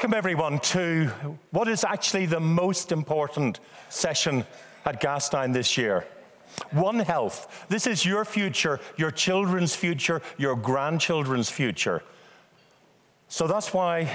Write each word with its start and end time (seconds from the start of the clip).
Welcome, 0.00 0.16
everyone, 0.16 0.58
to 0.60 1.08
what 1.50 1.68
is 1.68 1.84
actually 1.84 2.24
the 2.24 2.40
most 2.40 2.90
important 2.90 3.60
session 3.90 4.46
at 4.86 4.98
Gastein 4.98 5.52
this 5.52 5.76
year. 5.76 6.06
One 6.70 7.00
Health. 7.00 7.66
This 7.68 7.86
is 7.86 8.02
your 8.02 8.24
future, 8.24 8.80
your 8.96 9.10
children's 9.10 9.76
future, 9.76 10.22
your 10.38 10.56
grandchildren's 10.56 11.50
future. 11.50 12.02
So 13.28 13.46
that's 13.46 13.74
why 13.74 14.10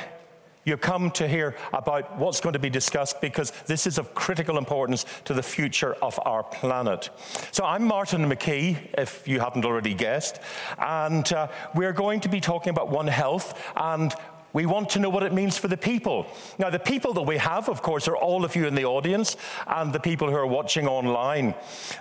you 0.64 0.76
come 0.76 1.12
to 1.12 1.28
hear 1.28 1.56
about 1.72 2.18
what's 2.18 2.42
going 2.42 2.54
to 2.54 2.60
be 2.60 2.72
discussed 2.72 3.22
because 3.22 3.52
this 3.68 3.86
is 3.86 4.00
of 4.00 4.16
critical 4.16 4.58
importance 4.58 5.06
to 5.26 5.36
the 5.36 5.44
future 5.44 5.94
of 6.02 6.20
our 6.26 6.42
planet. 6.42 7.12
So, 7.52 7.64
I'm 7.64 7.84
Martin 7.84 8.28
McKee, 8.28 8.78
if 8.98 9.28
you 9.28 9.40
haven't 9.40 9.64
already 9.64 9.94
guessed, 9.94 10.40
and 10.80 11.32
uh, 11.32 11.50
we're 11.76 11.94
going 11.94 12.22
to 12.22 12.30
be 12.30 12.42
talking 12.42 12.72
about 12.72 12.90
One 12.90 13.08
Health 13.08 13.62
and 13.76 14.12
we 14.56 14.66
want 14.66 14.92
to 14.92 15.00
know 15.00 15.10
what 15.10 15.24
it 15.24 15.34
means 15.34 15.58
for 15.58 15.68
the 15.68 15.76
people. 15.76 16.26
Now, 16.58 16.70
the 16.70 16.80
people 16.80 17.14
that 17.16 17.24
we 17.24 17.36
have, 17.36 17.68
of 17.68 17.82
course, 17.82 18.08
are 18.08 18.16
all 18.16 18.46
of 18.46 18.56
you 18.56 18.68
in 18.68 18.74
the 18.74 18.86
audience 18.86 19.36
and 19.68 19.92
the 19.92 20.00
people 20.00 20.30
who 20.30 20.36
are 20.38 20.48
watching 20.48 20.88
online. 20.88 21.54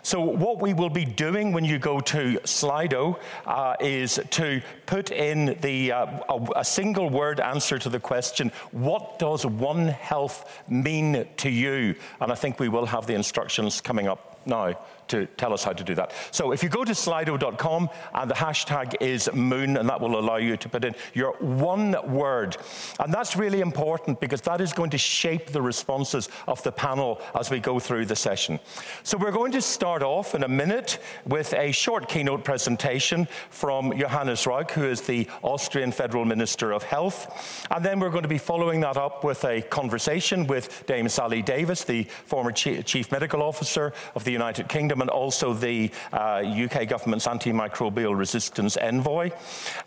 So, 0.05 0.21
what 0.21 0.63
we 0.63 0.73
will 0.73 0.89
be 0.89 1.05
doing 1.05 1.53
when 1.53 1.65
you 1.65 1.81
go 1.81 1.99
to 1.99 2.39
Slido 2.45 3.19
uh, 3.45 3.75
is 3.81 4.21
to 4.31 4.63
put 4.87 5.11
in 5.11 5.59
the, 5.63 5.91
uh, 5.91 6.07
a, 6.29 6.61
a 6.61 6.65
single 6.65 7.11
word 7.11 7.41
answer 7.41 7.77
to 7.77 7.89
the 7.89 7.99
question, 7.99 8.53
What 8.71 9.19
does 9.19 9.45
One 9.45 9.89
Health 9.89 10.63
mean 10.69 11.27
to 11.39 11.51
you? 11.51 11.97
And 12.21 12.31
I 12.31 12.37
think 12.37 12.61
we 12.61 12.69
will 12.69 12.87
have 12.87 13.09
the 13.09 13.15
instructions 13.15 13.81
coming 13.81 14.07
up 14.07 14.39
now 14.47 14.79
to 15.09 15.27
tell 15.37 15.53
us 15.53 15.65
how 15.65 15.73
to 15.73 15.85
do 15.85 15.95
that. 15.95 16.13
So 16.31 16.53
if 16.53 16.63
you 16.63 16.69
go 16.69 16.85
to 16.85 16.93
slido.com 16.93 17.91
and 18.15 18.31
the 18.31 18.35
hashtag 18.35 18.95
is 19.01 19.33
moon, 19.33 19.77
and 19.77 19.89
that 19.89 20.01
will 20.01 20.19
allow 20.19 20.37
you 20.37 20.57
to 20.57 20.69
put 20.69 20.85
in 20.85 20.95
your 21.13 21.33
one 21.39 21.97
word. 22.13 22.57
And 23.01 23.13
that's 23.13 23.37
really 23.37 23.61
important 23.61 24.21
because 24.21 24.41
that 24.43 24.61
is 24.61 24.73
going 24.73 24.91
to 24.91 24.99
shape 24.99 25.49
the 25.49 25.63
responses 25.63 26.29
of 26.47 26.63
the 26.63 26.73
panel 26.73 27.21
as 27.39 27.51
we 27.51 27.61
go 27.61 27.79
through 27.79 28.07
the 28.07 28.17
session. 28.17 28.61
So 29.03 29.19
we're 29.19 29.33
going 29.33 29.53
to 29.53 29.61
start 29.61 30.03
off 30.03 30.35
in 30.35 30.45
a 30.45 30.49
minute 30.49 30.99
with 31.27 31.53
a 31.55 31.73
short 31.73 32.09
keynote 32.09 32.45
presentation 32.45 33.29
from 33.51 33.97
Johannes 33.99 34.47
Rauch, 34.47 34.71
who 34.71 34.85
is 34.85 35.03
the 35.03 35.29
Austrian 35.43 35.93
Federal 35.93 36.25
Minister 36.25 36.73
of 36.73 36.83
Health. 36.83 37.67
And 37.71 37.85
then 37.85 38.01
we're 38.01 38.11
going 38.11 38.23
to 38.23 38.29
be 38.29 38.39
following 38.39 38.81
that 38.81 38.97
up 38.97 39.25
with 39.25 39.45
a 39.45 39.63
conversation 39.63 40.47
with 40.47 40.85
Dame 40.87 41.09
Sally 41.09 41.43
Davies, 41.43 41.85
the 41.85 42.05
former 42.27 42.53
Chief 42.53 43.11
Medical 43.11 43.43
Officer 43.43 43.93
of 44.15 44.25
the 44.25 44.33
United 44.33 44.69
Kingdom 44.69 44.94
Kingdom 44.95 45.09
and 45.09 45.11
also 45.11 45.55
the 45.55 45.91
uh, 46.13 46.43
UK 46.45 46.87
government's 46.89 47.27
antimicrobial 47.27 48.17
resistance 48.17 48.77
envoy. 48.77 49.31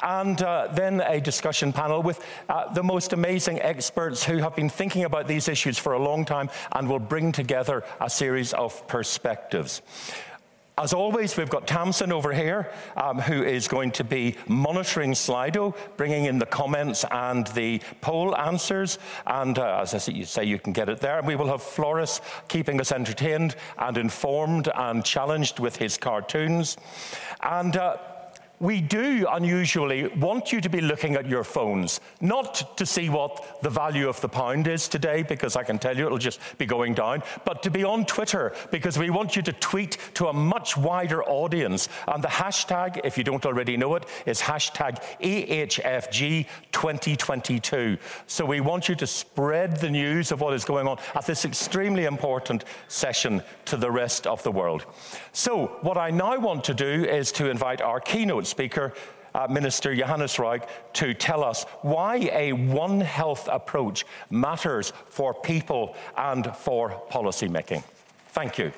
And 0.02 0.42
uh, 0.42 0.68
then 0.74 1.02
a 1.02 1.22
discussion 1.22 1.72
panel 1.72 2.04
with 2.04 2.22
uh, 2.50 2.74
the 2.74 2.84
most 2.84 3.14
amazing 3.14 3.62
experts 3.62 4.24
who 4.24 4.40
have 4.40 4.56
been 4.56 4.70
thinking 4.70 5.06
about 5.06 5.28
these 5.28 5.48
issues 5.48 5.78
for 5.78 5.94
a 5.94 6.00
long 6.00 6.26
time 6.26 6.50
and 6.74 6.90
will 6.90 7.00
bring 7.00 7.32
together 7.32 7.84
a 8.02 8.10
series 8.10 8.54
of 8.54 8.86
perspectives. 8.88 9.82
As 10.80 10.94
always, 10.94 11.36
we've 11.36 11.50
got 11.50 11.66
Tamsin 11.66 12.12
over 12.12 12.32
here, 12.32 12.72
um, 12.96 13.18
who 13.18 13.42
is 13.42 13.68
going 13.68 13.90
to 13.94 14.04
be 14.04 14.36
monitoring 14.48 15.14
Slido, 15.14 15.76
bringing 15.98 16.26
in 16.26 16.38
the 16.38 16.46
comments 16.46 17.04
and 17.10 17.48
the 17.48 17.82
poll 18.02 18.38
answers. 18.38 19.00
And 19.26 19.58
uh, 19.58 19.80
as 19.82 19.96
I 19.96 19.98
say, 19.98 20.44
you 20.44 20.60
can 20.60 20.74
get 20.74 20.88
it 20.88 21.00
there. 21.00 21.24
We 21.24 21.36
will 21.36 21.48
have 21.48 21.64
Floris 21.64 22.22
keeping 22.48 22.80
us 22.80 22.92
entertained 22.92 23.56
and 23.80 23.98
informed 23.98 24.70
and 24.76 25.04
challenged 25.04 25.58
with 25.58 25.78
his 25.78 25.98
cartoons. 25.98 26.78
And 27.42 27.76
uh, 27.76 27.98
we 28.60 28.82
do 28.82 29.28
unusually 29.30 30.08
want 30.08 30.52
you 30.52 30.60
to 30.62 30.70
be 30.70 30.82
looking 30.82 31.14
at 31.16 31.28
your 31.28 31.44
phones, 31.44 32.02
not 32.22 32.76
to 32.78 32.88
see 32.88 33.10
what 33.10 33.62
the 33.62 33.70
value 33.70 34.10
of 34.10 34.20
the 34.22 34.30
pound 34.30 34.68
is 34.68 34.88
today, 34.88 35.22
because 35.22 35.56
I 35.56 35.62
can 35.64 35.78
tell 35.78 35.96
you 35.96 36.08
it'll 36.08 36.18
just 36.18 36.40
be 36.58 36.66
going 36.66 36.96
down, 36.96 37.22
but 37.46 37.62
to 37.64 37.70
be 37.70 37.84
on 37.84 38.06
Twitter, 38.06 38.56
because 38.72 38.98
we 38.98 39.12
want 39.12 39.36
you 39.36 39.44
to 39.44 39.54
tweet 39.54 39.98
to 40.16 40.28
a 40.28 40.34
much 40.34 40.76
wider 40.76 41.24
audience. 41.26 41.88
And 42.08 42.24
the 42.24 42.28
hashtag, 42.28 43.00
if 43.04 43.16
you 43.18 43.24
don't 43.24 43.46
already 43.46 43.78
know 43.78 43.94
it, 43.96 44.06
is 44.26 44.42
hashtag 44.42 45.04
EHFG2022. 45.22 48.00
So 48.26 48.46
we 48.46 48.62
want 48.62 48.90
you 48.90 48.96
to 48.96 49.06
spread 49.06 49.78
the 49.78 49.92
news 49.92 50.32
of 50.32 50.42
what 50.42 50.56
is 50.56 50.66
going 50.66 50.88
on 50.88 50.98
at 51.14 51.28
this 51.28 51.46
extremely 51.46 52.06
important 52.06 52.64
session 52.88 53.44
to 53.66 53.78
the 53.78 53.92
rest 53.92 54.26
of 54.26 54.42
the 54.42 54.52
world. 54.52 54.88
So, 55.32 55.78
what 55.82 55.98
I 55.98 56.10
now 56.10 56.40
want 56.40 56.64
to 56.64 56.74
do 56.74 57.06
is 57.06 57.32
to 57.34 57.52
invite 57.52 57.82
our 57.82 58.00
keynote 58.00 58.47
speaker, 58.48 58.94
uh, 59.36 59.48
Minister 59.50 59.96
Johannes 59.96 60.40
Rauch, 60.40 60.68
to 60.94 61.14
tell 61.14 61.44
us 61.44 61.66
why 61.82 62.30
a 62.34 62.54
One 62.54 63.02
Health 63.02 63.48
approach 63.52 64.06
matters 64.30 64.94
for 65.08 65.34
people 65.34 65.96
and 66.18 66.56
for 66.56 66.90
policy 67.10 67.48
making. 67.48 67.84
Thank 68.30 68.58
you. 68.58 68.72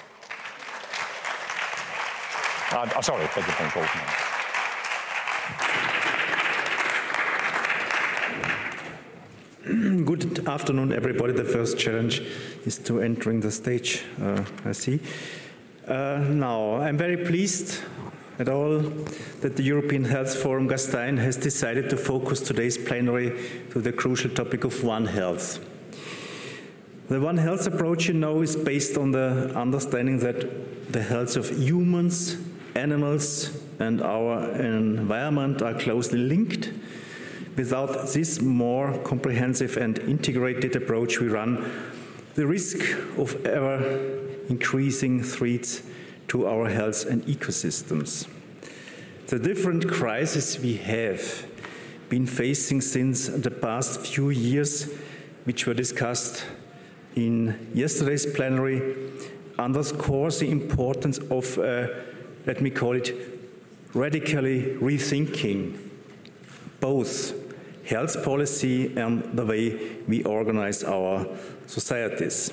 Uh, 2.71 2.89
uh 2.95 3.01
sorry, 3.01 3.27
beg 3.35 3.45
your 3.47 3.55
pardon. 3.55 4.29
Good 10.03 10.47
afternoon, 10.47 10.91
everybody. 10.91 11.33
The 11.33 11.43
first 11.43 11.77
challenge 11.77 12.21
is 12.65 12.79
to 12.79 13.01
entering 13.01 13.39
the 13.39 13.51
stage, 13.51 14.03
uh, 14.19 14.43
I 14.65 14.71
see. 14.71 14.99
Uh, 15.87 16.25
now, 16.27 16.75
I'm 16.81 16.97
very 16.97 17.17
pleased 17.17 17.83
at 18.39 18.47
all 18.47 18.79
that 19.41 19.57
the 19.57 19.63
European 19.63 20.05
Health 20.05 20.33
Forum 20.33 20.69
Gastein 20.69 21.17
has 21.17 21.35
decided 21.35 21.89
to 21.89 21.97
focus 21.97 22.39
today's 22.39 22.77
plenary 22.77 23.37
to 23.71 23.81
the 23.81 23.91
crucial 23.91 24.29
topic 24.29 24.63
of 24.63 24.81
One 24.81 25.07
Health. 25.07 25.59
The 27.09 27.19
One 27.19 27.35
Health 27.35 27.67
approach, 27.67 28.07
you 28.07 28.13
know, 28.13 28.41
is 28.41 28.55
based 28.55 28.97
on 28.97 29.11
the 29.11 29.53
understanding 29.55 30.19
that 30.19 30.93
the 30.93 31.03
health 31.03 31.35
of 31.35 31.49
humans, 31.49 32.37
animals, 32.75 33.51
and 33.77 34.01
our 34.01 34.49
environment 34.51 35.61
are 35.61 35.73
closely 35.73 36.19
linked. 36.19 36.71
Without 37.57 38.07
this 38.13 38.41
more 38.41 38.97
comprehensive 38.99 39.75
and 39.75 39.99
integrated 39.99 40.77
approach, 40.77 41.19
we 41.19 41.27
run 41.27 41.69
the 42.35 42.47
risk 42.47 42.77
of 43.17 43.45
ever 43.45 43.79
increasing 44.47 45.21
threats 45.21 45.83
to 46.29 46.47
our 46.47 46.69
health 46.69 47.05
and 47.05 47.23
ecosystems. 47.25 48.27
The 49.27 49.37
different 49.37 49.87
crises 49.87 50.59
we 50.59 50.77
have 50.77 51.45
been 52.09 52.25
facing 52.25 52.81
since 52.81 53.27
the 53.27 53.51
past 53.51 53.99
few 54.01 54.29
years, 54.29 54.91
which 55.43 55.67
were 55.67 55.73
discussed 55.73 56.45
in 57.15 57.69
yesterday's 57.73 58.25
plenary, 58.25 58.95
underscores 59.57 60.39
the 60.39 60.49
importance 60.49 61.17
of, 61.29 61.57
uh, 61.57 61.87
let 62.45 62.61
me 62.61 62.69
call 62.69 62.95
it, 62.95 63.13
radically 63.93 64.75
rethinking 64.77 65.77
both 66.79 67.33
health 67.85 68.23
policy 68.23 68.95
and 68.95 69.23
the 69.37 69.45
way 69.45 69.97
we 70.07 70.23
organize 70.23 70.83
our 70.83 71.27
societies. 71.65 72.51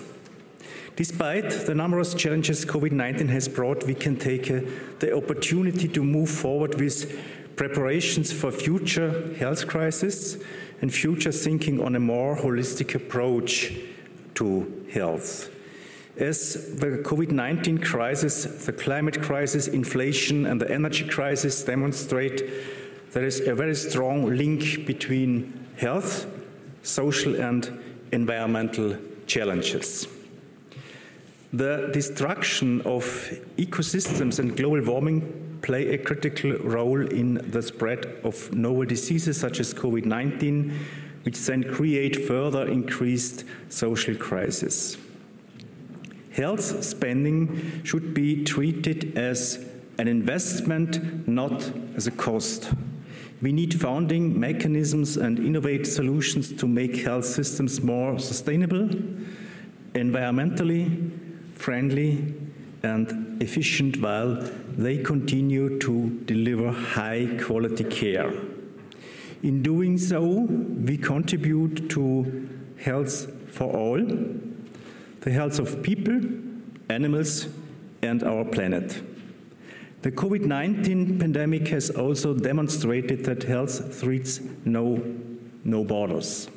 Despite 0.96 1.50
the 1.50 1.74
numerous 1.74 2.14
challenges 2.14 2.64
COVID-19 2.64 3.28
has 3.28 3.48
brought, 3.48 3.84
we 3.84 3.94
can 3.94 4.16
take 4.16 4.50
uh, 4.50 4.60
the 4.98 5.14
opportunity 5.14 5.88
to 5.88 6.02
move 6.02 6.30
forward 6.30 6.80
with 6.80 7.20
preparations 7.54 8.32
for 8.32 8.50
future 8.50 9.34
health 9.34 9.66
crises 9.66 10.42
and 10.80 10.92
future 10.92 11.32
thinking 11.32 11.82
on 11.82 11.96
a 11.96 12.00
more 12.00 12.34
holistic 12.34 12.94
approach 12.94 13.75
to 14.37 14.87
health. 14.90 15.50
As 16.16 16.54
the 16.76 17.02
COVID-19 17.04 17.84
crisis, 17.84 18.64
the 18.64 18.72
climate 18.72 19.22
crisis, 19.22 19.69
inflation 19.69 20.46
and 20.46 20.58
the 20.58 20.70
energy 20.70 21.06
crisis 21.06 21.62
demonstrate, 21.62 22.42
there 23.12 23.25
is 23.25 23.40
a 23.40 23.54
very 23.54 23.75
strong 23.75 24.34
link 24.34 24.87
between 24.87 25.66
health, 25.76 26.26
social 26.82 27.37
and 27.37 27.82
environmental 28.12 28.96
challenges. 29.26 30.08
The 31.52 31.90
destruction 31.93 32.81
of 32.82 33.04
ecosystems 33.56 34.38
and 34.38 34.56
global 34.56 34.82
warming 34.82 35.58
play 35.62 35.94
a 35.94 35.98
critical 35.98 36.52
role 36.58 37.06
in 37.06 37.34
the 37.50 37.62
spread 37.62 38.04
of 38.25 38.52
novel 38.52 38.84
diseases 38.84 39.38
such 39.38 39.60
as 39.60 39.72
COVID 39.72 40.04
19, 40.04 40.78
which 41.22 41.38
then 41.46 41.62
create 41.62 42.26
further 42.26 42.66
increased 42.66 43.44
social 43.69 44.14
crisis. 44.16 44.96
Health 46.32 46.84
spending 46.84 47.82
should 47.84 48.12
be 48.12 48.44
treated 48.44 49.16
as 49.16 49.64
an 49.99 50.08
investment, 50.08 51.26
not 51.26 51.72
as 51.94 52.06
a 52.06 52.10
cost. 52.10 52.72
We 53.40 53.52
need 53.52 53.81
founding 53.81 54.38
mechanisms 54.38 55.16
and 55.16 55.38
innovative 55.38 55.87
solutions 55.87 56.52
to 56.54 56.66
make 56.66 56.96
health 56.96 57.25
systems 57.25 57.81
more 57.82 58.19
sustainable, 58.19 58.88
environmentally, 59.94 61.25
friendly, 61.56 62.35
and 62.82 63.43
efficient 63.43 64.00
while 64.00 64.37
they 64.76 64.99
continue 64.99 65.79
to 65.79 66.11
deliver 66.25 66.70
high 66.70 67.37
quality 67.43 67.85
care. 67.85 68.32
In 69.43 69.62
doing 69.62 69.99
so, 69.99 70.23
we 70.23 70.97
contribute 70.97 71.91
to 71.91 72.49
health 72.79 73.32
for 73.53 73.75
all, 73.75 74.00
the 75.20 75.32
health 75.32 75.58
of 75.58 75.82
people, 75.82 76.20
animals, 76.88 77.49
and 78.02 78.23
our 78.23 78.44
planet. 78.44 79.00
The 80.02 80.12
COVID 80.12 80.43
19 80.43 81.19
pandemic 81.19 81.69
has 81.69 81.91
also 81.91 82.35
demonstrated 82.35 83.25
that 83.25 83.43
health 83.43 83.94
threats 83.94 84.41
know 84.64 85.02
no 85.64 85.85
borders. 85.85 86.49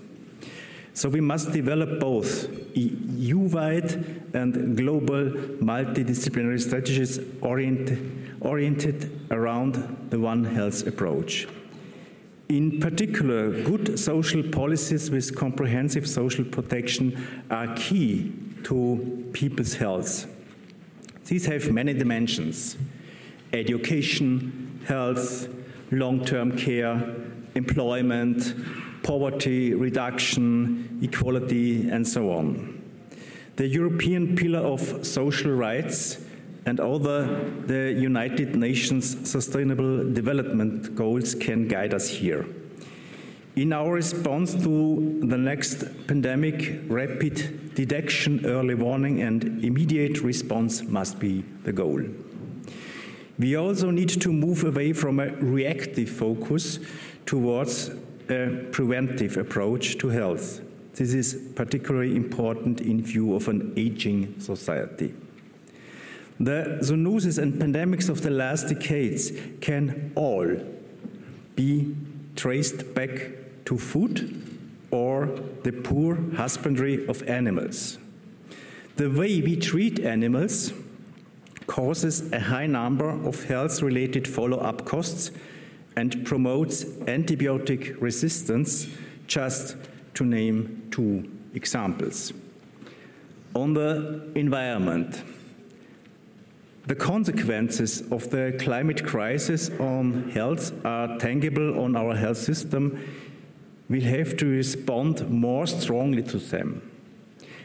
So 0.94 1.08
we 1.10 1.22
must 1.22 1.52
develop 1.52 2.00
both 2.00 2.50
EU 2.76 3.38
wide 3.38 3.92
and 4.34 4.76
global 4.76 5.32
multidisciplinary 5.62 6.60
strategies 6.62 7.20
oriented, 7.42 8.36
oriented 8.42 9.28
around 9.32 10.08
the 10.10 10.20
One 10.20 10.44
Health 10.44 10.86
approach. 10.88 11.48
In 12.50 12.80
particular, 12.80 13.64
good 13.64 14.00
social 14.00 14.42
policies 14.42 15.12
with 15.12 15.36
comprehensive 15.36 16.08
social 16.08 16.44
protection 16.44 17.24
are 17.52 17.76
key 17.76 18.34
to 18.64 19.30
people's 19.34 19.76
health. 19.76 20.26
These 21.26 21.46
have 21.46 21.72
many 21.72 21.94
dimensions 21.94 22.76
education, 23.54 24.82
health, 24.86 25.48
long 25.92 26.26
term 26.26 26.58
care, 26.58 27.16
employment, 27.56 28.56
poverty 29.04 29.74
reduction, 29.74 31.00
equality, 31.02 31.90
and 31.90 32.08
so 32.08 32.32
on. 32.32 32.82
The 33.56 33.68
European 33.68 34.36
Pillar 34.36 34.60
of 34.60 35.06
Social 35.06 35.52
Rights 35.52 36.20
and 36.66 36.80
other 36.80 37.50
the 37.66 37.92
United 37.92 38.56
Nations 38.56 39.30
Sustainable 39.30 40.12
Development 40.14 40.96
Goals 40.96 41.36
can 41.36 41.68
guide 41.68 41.94
us 41.94 42.08
here. 42.08 42.46
In 43.56 43.74
our 43.74 43.92
response 43.92 44.54
to 44.54 45.20
the 45.22 45.38
next 45.38 45.84
pandemic, 46.08 46.84
rapid 46.88 47.74
detection, 47.76 48.46
early 48.46 48.76
warning, 48.76 49.22
and 49.22 49.64
immediate 49.64 50.22
response 50.22 50.84
must 50.84 51.20
be 51.20 51.44
the 51.64 51.74
goal. 51.74 52.02
We 53.38 53.56
also 53.56 53.90
need 53.90 54.10
to 54.22 54.32
move 54.32 54.64
away 54.64 54.94
from 54.94 55.20
a 55.20 55.32
reactive 55.36 56.10
focus 56.10 56.80
towards 57.26 57.92
a 58.30 58.68
preventive 58.72 59.38
approach 59.38 59.98
to 59.98 60.10
health. 60.10 60.62
This 60.96 61.14
is 61.14 61.52
particularly 61.56 62.16
important 62.16 62.82
in 62.82 63.02
view 63.02 63.36
of 63.36 63.48
an 63.48 63.74
aging 63.78 64.40
society. 64.40 65.14
The 66.40 66.80
zoonoses 66.82 67.38
and 67.38 67.54
pandemics 67.54 68.10
of 68.10 68.22
the 68.22 68.30
last 68.30 68.70
decades 68.70 69.32
can 69.62 70.12
all 70.16 70.58
be 71.56 71.96
traced 72.36 72.94
back 72.94 73.32
to 73.66 73.78
food 73.78 74.42
or 74.92 75.28
the 75.64 75.72
poor 75.72 76.18
husbandry 76.36 77.06
of 77.08 77.22
animals. 77.30 77.98
The 78.96 79.10
way 79.10 79.42
we 79.42 79.56
treat 79.56 80.00
animals 80.00 80.74
causes 81.68 82.32
a 82.32 82.40
high 82.40 82.68
number 82.68 83.10
of 83.10 83.44
health 83.44 83.82
related 83.82 84.28
follow 84.28 84.58
up 84.58 84.86
costs 84.86 85.32
and 86.00 86.26
promotes 86.26 86.86
antibiotic 87.18 88.02
resistance, 88.02 88.88
just 89.28 89.76
to 90.14 90.24
name 90.24 90.88
two 90.92 91.30
examples. 91.54 92.32
On 93.54 93.74
the 93.74 94.32
environment, 94.34 95.22
the 96.88 96.96
consequences 96.96 98.02
of 98.12 98.30
the 98.30 98.58
climate 98.60 99.06
crisis 99.06 99.70
on 99.80 100.30
health 100.30 100.72
are 100.86 101.18
tangible 101.18 101.84
on 101.84 101.98
our 101.98 102.16
health 102.16 102.38
system. 102.38 102.84
We'll 103.90 104.10
have 104.18 104.38
to 104.38 104.46
respond 104.46 105.30
more 105.30 105.68
strongly 105.68 106.24
to 106.24 106.38
them. 106.38 106.82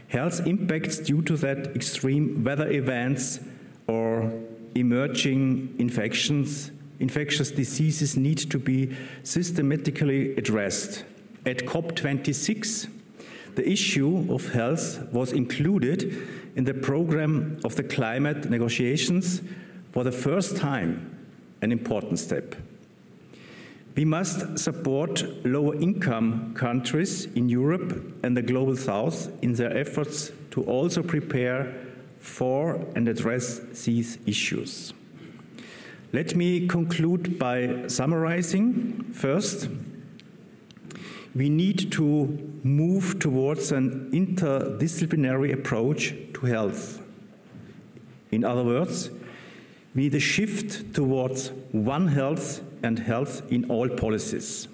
Health 0.08 0.44
impacts 0.44 0.98
due 0.98 1.22
to 1.22 1.36
that 1.36 1.76
extreme 1.76 2.42
weather 2.42 2.68
events 2.68 3.38
or 3.86 4.32
emerging 4.74 5.76
infections, 5.78 6.70
infectious 7.00 7.50
diseases 7.50 8.16
need 8.16 8.38
to 8.38 8.58
be 8.58 8.94
systematically 9.22 10.36
addressed. 10.36 11.04
At 11.46 11.58
COP26, 11.58 12.88
the 13.54 13.68
issue 13.68 14.26
of 14.32 14.52
health 14.52 15.12
was 15.12 15.32
included 15.32 16.26
in 16.56 16.64
the 16.64 16.74
program 16.74 17.58
of 17.64 17.76
the 17.76 17.82
climate 17.82 18.48
negotiations 18.50 19.42
for 19.92 20.04
the 20.04 20.12
first 20.12 20.56
time, 20.56 21.16
an 21.62 21.70
important 21.70 22.18
step. 22.18 22.54
We 23.96 24.04
must 24.04 24.58
support 24.58 25.24
lower 25.46 25.76
income 25.76 26.54
countries 26.54 27.26
in 27.26 27.48
Europe 27.48 28.24
and 28.24 28.36
the 28.36 28.42
global 28.42 28.76
south 28.76 29.30
in 29.40 29.52
their 29.52 29.76
efforts 29.76 30.32
to 30.50 30.64
also 30.64 31.02
prepare 31.02 31.72
for 32.18 32.84
and 32.96 33.06
address 33.08 33.60
these 33.84 34.18
issues. 34.26 34.92
Let 36.14 36.36
me 36.36 36.68
conclude 36.68 37.40
by 37.40 37.88
summarizing. 37.88 39.02
First, 39.12 39.68
we 41.34 41.48
need 41.48 41.90
to 41.90 42.60
move 42.62 43.18
towards 43.18 43.72
an 43.72 44.12
interdisciplinary 44.12 45.52
approach 45.52 46.14
to 46.34 46.46
health. 46.46 47.02
In 48.30 48.44
other 48.44 48.62
words, 48.62 49.10
we 49.92 50.02
need 50.02 50.14
a 50.14 50.20
shift 50.20 50.94
towards 50.94 51.48
one 51.72 52.06
health 52.06 52.60
and 52.84 53.00
health 53.00 53.42
in 53.50 53.68
all 53.68 53.88
policies. 53.88 54.68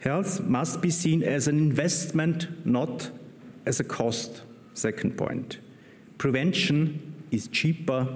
Health 0.00 0.40
must 0.40 0.80
be 0.80 0.90
seen 0.90 1.22
as 1.22 1.46
an 1.46 1.56
investment, 1.56 2.66
not 2.66 3.10
as 3.64 3.78
a 3.78 3.84
cost. 3.84 4.42
Second 4.74 5.16
point. 5.16 5.58
Prevention 6.18 7.26
is 7.30 7.46
cheaper 7.46 8.08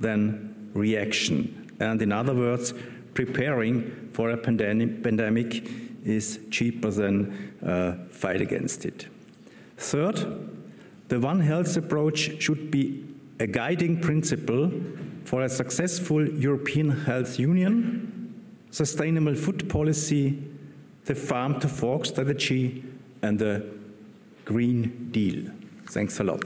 than 0.00 0.70
reaction. 0.74 1.57
And 1.80 2.02
in 2.02 2.12
other 2.12 2.34
words, 2.34 2.74
preparing 3.14 4.10
for 4.12 4.30
a 4.30 4.36
pandemic 4.36 5.68
is 6.04 6.40
cheaper 6.50 6.90
than 6.90 7.54
uh, 7.64 7.96
fight 8.10 8.40
against 8.40 8.84
it. 8.84 9.06
Third, 9.76 10.24
the 11.08 11.20
One 11.20 11.40
Health 11.40 11.76
approach 11.76 12.42
should 12.42 12.70
be 12.70 13.04
a 13.40 13.46
guiding 13.46 14.00
principle 14.00 14.70
for 15.24 15.42
a 15.44 15.48
successful 15.48 16.26
European 16.28 16.90
Health 16.90 17.38
Union, 17.38 18.44
sustainable 18.70 19.34
food 19.34 19.68
policy, 19.68 20.42
the 21.04 21.14
farm 21.14 21.60
to 21.60 21.68
fork 21.68 22.06
strategy, 22.06 22.84
and 23.22 23.38
the 23.38 23.64
Green 24.44 25.08
Deal. 25.10 25.50
Thanks 25.86 26.20
a 26.20 26.24
lot. 26.24 26.44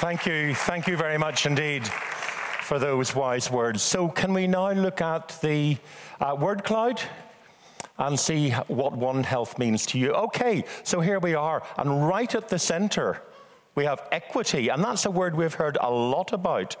Thank 0.00 0.26
you. 0.26 0.54
Thank 0.54 0.88
you 0.88 0.96
very 0.98 1.16
much 1.16 1.46
indeed 1.46 1.86
for 1.86 2.78
those 2.78 3.14
wise 3.14 3.50
words. 3.50 3.80
So, 3.82 4.08
can 4.08 4.34
we 4.34 4.46
now 4.46 4.72
look 4.72 5.00
at 5.00 5.38
the 5.40 5.78
uh, 6.20 6.36
word 6.38 6.64
cloud? 6.64 7.00
and 7.98 8.20
see 8.20 8.50
what 8.50 8.92
One 8.92 9.24
Health 9.24 9.58
means 9.58 9.86
to 9.86 9.98
you. 9.98 10.12
Okay, 10.12 10.64
so 10.82 11.00
here 11.00 11.18
we 11.18 11.34
are, 11.34 11.62
and 11.78 12.06
right 12.06 12.34
at 12.34 12.50
the 12.50 12.58
center, 12.58 13.22
we 13.74 13.86
have 13.86 14.06
equity, 14.12 14.68
and 14.68 14.84
that's 14.84 15.06
a 15.06 15.10
word 15.10 15.34
we've 15.34 15.54
heard 15.54 15.78
a 15.80 15.90
lot 15.90 16.34
about 16.34 16.76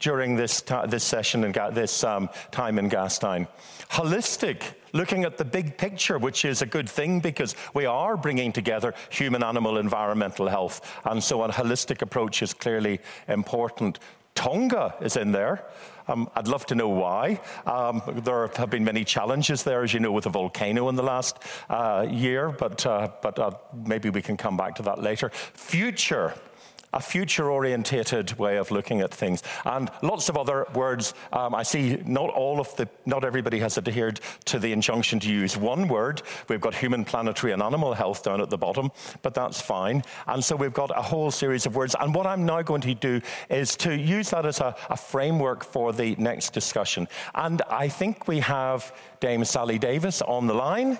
during 0.00 0.34
this, 0.34 0.60
this 0.88 1.04
session 1.04 1.44
and 1.44 1.54
this 1.72 2.02
um, 2.02 2.28
time 2.50 2.80
in 2.80 2.90
Gastein. 2.90 3.46
Holistic, 3.90 4.74
looking 4.92 5.24
at 5.24 5.38
the 5.38 5.44
big 5.44 5.76
picture, 5.76 6.18
which 6.18 6.44
is 6.44 6.62
a 6.62 6.66
good 6.66 6.88
thing 6.88 7.20
because 7.20 7.54
we 7.74 7.86
are 7.86 8.16
bringing 8.16 8.52
together 8.52 8.94
human, 9.10 9.42
animal, 9.42 9.78
environmental 9.78 10.48
health, 10.48 11.00
and 11.04 11.22
so 11.22 11.42
a 11.42 11.48
holistic 11.48 12.02
approach 12.02 12.42
is 12.42 12.54
clearly 12.54 13.00
important. 13.28 13.98
Tonga 14.34 14.94
is 15.00 15.16
in 15.16 15.32
there. 15.32 15.64
Um, 16.08 16.28
I'd 16.34 16.48
love 16.48 16.66
to 16.66 16.74
know 16.74 16.88
why. 16.88 17.40
Um, 17.66 18.02
there 18.24 18.48
have 18.56 18.70
been 18.70 18.84
many 18.84 19.04
challenges 19.04 19.62
there, 19.62 19.82
as 19.82 19.92
you 19.92 20.00
know, 20.00 20.12
with 20.12 20.24
the 20.24 20.30
volcano 20.30 20.88
in 20.88 20.96
the 20.96 21.02
last 21.02 21.38
uh, 21.68 22.06
year, 22.08 22.50
but, 22.50 22.84
uh, 22.86 23.08
but 23.22 23.38
uh, 23.38 23.50
maybe 23.86 24.10
we 24.10 24.22
can 24.22 24.36
come 24.36 24.56
back 24.56 24.74
to 24.76 24.82
that 24.82 25.00
later. 25.02 25.30
Future 25.30 26.34
a 26.92 27.00
future 27.00 27.50
orientated 27.50 28.38
way 28.38 28.56
of 28.56 28.70
looking 28.70 29.00
at 29.00 29.12
things. 29.12 29.42
And 29.64 29.90
lots 30.02 30.28
of 30.28 30.36
other 30.36 30.66
words. 30.74 31.14
Um, 31.32 31.54
I 31.54 31.62
see 31.62 32.02
not 32.04 32.30
all 32.30 32.60
of 32.60 32.74
the, 32.76 32.88
not 33.06 33.24
everybody 33.24 33.58
has 33.60 33.78
adhered 33.78 34.20
to 34.46 34.58
the 34.58 34.72
injunction 34.72 35.20
to 35.20 35.30
use 35.30 35.56
one 35.56 35.88
word. 35.88 36.22
We've 36.48 36.60
got 36.60 36.74
human, 36.74 37.04
planetary, 37.04 37.52
and 37.52 37.62
animal 37.62 37.94
health 37.94 38.22
down 38.22 38.40
at 38.40 38.50
the 38.50 38.58
bottom, 38.58 38.90
but 39.22 39.34
that's 39.34 39.60
fine. 39.60 40.02
And 40.26 40.44
so 40.44 40.56
we've 40.56 40.72
got 40.72 40.90
a 40.96 41.02
whole 41.02 41.30
series 41.30 41.66
of 41.66 41.76
words. 41.76 41.94
And 41.98 42.14
what 42.14 42.26
I'm 42.26 42.44
now 42.44 42.62
going 42.62 42.80
to 42.82 42.94
do 42.94 43.20
is 43.48 43.76
to 43.76 43.94
use 43.96 44.30
that 44.30 44.46
as 44.46 44.60
a, 44.60 44.74
a 44.88 44.96
framework 44.96 45.64
for 45.64 45.92
the 45.92 46.16
next 46.16 46.52
discussion. 46.52 47.08
And 47.34 47.62
I 47.68 47.88
think 47.88 48.28
we 48.28 48.40
have 48.40 48.94
Dame 49.20 49.44
Sally 49.44 49.78
Davies 49.78 50.22
on 50.22 50.46
the 50.46 50.54
line. 50.54 50.98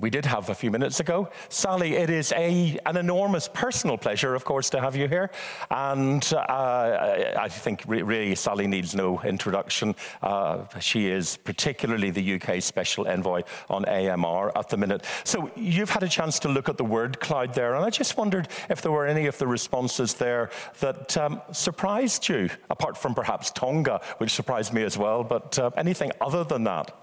We 0.00 0.10
did 0.10 0.24
have 0.24 0.48
a 0.48 0.54
few 0.54 0.70
minutes 0.70 1.00
ago. 1.00 1.28
Sally, 1.48 1.96
it 1.96 2.10
is 2.10 2.32
a, 2.32 2.78
an 2.86 2.96
enormous 2.96 3.48
personal 3.48 3.98
pleasure, 3.98 4.34
of 4.34 4.44
course, 4.44 4.70
to 4.70 4.80
have 4.80 4.96
you 4.96 5.08
here. 5.08 5.30
And 5.70 6.24
uh, 6.34 7.34
I 7.38 7.48
think 7.48 7.84
re- 7.86 8.02
really 8.02 8.34
Sally 8.34 8.66
needs 8.66 8.94
no 8.94 9.20
introduction. 9.22 9.94
Uh, 10.22 10.64
she 10.80 11.08
is 11.08 11.36
particularly 11.36 12.10
the 12.10 12.34
UK 12.34 12.62
Special 12.62 13.06
Envoy 13.06 13.42
on 13.68 13.84
AMR 13.84 14.56
at 14.56 14.68
the 14.68 14.76
minute. 14.76 15.04
So 15.24 15.50
you've 15.54 15.90
had 15.90 16.02
a 16.02 16.08
chance 16.08 16.38
to 16.40 16.48
look 16.48 16.68
at 16.68 16.78
the 16.78 16.84
word 16.84 17.20
cloud 17.20 17.54
there, 17.54 17.74
and 17.74 17.84
I 17.84 17.90
just 17.90 18.16
wondered 18.16 18.48
if 18.68 18.80
there 18.82 18.92
were 18.92 19.06
any 19.06 19.26
of 19.26 19.36
the 19.38 19.46
responses 19.46 20.14
there 20.14 20.50
that 20.80 21.16
um, 21.16 21.42
surprised 21.52 22.28
you, 22.28 22.48
apart 22.70 22.96
from 22.96 23.14
perhaps 23.14 23.50
Tonga, 23.50 24.00
which 24.18 24.32
surprised 24.32 24.72
me 24.72 24.82
as 24.82 24.96
well, 24.96 25.22
but 25.22 25.58
uh, 25.58 25.70
anything 25.76 26.10
other 26.20 26.44
than 26.44 26.64
that? 26.64 26.99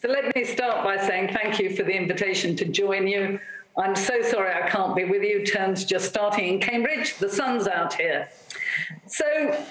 So 0.00 0.08
let 0.08 0.34
me 0.34 0.44
start 0.44 0.82
by 0.82 0.96
saying 0.96 1.34
thank 1.34 1.58
you 1.58 1.76
for 1.76 1.82
the 1.82 1.92
invitation 1.92 2.56
to 2.56 2.64
join 2.64 3.06
you. 3.06 3.38
I'm 3.76 3.94
so 3.94 4.22
sorry 4.22 4.50
I 4.50 4.66
can't 4.66 4.96
be 4.96 5.04
with 5.04 5.22
you. 5.22 5.44
Term's 5.44 5.84
just 5.84 6.08
starting 6.08 6.54
in 6.54 6.58
Cambridge. 6.60 7.18
The 7.18 7.28
sun's 7.28 7.68
out 7.68 7.92
here. 7.92 8.26
So 9.06 9.26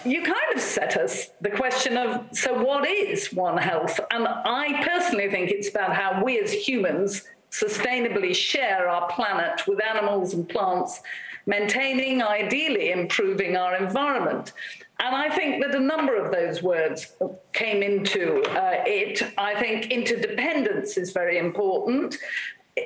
you 0.05 0.21
kind 0.21 0.53
of 0.53 0.61
set 0.61 0.97
us 0.97 1.31
the 1.41 1.49
question 1.49 1.97
of 1.97 2.27
so 2.31 2.63
what 2.63 2.87
is 2.87 3.33
One 3.33 3.57
Health? 3.57 3.99
And 4.11 4.27
I 4.27 4.85
personally 4.87 5.31
think 5.31 5.49
it's 5.49 5.69
about 5.69 5.95
how 5.95 6.23
we 6.23 6.39
as 6.39 6.53
humans 6.53 7.27
sustainably 7.49 8.35
share 8.35 8.87
our 8.87 9.09
planet 9.09 9.65
with 9.67 9.83
animals 9.83 10.35
and 10.35 10.47
plants, 10.47 11.01
maintaining, 11.47 12.21
ideally 12.21 12.91
improving 12.91 13.57
our 13.57 13.75
environment. 13.77 14.53
And 14.99 15.15
I 15.15 15.29
think 15.29 15.63
that 15.63 15.73
a 15.73 15.79
number 15.79 16.15
of 16.15 16.31
those 16.31 16.61
words 16.61 17.13
came 17.53 17.81
into 17.81 18.41
uh, 18.49 18.83
it. 18.85 19.21
I 19.37 19.55
think 19.55 19.91
interdependence 19.91 20.97
is 20.97 21.11
very 21.11 21.37
important. 21.37 22.17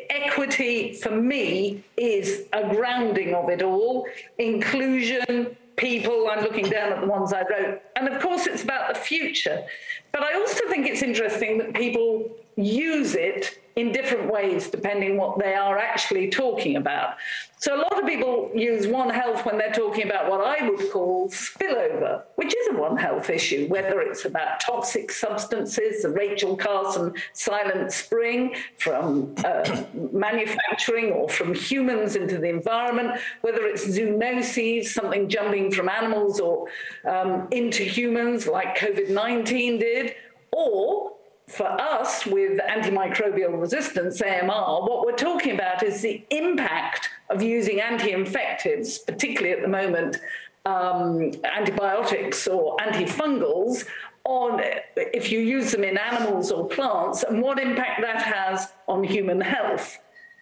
Equity, 0.09 0.93
for 0.93 1.11
me, 1.11 1.83
is 1.97 2.43
a 2.53 2.69
grounding 2.69 3.33
of 3.33 3.49
it 3.49 3.63
all. 3.63 4.05
Inclusion, 4.37 5.57
people, 5.75 6.29
I'm 6.29 6.43
looking 6.43 6.69
down 6.69 6.93
at 6.93 7.01
the 7.01 7.07
ones 7.07 7.33
I 7.33 7.41
wrote. 7.41 7.81
And 7.95 8.07
of 8.07 8.21
course, 8.21 8.45
it's 8.45 8.63
about 8.63 8.93
the 8.93 8.99
future. 8.99 9.65
But 10.11 10.21
I 10.21 10.35
also 10.35 10.67
think 10.69 10.87
it's 10.87 11.01
interesting 11.01 11.57
that 11.57 11.73
people 11.73 12.29
use 12.55 13.15
it 13.15 13.59
in 13.75 13.91
different 13.91 14.31
ways 14.31 14.69
depending 14.69 15.17
what 15.17 15.39
they 15.39 15.53
are 15.55 15.77
actually 15.77 16.29
talking 16.29 16.75
about. 16.75 17.15
So 17.63 17.77
a 17.77 17.77
lot 17.77 17.97
of 17.97 18.05
people 18.05 18.51
use 18.53 18.87
One 18.87 19.09
Health 19.09 19.45
when 19.45 19.57
they're 19.57 19.71
talking 19.71 20.03
about 20.03 20.29
what 20.29 20.41
I 20.41 20.67
would 20.67 20.91
call 20.91 21.29
spillover, 21.29 22.23
which 22.35 22.53
is 22.53 22.67
a 22.71 22.73
One 22.73 22.97
Health 22.97 23.29
issue, 23.29 23.67
whether 23.69 24.01
it's 24.01 24.25
about 24.25 24.59
toxic 24.59 25.09
substances, 25.09 26.01
the 26.03 26.09
Rachel 26.09 26.57
Carson 26.57 27.13
silent 27.31 27.93
spring 27.93 28.53
from 28.77 29.33
uh, 29.45 29.85
manufacturing 30.11 31.13
or 31.13 31.29
from 31.29 31.53
humans 31.53 32.17
into 32.17 32.37
the 32.37 32.49
environment, 32.49 33.17
whether 33.41 33.65
it's 33.65 33.87
zoonoses, 33.87 34.87
something 34.87 35.29
jumping 35.29 35.71
from 35.71 35.87
animals 35.87 36.41
or 36.41 36.67
um, 37.09 37.47
into 37.51 37.83
humans 37.83 38.45
like 38.45 38.77
COVID 38.77 39.09
19 39.09 39.79
did, 39.79 40.15
or 40.51 41.12
for 41.47 41.67
us 41.67 42.25
with 42.25 42.59
antimicrobial 42.59 43.59
resistance, 43.59 44.21
AMR, 44.21 44.81
what 44.81 45.05
we're 45.05 45.15
talking 45.15 45.53
about 45.53 45.83
is 45.83 46.01
the 46.01 46.23
impact 46.29 47.09
of 47.29 47.41
using 47.41 47.81
anti 47.81 48.11
infectives, 48.11 48.99
particularly 48.99 49.53
at 49.53 49.61
the 49.61 49.67
moment, 49.67 50.19
um, 50.65 51.31
antibiotics 51.43 52.47
or 52.47 52.77
antifungals, 52.77 53.85
on 54.25 54.61
if 54.95 55.31
you 55.31 55.39
use 55.39 55.71
them 55.71 55.83
in 55.83 55.97
animals 55.97 56.51
or 56.51 56.67
plants, 56.67 57.23
and 57.23 57.41
what 57.41 57.59
impact 57.59 58.01
that 58.01 58.21
has 58.21 58.71
on 58.87 59.03
human 59.03 59.41
health. 59.41 59.99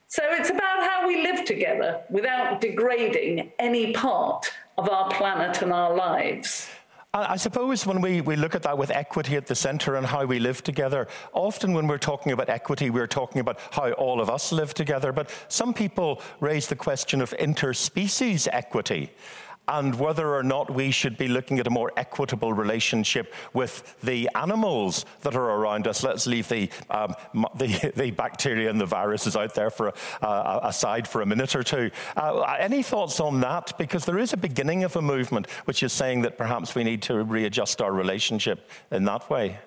So 0.07 0.21
it's 0.25 0.49
about 0.49 0.83
how 0.83 1.07
we 1.07 1.23
live 1.23 1.45
together 1.45 2.01
without 2.09 2.61
degrading 2.61 3.51
any 3.57 3.93
part 3.93 4.51
of 4.77 4.89
our 4.89 5.09
planet 5.09 5.61
and 5.61 5.71
our 5.71 5.95
lives. 5.95 6.69
I 7.13 7.35
suppose 7.35 7.85
when 7.85 7.99
we, 7.99 8.21
we 8.21 8.37
look 8.37 8.55
at 8.55 8.63
that 8.63 8.77
with 8.77 8.89
equity 8.89 9.35
at 9.35 9.45
the 9.45 9.53
centre 9.53 9.97
and 9.97 10.07
how 10.07 10.23
we 10.23 10.39
live 10.39 10.63
together, 10.63 11.09
often 11.33 11.73
when 11.73 11.85
we're 11.85 11.97
talking 11.97 12.31
about 12.31 12.47
equity, 12.47 12.89
we're 12.89 13.05
talking 13.05 13.41
about 13.41 13.59
how 13.71 13.91
all 13.93 14.21
of 14.21 14.29
us 14.29 14.53
live 14.53 14.73
together. 14.73 15.11
But 15.11 15.29
some 15.49 15.73
people 15.73 16.21
raise 16.39 16.67
the 16.67 16.75
question 16.77 17.21
of 17.21 17.31
interspecies 17.37 18.47
equity 18.49 19.11
and 19.71 19.97
whether 19.97 20.35
or 20.35 20.43
not 20.43 20.73
we 20.73 20.91
should 20.91 21.17
be 21.17 21.27
looking 21.27 21.59
at 21.59 21.67
a 21.67 21.69
more 21.69 21.91
equitable 21.95 22.53
relationship 22.53 23.33
with 23.53 23.95
the 24.01 24.29
animals 24.35 25.05
that 25.21 25.35
are 25.35 25.51
around 25.51 25.87
us. 25.87 26.03
Let's 26.03 26.27
leave 26.27 26.49
the, 26.49 26.69
um, 26.89 27.15
the, 27.55 27.91
the, 27.95 28.11
bacteria 28.11 28.69
and 28.69 28.79
the 28.79 28.85
viruses 28.85 29.35
out 29.35 29.55
there 29.55 29.69
for 29.69 29.93
uh, 30.21 30.59
aside 30.63 31.07
for 31.07 31.21
a 31.21 31.25
minute 31.25 31.55
or 31.55 31.63
two. 31.63 31.89
Uh, 32.17 32.41
any 32.59 32.83
thoughts 32.83 33.19
on 33.19 33.39
that? 33.41 33.77
Because 33.77 34.05
there 34.05 34.19
is 34.19 34.33
a 34.33 34.37
beginning 34.37 34.83
of 34.83 34.95
a 34.95 35.01
movement 35.01 35.49
which 35.65 35.81
is 35.83 35.93
saying 35.93 36.21
that 36.21 36.37
perhaps 36.37 36.75
we 36.75 36.83
need 36.83 37.01
to 37.03 37.23
readjust 37.23 37.81
our 37.81 37.93
relationship 37.93 38.69
in 38.91 39.05
that 39.05 39.29
way. 39.29 39.59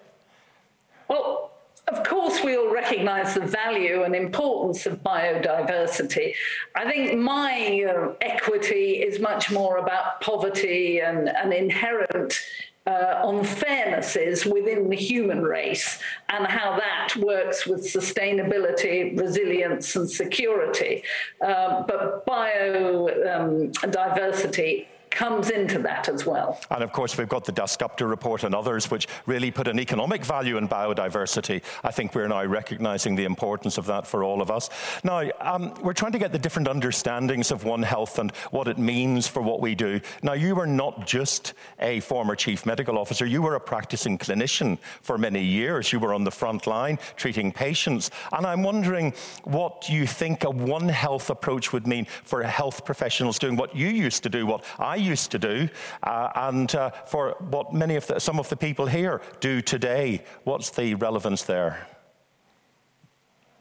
Well, 1.09 1.44
of 1.89 2.03
course, 2.03 2.43
we 2.43 2.57
all 2.57 2.73
recognize 2.73 3.35
the 3.35 3.43
value 3.43 4.05
and 4.05 4.17
importance 4.17 4.87
of 4.87 5.03
biodiversity. 5.03 6.33
I 6.75 6.91
think 6.91 7.19
my 7.19 7.87
uh, 7.89 8.15
equity 8.23 9.03
is 9.03 9.21
much 9.21 9.51
more 9.51 9.77
about 9.77 10.23
poverty 10.23 11.01
and, 11.01 11.29
and 11.29 11.53
inherent 11.53 12.41
uh, 12.87 13.23
unfairnesses 13.25 14.51
within 14.51 14.89
the 14.89 14.97
human 14.97 15.43
race 15.43 15.99
and 16.29 16.47
how 16.47 16.77
that 16.77 17.15
works 17.17 17.67
with 17.67 17.81
sustainability, 17.81 19.19
resilience, 19.19 19.97
and 19.97 20.11
security. 20.11 21.03
Uh, 21.41 21.83
but 21.83 22.27
biodiversity 22.27 24.81
um, 24.81 24.87
comes 25.15 25.51
into 25.51 25.79
that 25.79 26.09
as 26.09 26.27
well. 26.27 26.61
And 26.71 26.83
of 26.83 26.93
course, 26.93 27.17
we've 27.17 27.29
got 27.29 27.45
the 27.45 27.53
Dasgupta 27.53 28.09
report 28.09 28.43
and 28.43 28.55
others 28.55 28.91
which 28.91 29.07
really 29.27 29.51
put 29.51 29.69
an 29.69 29.79
economic 29.79 30.25
value 30.25 30.57
in 30.57 30.69
biodiversity. 30.69 31.63
I 31.85 31.91
think 31.93 32.15
we're 32.15 32.29
now 32.29 32.45
recognizing 32.45 33.15
the 33.15 33.25
importance 33.25 33.79
of 33.79 33.87
that 33.87 34.07
for 34.07 34.25
all 34.25 34.43
of 34.43 34.51
us. 34.51 34.69
Now, 35.05 35.23
um, 35.41 35.73
we're 35.83 35.93
trying 35.93 36.13
to 36.13 36.19
get 36.19 36.33
the 36.33 36.39
different 36.39 36.69
understandings 36.69 37.53
of 37.53 37.65
One 37.65 37.83
Health 37.83 38.19
and 38.19 38.33
what 38.51 38.67
it 38.67 38.77
means 38.77 39.29
for 39.29 39.41
what 39.41 39.61
we 39.61 39.75
do. 39.75 40.01
Now, 40.23 40.33
you 40.33 40.55
were 40.57 40.67
not 40.67 41.07
just 41.07 41.55
a 41.79 42.01
former 42.01 42.35
chief 42.35 42.67
medical 42.67 42.99
officer, 42.99 43.25
you 43.25 43.41
were 43.41 43.55
a 43.55 43.61
practicing 43.61 44.19
clinician 44.19 44.79
for 45.03 45.17
many 45.17 45.43
years. 45.43 45.93
You 45.93 46.01
were 46.01 46.13
on 46.13 46.25
the 46.25 46.33
front 46.33 46.67
line 46.67 46.99
treating 47.17 47.53
patients. 47.53 48.11
And 48.33 48.45
I'm 48.47 48.63
wondering 48.63 49.15
what 49.45 49.89
you 49.89 50.07
think 50.07 50.43
a 50.43 50.51
One 50.51 50.89
Health 50.89 51.31
approach 51.31 51.73
would 51.73 51.87
mean 51.87 52.07
for 52.25 52.43
health 52.43 52.85
professionals 52.85 53.39
doing 53.39 53.57
what 53.57 53.77
you 53.77 53.89
used 53.89 54.23
to 54.25 54.29
do, 54.29 54.47
what 54.47 54.65
I 54.79 55.04
used 55.05 55.31
to 55.33 55.39
do, 55.39 55.69
uh, 56.03 56.31
and 56.35 56.75
uh, 56.75 56.91
for 57.07 57.37
what 57.51 57.73
many 57.73 57.97
of 57.97 58.07
the, 58.07 58.19
some 58.19 58.39
of 58.39 58.49
the 58.49 58.57
people 58.57 58.87
here 58.87 59.21
do 59.41 59.61
today. 59.61 60.25
What's 60.45 60.71
the 60.71 60.95
relevance 60.95 61.43
there? 61.43 61.87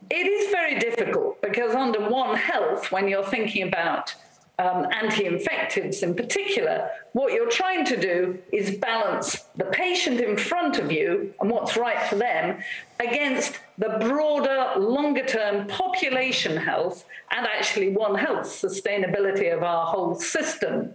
It 0.09 0.27
is 0.27 0.51
very 0.51 0.79
difficult 0.79 1.41
because 1.41 1.73
under 1.75 2.09
One 2.09 2.35
Health, 2.35 2.91
when 2.91 3.07
you're 3.07 3.23
thinking 3.23 3.67
about 3.67 4.13
um, 4.60 4.86
anti 4.91 5.25
infectives 5.25 6.03
in 6.03 6.13
particular, 6.13 6.89
what 7.13 7.33
you're 7.33 7.50
trying 7.50 7.86
to 7.86 7.98
do 8.00 8.39
is 8.51 8.77
balance 8.77 9.45
the 9.55 9.65
patient 9.65 10.22
in 10.22 10.38
front 10.38 10.77
of 10.77 10.91
you 10.91 11.33
and 11.39 11.50
what's 11.50 11.75
right 11.75 12.01
for 12.07 12.15
them 12.15 12.62
against 13.00 13.60
the 13.79 13.98
broader, 14.00 14.79
longer 14.79 15.25
term 15.25 15.67
population 15.67 16.55
health 16.55 17.05
and 17.31 17.48
actually 17.48 17.89
One 17.89 18.15
Health 18.15 18.45
sustainability 18.45 19.55
of 19.55 19.63
our 19.63 19.88
whole 19.88 20.15
system. 20.15 20.93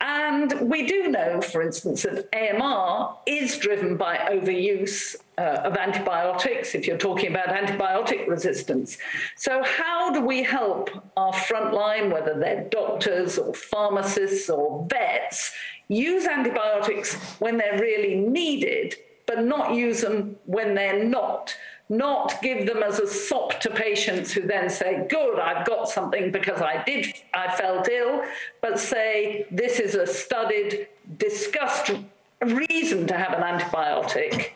And 0.00 0.70
we 0.70 0.86
do 0.86 1.08
know, 1.08 1.42
for 1.42 1.60
instance, 1.60 2.02
that 2.02 2.28
AMR 2.32 3.16
is 3.26 3.58
driven 3.58 3.96
by 3.98 4.16
overuse 4.16 5.14
uh, 5.36 5.60
of 5.64 5.76
antibiotics, 5.76 6.74
if 6.74 6.86
you're 6.86 6.96
talking 6.96 7.30
about 7.30 7.48
antibiotic 7.48 8.26
resistance. 8.26 8.96
So, 9.36 9.62
how 9.62 10.10
do 10.10 10.22
we 10.22 10.42
help 10.42 10.90
our 11.18 11.32
frontline, 11.32 12.10
whether 12.10 12.38
they're 12.38 12.64
doctors 12.70 13.36
or 13.36 13.52
pharmacists 13.52 14.48
or 14.48 14.86
vets, 14.88 15.52
use 15.88 16.26
antibiotics 16.26 17.14
when 17.38 17.58
they're 17.58 17.78
really 17.78 18.14
needed, 18.14 18.96
but 19.26 19.44
not 19.44 19.74
use 19.74 20.00
them 20.00 20.36
when 20.46 20.74
they're 20.74 21.04
not? 21.04 21.54
Not 21.90 22.40
give 22.40 22.66
them 22.66 22.82
as 22.82 23.00
a 23.00 23.06
sop 23.06 23.60
to 23.60 23.68
patients 23.68 24.32
who 24.32 24.42
then 24.42 24.70
say, 24.70 25.06
Good, 25.10 25.38
I've 25.38 25.66
got 25.66 25.88
something 25.88 26.30
because 26.30 26.62
I 26.62 26.82
did, 26.84 27.12
I 27.34 27.54
felt 27.54 27.88
ill, 27.88 28.22
but 28.62 28.78
say, 28.78 29.46
This 29.50 29.80
is 29.80 29.96
a 29.96 30.06
studied, 30.06 30.86
discussed 31.18 31.90
reason 32.40 33.06
to 33.08 33.14
have 33.14 33.32
an 33.32 33.42
antibiotic. 33.42 34.52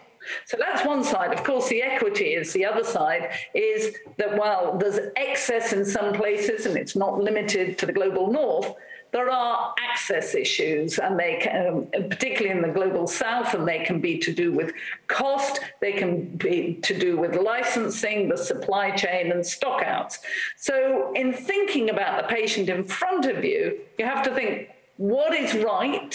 So 0.47 0.57
that's 0.59 0.87
one 0.87 1.05
side. 1.05 1.35
Of 1.35 1.45
course, 1.45 1.69
the 1.69 1.83
equity 1.83 2.35
is 2.35 2.53
the 2.53 2.65
other 2.65 2.85
side, 2.85 3.31
is 3.53 3.95
that 4.17 4.39
while 4.39 4.79
there's 4.79 4.99
excess 5.17 5.75
in 5.75 5.85
some 5.85 6.15
places 6.15 6.65
and 6.65 6.79
it's 6.79 6.97
not 6.97 7.21
limited 7.21 7.77
to 7.79 7.87
the 7.87 7.93
global 7.93 8.33
north, 8.33 8.75
there 9.15 9.31
are 9.31 9.73
access 9.79 10.35
issues, 10.35 10.99
and 10.99 11.17
they 11.17 11.39
can, 11.41 11.89
um, 11.95 12.09
particularly 12.11 12.51
in 12.51 12.61
the 12.61 12.75
global 12.75 13.07
south, 13.07 13.55
and 13.55 13.67
they 13.67 13.79
can 13.85 14.01
be 14.01 14.19
to 14.19 14.33
do 14.33 14.51
with 14.51 14.73
cost, 15.07 15.61
they 15.81 15.93
can 15.93 16.25
be 16.37 16.81
to 16.83 16.99
do 16.99 17.17
with 17.17 17.37
licensing, 17.37 18.29
the 18.29 18.37
supply 18.37 18.91
chain, 18.91 19.31
and 19.31 19.41
stockouts. 19.41 20.19
So, 20.57 21.13
in 21.15 21.33
thinking 21.33 21.91
about 21.91 22.21
the 22.21 22.35
patient 22.35 22.69
in 22.69 22.83
front 22.83 23.27
of 23.27 23.45
you, 23.45 23.79
you 23.99 24.05
have 24.05 24.25
to 24.25 24.35
think 24.35 24.71
what 24.97 25.33
is 25.33 25.55
right 25.63 26.13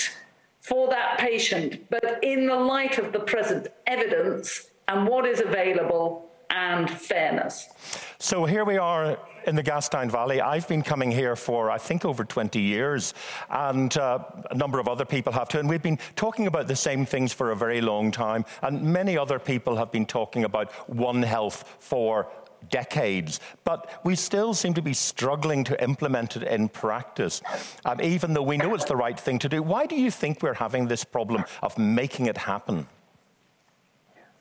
for 0.59 0.89
that 0.89 1.19
patient, 1.19 1.89
but 1.89 2.21
in 2.21 2.47
the 2.47 2.55
light 2.55 2.97
of 2.97 3.13
the 3.13 3.21
present 3.21 3.69
evidence 3.87 4.71
and 4.89 5.07
what 5.07 5.25
is 5.25 5.39
available 5.39 6.29
and 6.49 6.89
fairness. 6.89 7.69
So 8.17 8.43
here 8.43 8.65
we 8.65 8.77
are 8.77 9.17
in 9.49 9.55
the 9.55 9.63
Gastein 9.63 10.11
Valley. 10.11 10.39
I've 10.39 10.67
been 10.67 10.83
coming 10.83 11.09
here 11.11 11.35
for, 11.35 11.71
I 11.71 11.79
think, 11.79 12.05
over 12.05 12.23
20 12.23 12.61
years, 12.61 13.15
and 13.49 13.95
uh, 13.97 14.19
a 14.51 14.55
number 14.55 14.79
of 14.79 14.87
other 14.87 15.05
people 15.05 15.33
have 15.33 15.49
too. 15.49 15.57
And 15.57 15.67
we've 15.67 15.81
been 15.81 15.97
talking 16.15 16.45
about 16.45 16.67
the 16.67 16.75
same 16.75 17.03
things 17.05 17.33
for 17.33 17.51
a 17.51 17.55
very 17.55 17.81
long 17.81 18.11
time. 18.11 18.45
And 18.61 18.83
many 18.83 19.17
other 19.17 19.39
people 19.39 19.75
have 19.75 19.91
been 19.91 20.05
talking 20.05 20.43
about 20.45 20.71
One 20.87 21.23
Health 21.23 21.77
for 21.79 22.29
decades, 22.69 23.39
but 23.63 23.99
we 24.03 24.15
still 24.15 24.53
seem 24.53 24.75
to 24.75 24.81
be 24.81 24.93
struggling 24.93 25.63
to 25.63 25.83
implement 25.83 26.35
it 26.35 26.43
in 26.43 26.69
practice, 26.69 27.41
um, 27.85 27.99
even 28.01 28.33
though 28.33 28.43
we 28.43 28.57
know 28.57 28.75
it's 28.75 28.85
the 28.85 28.95
right 28.95 29.19
thing 29.19 29.39
to 29.39 29.49
do. 29.49 29.63
Why 29.63 29.87
do 29.87 29.95
you 29.95 30.11
think 30.11 30.43
we're 30.43 30.53
having 30.53 30.87
this 30.87 31.03
problem 31.03 31.43
of 31.63 31.77
making 31.77 32.27
it 32.27 32.37
happen? 32.37 32.85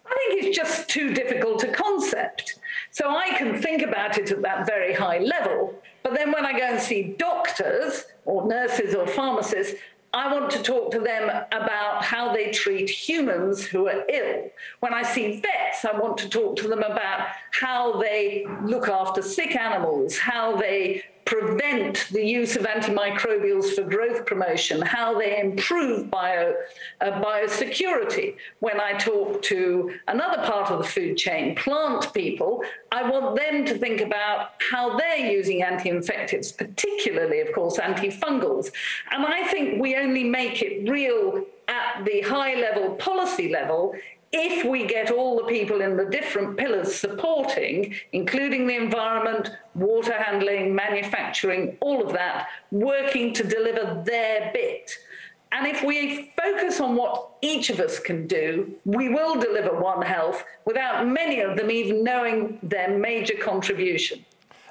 I 0.04 0.26
think 0.28 0.44
it's 0.44 0.56
just 0.56 0.88
too 0.88 1.14
difficult 1.14 1.62
a 1.64 1.68
concept. 1.68 2.58
So 2.98 3.10
I 3.10 3.28
can 3.38 3.62
think 3.62 3.82
about 3.82 4.18
it 4.18 4.32
at 4.32 4.42
that 4.42 4.66
very 4.66 4.92
high 4.92 5.18
level, 5.18 5.72
but 6.02 6.14
then 6.14 6.32
when 6.32 6.44
I 6.44 6.50
go 6.50 6.64
and 6.64 6.80
see 6.80 7.14
doctors 7.16 8.06
or 8.24 8.44
nurses 8.48 8.92
or 8.92 9.06
pharmacists, 9.06 9.74
I 10.12 10.32
want 10.32 10.50
to 10.50 10.62
talk 10.64 10.90
to 10.90 10.98
them 10.98 11.30
about 11.52 12.02
how 12.02 12.32
they 12.32 12.50
treat 12.50 12.90
humans 12.90 13.64
who 13.64 13.86
are 13.86 14.04
ill. 14.08 14.50
When 14.80 14.92
I 14.92 15.04
see 15.04 15.40
vets, 15.40 15.84
I 15.84 15.96
want 15.96 16.18
to 16.18 16.28
talk 16.28 16.56
to 16.56 16.66
them 16.66 16.82
about 16.82 17.28
how 17.52 18.00
they 18.00 18.44
look 18.64 18.88
after 18.88 19.22
sick 19.22 19.54
animals, 19.54 20.18
how 20.18 20.56
they 20.56 21.04
prevent 21.28 22.08
the 22.10 22.24
use 22.24 22.56
of 22.56 22.62
antimicrobials 22.62 23.74
for 23.74 23.82
growth 23.82 24.24
promotion, 24.24 24.80
how 24.80 25.18
they 25.18 25.38
improve 25.38 26.10
bio, 26.10 26.54
uh, 27.02 27.20
biosecurity. 27.20 28.34
When 28.60 28.80
I 28.80 28.94
talk 28.94 29.42
to 29.42 29.92
another 30.08 30.42
part 30.50 30.70
of 30.70 30.78
the 30.78 30.88
food 30.88 31.18
chain, 31.18 31.54
plant 31.54 32.14
people, 32.14 32.64
I 32.92 33.10
want 33.10 33.36
them 33.36 33.66
to 33.66 33.76
think 33.76 34.00
about 34.00 34.52
how 34.70 34.96
they're 34.96 35.30
using 35.30 35.62
anti 35.62 35.90
infectives, 35.90 36.50
particularly, 36.50 37.40
of 37.40 37.52
course, 37.54 37.76
antifungals. 37.76 38.70
And 39.10 39.26
I 39.26 39.46
think 39.48 39.82
we 39.82 39.96
only 39.96 40.24
make 40.24 40.62
it 40.62 40.88
real 40.88 41.44
at 41.68 42.06
the 42.06 42.22
high 42.22 42.54
level 42.54 42.94
policy 42.94 43.52
level 43.52 43.94
if 44.32 44.64
we 44.64 44.86
get 44.86 45.10
all 45.10 45.36
the 45.36 45.44
people 45.44 45.80
in 45.80 45.96
the 45.96 46.04
different 46.04 46.56
pillars 46.56 46.94
supporting, 46.94 47.94
including 48.12 48.66
the 48.66 48.76
environment, 48.76 49.50
water 49.74 50.12
handling, 50.12 50.74
manufacturing, 50.74 51.76
all 51.80 52.04
of 52.04 52.12
that, 52.12 52.48
working 52.70 53.32
to 53.34 53.44
deliver 53.44 54.02
their 54.04 54.50
bit. 54.52 54.92
And 55.52 55.66
if 55.66 55.82
we 55.82 56.32
focus 56.36 56.78
on 56.80 56.94
what 56.94 57.30
each 57.40 57.70
of 57.70 57.80
us 57.80 57.98
can 57.98 58.26
do, 58.26 58.74
we 58.84 59.08
will 59.08 59.40
deliver 59.40 59.80
One 59.80 60.02
Health 60.02 60.44
without 60.66 61.06
many 61.08 61.40
of 61.40 61.56
them 61.56 61.70
even 61.70 62.04
knowing 62.04 62.58
their 62.62 62.98
major 62.98 63.34
contribution. 63.34 64.24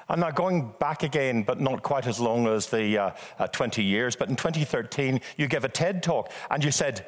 I'm 0.08 0.20
now 0.20 0.30
going 0.30 0.72
back 0.78 1.02
again, 1.02 1.42
but 1.42 1.60
not 1.60 1.82
quite 1.82 2.06
as 2.06 2.18
long 2.18 2.46
as 2.46 2.68
the 2.68 2.96
uh, 2.96 3.10
uh, 3.38 3.46
20 3.48 3.82
years. 3.82 4.16
But 4.16 4.30
in 4.30 4.36
2013, 4.36 5.20
you 5.36 5.48
gave 5.48 5.64
a 5.64 5.68
TED 5.68 6.02
talk 6.02 6.32
and 6.50 6.64
you 6.64 6.70
said, 6.70 7.04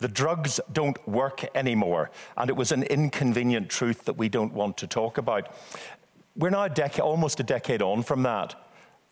the 0.00 0.08
drugs 0.08 0.60
don't 0.72 0.98
work 1.06 1.44
anymore. 1.54 2.10
And 2.36 2.50
it 2.50 2.56
was 2.56 2.72
an 2.72 2.82
inconvenient 2.84 3.68
truth 3.68 4.04
that 4.06 4.16
we 4.16 4.28
don't 4.28 4.52
want 4.52 4.76
to 4.78 4.86
talk 4.86 5.18
about. 5.18 5.54
We're 6.36 6.50
now 6.50 6.64
a 6.64 6.70
dec- 6.70 6.98
almost 6.98 7.38
a 7.40 7.42
decade 7.42 7.82
on 7.82 8.02
from 8.02 8.22
that. 8.24 8.54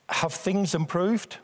Have 0.09 0.33
things 0.33 0.75
improved? 0.75 1.37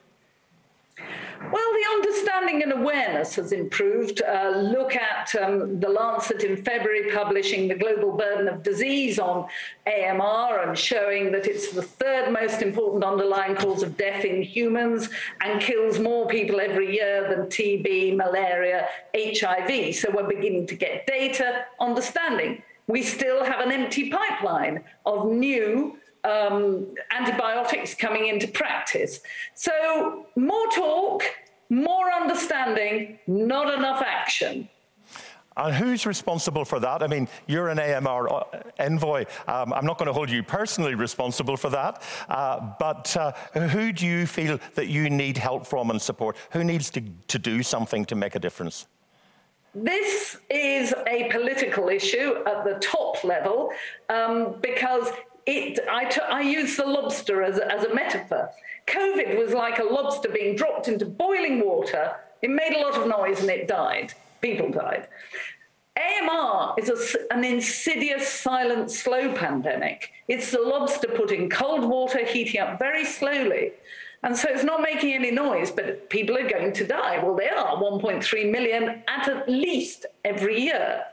Well, 1.52 1.72
the 1.72 1.86
understanding 1.92 2.62
and 2.62 2.72
awareness 2.72 3.34
has 3.36 3.52
improved. 3.52 4.22
Uh, 4.22 4.50
look 4.56 4.96
at 4.96 5.34
um, 5.34 5.78
the 5.78 5.88
Lancet 5.88 6.42
in 6.42 6.56
February 6.56 7.10
publishing 7.12 7.68
the 7.68 7.74
global 7.74 8.16
burden 8.16 8.48
of 8.48 8.62
disease 8.62 9.18
on 9.18 9.46
AMR 9.86 10.60
and 10.66 10.78
showing 10.78 11.32
that 11.32 11.46
it's 11.46 11.72
the 11.72 11.82
third 11.82 12.32
most 12.32 12.62
important 12.62 13.04
underlying 13.04 13.56
cause 13.56 13.82
of 13.82 13.96
death 13.96 14.24
in 14.24 14.42
humans 14.42 15.10
and 15.42 15.60
kills 15.60 15.98
more 15.98 16.26
people 16.26 16.60
every 16.60 16.94
year 16.94 17.28
than 17.28 17.46
TB, 17.46 18.16
malaria, 18.16 18.88
HIV. 19.14 19.94
So 19.94 20.10
we're 20.10 20.28
beginning 20.28 20.66
to 20.68 20.74
get 20.74 21.06
data, 21.06 21.66
understanding. 21.78 22.62
We 22.86 23.02
still 23.02 23.44
have 23.44 23.60
an 23.60 23.72
empty 23.72 24.10
pipeline 24.10 24.84
of 25.04 25.26
new 25.26 25.98
um, 26.24 26.86
antibiotics 27.10 27.94
coming 27.94 28.28
into 28.28 28.48
practice. 28.48 29.20
So, 29.54 30.26
more 30.36 30.68
talk, 30.68 31.22
more 31.70 32.10
understanding, 32.12 33.18
not 33.26 33.72
enough 33.72 34.02
action. 34.02 34.68
And 35.56 35.74
who's 35.74 36.04
responsible 36.04 36.64
for 36.64 36.80
that? 36.80 37.02
I 37.02 37.06
mean, 37.06 37.28
you're 37.46 37.68
an 37.68 37.78
AMR 37.78 38.28
uh, 38.28 38.44
envoy. 38.78 39.24
Um, 39.46 39.72
I'm 39.72 39.86
not 39.86 39.98
going 39.98 40.08
to 40.08 40.12
hold 40.12 40.28
you 40.28 40.42
personally 40.42 40.96
responsible 40.96 41.56
for 41.56 41.70
that. 41.70 42.02
Uh, 42.28 42.72
but 42.80 43.16
uh, 43.16 43.32
who 43.52 43.92
do 43.92 44.04
you 44.04 44.26
feel 44.26 44.58
that 44.74 44.88
you 44.88 45.08
need 45.08 45.38
help 45.38 45.66
from 45.66 45.90
and 45.90 46.02
support? 46.02 46.36
Who 46.50 46.64
needs 46.64 46.90
to, 46.90 47.02
to 47.28 47.38
do 47.38 47.62
something 47.62 48.04
to 48.06 48.16
make 48.16 48.34
a 48.34 48.40
difference? 48.40 48.86
This 49.76 50.38
is 50.50 50.94
a 51.06 51.28
political 51.30 51.88
issue 51.88 52.36
at 52.46 52.64
the 52.64 52.78
top 52.80 53.22
level 53.24 53.70
um, 54.08 54.56
because 54.60 55.10
it, 55.46 55.80
I, 55.90 56.04
t- 56.06 56.20
I 56.20 56.40
use 56.40 56.76
the 56.76 56.86
lobster 56.86 57.42
as 57.42 57.58
a, 57.58 57.70
as 57.70 57.84
a 57.84 57.94
metaphor. 57.94 58.50
COVID 58.86 59.38
was 59.38 59.52
like 59.52 59.78
a 59.78 59.84
lobster 59.84 60.28
being 60.28 60.56
dropped 60.56 60.88
into 60.88 61.06
boiling 61.06 61.64
water. 61.64 62.16
It 62.42 62.50
made 62.50 62.74
a 62.74 62.80
lot 62.80 62.94
of 62.94 63.08
noise 63.08 63.40
and 63.40 63.50
it 63.50 63.68
died. 63.68 64.12
People 64.40 64.70
died. 64.70 65.08
AMR 65.96 66.74
is 66.76 66.90
a, 66.90 67.32
an 67.32 67.44
insidious, 67.44 68.28
silent, 68.28 68.90
slow 68.90 69.32
pandemic. 69.32 70.10
It's 70.28 70.50
the 70.50 70.60
lobster 70.60 71.08
put 71.08 71.30
in 71.30 71.48
cold 71.48 71.84
water, 71.84 72.24
heating 72.24 72.60
up 72.60 72.78
very 72.78 73.04
slowly. 73.04 73.72
And 74.24 74.36
so 74.36 74.48
it's 74.48 74.64
not 74.64 74.80
making 74.80 75.12
any 75.12 75.30
noise, 75.30 75.70
but 75.70 76.08
people 76.08 76.36
are 76.36 76.48
going 76.48 76.72
to 76.72 76.86
die. 76.86 77.22
Well, 77.22 77.36
they 77.36 77.50
are 77.50 77.76
1.3 77.76 78.50
million 78.50 79.02
at 79.06 79.48
least 79.48 80.06
every 80.24 80.60
year. 80.60 81.04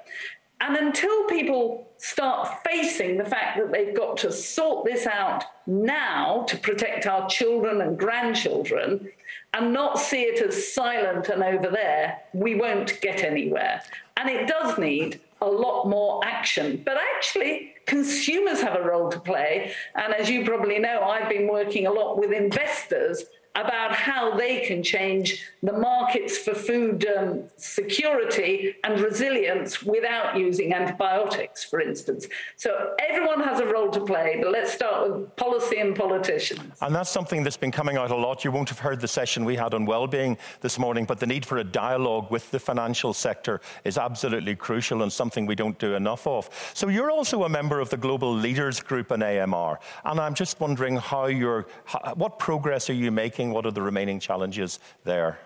And 0.62 0.78
until 0.78 1.26
people 1.26 1.88
start 1.98 2.64
facing 2.64 3.18
the 3.18 3.26
fact 3.26 3.58
that 3.58 3.72
they've 3.72 3.96
got 3.96 4.16
to 4.18 4.32
sort 4.32 4.86
this 4.86 5.08
out 5.08 5.44
now 5.66 6.44
to 6.48 6.58
protect 6.58 7.08
our 7.08 7.28
children 7.28 7.82
and 7.82 7.98
grandchildren 7.98 9.10
and 9.54 9.74
not 9.74 9.98
see 9.98 10.22
it 10.22 10.40
as 10.40 10.72
silent 10.72 11.30
and 11.30 11.44
over 11.44 11.68
there, 11.68 12.22
we 12.34 12.54
won't 12.54 13.02
get 13.02 13.24
anywhere. 13.24 13.82
And 14.18 14.30
it 14.30 14.48
does 14.48 14.78
need 14.78 15.20
a 15.42 15.48
lot 15.48 15.88
more 15.88 16.24
action. 16.24 16.84
But 16.86 16.98
actually, 17.16 17.74
consumers 17.88 18.62
have 18.62 18.76
a 18.76 18.84
role 18.84 19.10
to 19.10 19.20
play. 19.20 19.74
And 19.96 20.14
as 20.14 20.30
you 20.30 20.46
probably 20.46 20.78
know, 20.78 21.02
I've 21.02 21.28
been 21.28 21.48
working 21.48 21.88
a 21.88 21.92
lot 21.92 22.20
with 22.20 22.32
investors 22.32 23.24
about 23.56 23.94
how 23.94 24.36
they 24.36 24.62
can 24.62 24.82
change 24.82 25.44
the 25.62 25.74
markets 25.74 26.38
for 26.38 26.54
food 26.56 27.06
um, 27.18 27.44
security 27.58 28.76
and 28.84 29.00
resilience 29.02 29.84
without 29.84 30.38
using 30.38 30.74
antibiotics, 30.74 31.64
for 31.64 31.82
instance. 31.82 32.28
So 32.56 32.96
everyone 33.00 33.42
has 33.42 33.60
a 33.60 33.66
role 33.66 33.92
to 33.92 34.00
play, 34.06 34.40
but 34.42 34.52
let's 34.52 34.72
start 34.72 35.10
with 35.10 35.36
policy 35.36 35.78
and 35.80 35.96
politicians. 35.96 36.78
And 36.82 36.96
that's 36.96 37.10
something 37.10 37.44
that's 37.44 37.58
been 37.58 37.72
coming 37.72 37.98
out 37.98 38.12
a 38.12 38.16
lot. 38.16 38.46
You 38.46 38.52
won't 38.52 38.70
have 38.70 38.80
heard 38.80 39.02
the 39.02 39.08
session 39.08 39.44
we 39.44 39.56
had 39.56 39.74
on 39.74 39.86
well-being 39.86 40.38
this 40.62 40.80
morning, 40.80 41.04
but 41.06 41.20
the 41.20 41.28
need 41.28 41.46
for 41.46 41.58
a 41.58 41.64
dialogue 41.64 42.32
with 42.32 42.50
the 42.52 42.60
financial 42.60 43.14
sector 43.14 43.60
is 43.84 43.98
absolutely 43.98 44.56
crucial 44.56 45.04
and 45.04 45.12
something 45.12 45.46
we 45.46 45.56
don't 45.56 45.78
do 45.78 45.96
enough 45.96 46.26
of. 46.26 46.50
So 46.74 46.88
you're 46.88 47.12
also 47.12 47.44
a 47.44 47.50
member 47.50 47.82
of 47.82 47.90
the 47.90 47.98
Global 47.98 48.34
Leaders 48.34 48.80
Group 48.80 49.12
in 49.12 49.22
AMR, 49.22 49.80
and 50.06 50.20
I'm 50.20 50.34
just 50.34 50.60
wondering 50.62 50.96
how 50.96 51.26
you're, 51.26 51.68
what 52.16 52.40
progress 52.40 52.90
are 52.90 52.94
you 52.94 53.12
making 53.12 53.41
what 53.50 53.66
are 53.66 53.72
the 53.72 53.82
remaining 53.82 54.20
challenges 54.20 54.80
there? 55.04 55.40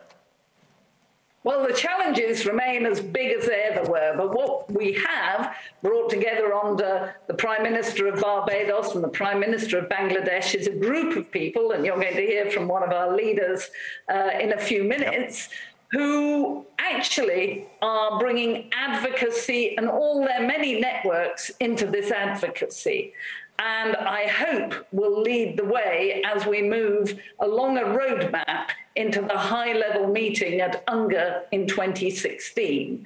Well, 1.45 1.63
the 1.63 1.73
challenges 1.73 2.47
remain 2.47 2.87
as 2.87 2.99
big 2.99 3.31
as 3.31 3.45
they 3.45 3.69
ever 3.71 3.87
were, 3.87 4.15
but 4.17 4.33
what 4.33 4.71
we 4.71 4.93
have 4.93 5.55
brought 5.83 6.09
together 6.09 6.51
under 6.55 7.15
the 7.27 7.35
Prime 7.35 7.61
Minister 7.61 8.07
of 8.07 8.19
Barbados 8.19 8.95
and 8.95 9.03
the 9.03 9.09
Prime 9.09 9.39
Minister 9.39 9.77
of 9.77 9.87
Bangladesh 9.87 10.55
is 10.55 10.65
a 10.65 10.71
group 10.71 11.15
of 11.15 11.29
people, 11.29 11.73
and 11.73 11.85
you're 11.85 11.99
going 11.99 12.15
to 12.15 12.25
hear 12.25 12.49
from 12.49 12.67
one 12.67 12.81
of 12.81 12.89
our 12.89 13.15
leaders 13.15 13.69
uh, 14.11 14.31
in 14.41 14.53
a 14.53 14.57
few 14.57 14.83
minutes. 14.83 15.49
Yep. 15.49 15.59
Who 15.91 16.65
actually 16.79 17.67
are 17.81 18.19
bringing 18.19 18.69
advocacy 18.75 19.77
and 19.77 19.87
all 19.87 20.25
their 20.25 20.45
many 20.45 20.81
networks 20.81 21.51
into 21.59 21.85
this 21.85 22.11
advocacy 22.11 23.13
and 23.59 23.95
I 23.95 24.27
hope 24.27 24.85
will 24.91 25.21
lead 25.21 25.57
the 25.57 25.65
way 25.65 26.21
as 26.25 26.45
we 26.45 26.61
move 26.61 27.19
along 27.39 27.77
a 27.77 27.81
roadmap 27.81 28.69
into 28.95 29.21
the 29.21 29.37
high 29.37 29.73
level 29.73 30.07
meeting 30.07 30.61
at 30.61 30.85
UNGA 30.87 31.43
in 31.51 31.67
2016. 31.67 33.05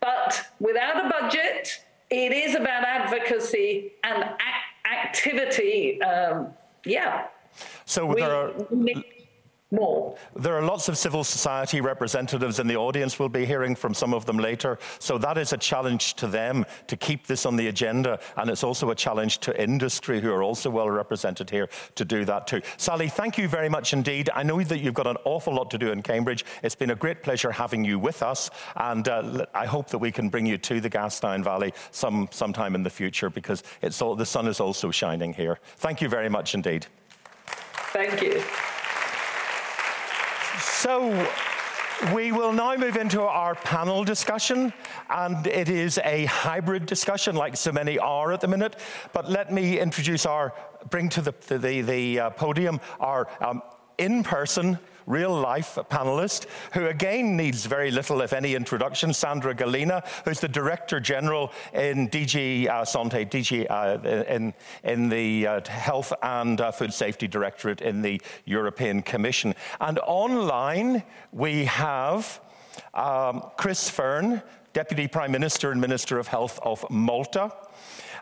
But 0.00 0.46
without 0.60 1.06
a 1.06 1.08
budget, 1.08 1.82
it 2.10 2.32
is 2.32 2.54
about 2.54 2.84
advocacy 2.84 3.92
and 4.04 4.30
activity. 4.86 6.00
Um, 6.02 6.48
yeah. 6.84 7.26
So 7.84 8.06
we, 8.06 8.20
there 8.20 8.34
are 8.34 8.52
more. 9.72 10.16
There 10.36 10.56
are 10.56 10.62
lots 10.62 10.88
of 10.88 10.96
civil 10.96 11.24
society 11.24 11.80
representatives 11.80 12.60
in 12.60 12.68
the 12.68 12.76
audience. 12.76 13.18
We'll 13.18 13.28
be 13.28 13.44
hearing 13.44 13.74
from 13.74 13.94
some 13.94 14.14
of 14.14 14.24
them 14.24 14.38
later. 14.38 14.78
So 15.00 15.18
that 15.18 15.38
is 15.38 15.52
a 15.52 15.56
challenge 15.56 16.14
to 16.14 16.28
them 16.28 16.64
to 16.86 16.96
keep 16.96 17.26
this 17.26 17.44
on 17.46 17.56
the 17.56 17.66
agenda. 17.66 18.20
And 18.36 18.48
it's 18.48 18.62
also 18.62 18.90
a 18.90 18.94
challenge 18.94 19.38
to 19.38 19.60
industry, 19.60 20.20
who 20.20 20.32
are 20.32 20.42
also 20.42 20.70
well 20.70 20.88
represented 20.88 21.50
here, 21.50 21.68
to 21.96 22.04
do 22.04 22.24
that 22.26 22.46
too. 22.46 22.62
Sally, 22.76 23.08
thank 23.08 23.38
you 23.38 23.48
very 23.48 23.68
much 23.68 23.92
indeed. 23.92 24.30
I 24.34 24.44
know 24.44 24.62
that 24.62 24.78
you've 24.78 24.94
got 24.94 25.08
an 25.08 25.16
awful 25.24 25.54
lot 25.54 25.70
to 25.72 25.78
do 25.78 25.90
in 25.90 26.00
Cambridge. 26.02 26.44
It's 26.62 26.76
been 26.76 26.90
a 26.90 26.94
great 26.96 27.24
pleasure 27.24 27.50
having 27.50 27.84
you 27.84 27.98
with 27.98 28.22
us. 28.22 28.50
And 28.76 29.08
uh, 29.08 29.46
I 29.52 29.66
hope 29.66 29.88
that 29.88 29.98
we 29.98 30.12
can 30.12 30.28
bring 30.28 30.46
you 30.46 30.58
to 30.58 30.80
the 30.80 30.90
Gastein 30.90 31.42
Valley 31.42 31.72
some, 31.90 32.28
sometime 32.30 32.76
in 32.76 32.84
the 32.84 32.90
future 32.90 33.30
because 33.30 33.64
it's 33.82 34.00
all, 34.00 34.14
the 34.14 34.26
sun 34.26 34.46
is 34.46 34.60
also 34.60 34.92
shining 34.92 35.32
here. 35.32 35.58
Thank 35.78 36.00
you 36.00 36.08
very 36.08 36.28
much 36.28 36.54
indeed. 36.54 36.86
Thank 37.92 38.22
you. 38.22 38.42
So, 40.76 41.26
we 42.14 42.32
will 42.32 42.52
now 42.52 42.76
move 42.76 42.96
into 42.96 43.22
our 43.22 43.54
panel 43.54 44.04
discussion, 44.04 44.74
and 45.08 45.46
it 45.46 45.70
is 45.70 45.98
a 46.04 46.26
hybrid 46.26 46.84
discussion, 46.84 47.34
like 47.34 47.56
so 47.56 47.72
many 47.72 47.98
are 47.98 48.30
at 48.32 48.42
the 48.42 48.46
minute. 48.46 48.76
But 49.14 49.30
let 49.30 49.50
me 49.50 49.78
introduce 49.78 50.26
our, 50.26 50.52
bring 50.90 51.08
to 51.08 51.22
the, 51.22 51.32
the, 51.48 51.80
the 51.80 52.20
uh, 52.20 52.30
podium 52.30 52.82
our 53.00 53.26
um, 53.40 53.62
in 53.96 54.22
person 54.22 54.78
real 55.06 55.34
life 55.34 55.78
panelist, 55.88 56.46
who 56.72 56.86
again 56.86 57.36
needs 57.36 57.66
very 57.66 57.90
little, 57.90 58.20
if 58.20 58.32
any, 58.32 58.54
introduction, 58.54 59.12
Sandra 59.12 59.54
Gallina, 59.54 60.04
who's 60.24 60.40
the 60.40 60.48
Director 60.48 61.00
General 61.00 61.52
in 61.72 62.08
DG 62.08 62.68
uh, 62.68 62.84
Sante, 62.84 63.24
DG 63.24 63.66
uh, 63.70 64.24
in, 64.28 64.52
in 64.84 65.08
the 65.08 65.46
uh, 65.46 65.60
Health 65.68 66.12
and 66.22 66.60
uh, 66.60 66.70
Food 66.70 66.92
Safety 66.92 67.28
Directorate 67.28 67.80
in 67.80 68.02
the 68.02 68.20
European 68.44 69.02
Commission. 69.02 69.54
And 69.80 69.98
online, 70.00 71.02
we 71.32 71.64
have 71.66 72.40
um, 72.94 73.42
Chris 73.56 73.88
Fearne, 73.88 74.42
Deputy 74.72 75.08
Prime 75.08 75.32
Minister 75.32 75.70
and 75.70 75.80
Minister 75.80 76.18
of 76.18 76.26
Health 76.26 76.58
of 76.62 76.84
Malta 76.90 77.52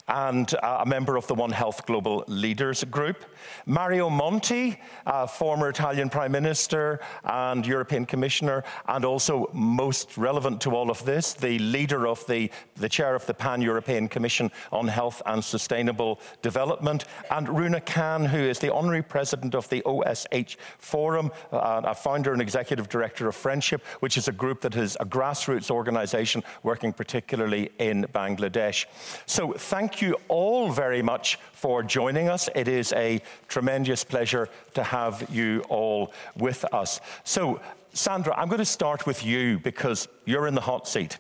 and 0.09 0.55
uh, 0.63 0.79
a 0.81 0.87
member 0.87 1.17
of 1.17 1.27
the 1.27 1.35
One 1.35 1.51
Health 1.51 1.87
Global 1.87 2.25
Leaders 2.27 2.85
Group. 2.85 3.25
Mario 3.67 4.11
Monti, 4.11 4.79
uh, 5.07 5.27
former 5.27 5.69
Italian 5.71 6.11
Prime 6.11 6.33
Minister 6.33 7.01
and 7.25 7.67
European 7.67 8.05
Commissioner, 8.05 8.65
and 8.89 9.05
also 9.05 9.49
most 9.53 10.19
relevant 10.19 10.61
to 10.63 10.77
all 10.77 10.91
of 10.91 11.05
this, 11.05 11.33
the 11.33 11.59
leader 11.59 12.07
of 12.07 12.27
the, 12.27 12.51
the 12.77 12.89
chair 12.89 13.15
of 13.15 13.25
the 13.27 13.35
Pan 13.35 13.63
European 13.63 14.09
Commission 14.09 14.51
on 14.73 14.89
Health 14.89 15.23
and 15.27 15.43
Sustainable 15.43 16.21
Development, 16.43 17.05
and 17.31 17.49
Runa 17.49 17.81
Khan, 17.81 18.27
who 18.27 18.39
is 18.39 18.59
the 18.59 18.73
honorary 18.73 19.03
president 19.03 19.55
of 19.55 19.69
the 19.71 19.83
OSH 19.85 20.57
Forum, 20.79 21.31
uh, 21.53 21.81
a 21.85 21.95
founder 21.95 22.33
and 22.33 22.43
executive 22.43 22.89
director 22.89 23.29
of 23.29 23.35
Friendship, 23.35 23.83
which 24.01 24.19
is 24.19 24.29
a 24.29 24.33
group 24.33 24.61
that 24.61 24.77
is 24.77 24.97
a 25.01 25.07
grassroots 25.07 25.71
organization 25.71 26.43
working 26.63 26.93
particularly 26.93 27.71
in 27.79 28.05
Bangladesh. 28.13 28.87
So, 29.27 29.53
thank 29.53 29.94
thank 29.95 30.03
you 30.03 30.17
all 30.27 30.73
very 30.73 31.03
much 31.03 31.39
for 31.53 31.81
joining 31.85 32.29
us. 32.29 32.49
It 32.57 32.67
is 32.67 32.93
a 32.95 33.23
tremendous 33.47 34.03
pleasure 34.03 34.49
to 34.75 34.83
have 34.83 35.25
you 35.31 35.61
all 35.69 36.13
with 36.37 36.65
us. 36.75 37.01
So, 37.23 37.61
Sandra, 37.93 38.35
I'm 38.37 38.49
going 38.49 38.59
to 38.59 38.65
start 38.65 39.07
with 39.07 39.25
you 39.25 39.61
because 39.61 40.09
you're 40.25 40.49
in 40.49 40.57
the 40.57 40.61
hot 40.61 40.89
seat. 40.89 41.19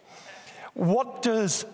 What 0.72 1.22
does 1.22 1.64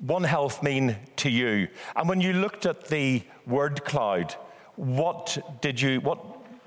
One 0.00 0.24
Health 0.24 0.60
mean 0.64 0.96
to 1.18 1.30
you? 1.30 1.68
And 1.94 2.08
when 2.08 2.20
you 2.20 2.32
looked 2.32 2.66
at 2.66 2.88
the 2.88 3.22
word 3.46 3.84
cloud, 3.84 4.32
what 4.74 5.38
did 5.60 5.80
you, 5.80 6.00
what, 6.00 6.18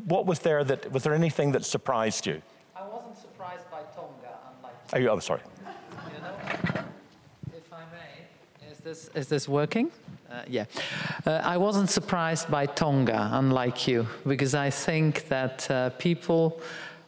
what 0.06 0.26
was 0.26 0.40
there 0.40 0.64
that, 0.64 0.90
was 0.94 1.04
there 1.04 1.14
anything 1.14 1.52
that 1.52 1.66
surprised 1.66 2.26
you? 2.26 2.42
I 2.78 2.88
wasn't 2.88 3.18
surprised 3.18 3.70
by 3.70 3.82
Tonga, 3.94 4.40
unlike. 4.58 4.74
Oh, 4.94 5.00
you, 5.00 5.10
oh 5.10 5.20
sorry 5.20 5.42
this, 8.84 9.10
is 9.14 9.28
this 9.28 9.48
working? 9.48 9.92
Uh, 10.30 10.44
yeah. 10.48 10.66
Uh, 11.26 11.42
I 11.44 11.58
wasn't 11.58 11.90
surprised 11.90 12.50
by 12.50 12.66
Tonga, 12.66 13.30
unlike 13.34 13.88
you, 13.88 14.08
because 14.26 14.56
I 14.56 14.70
think 14.70 15.28
that 15.28 15.70
uh, 15.70 15.90
people 15.92 16.62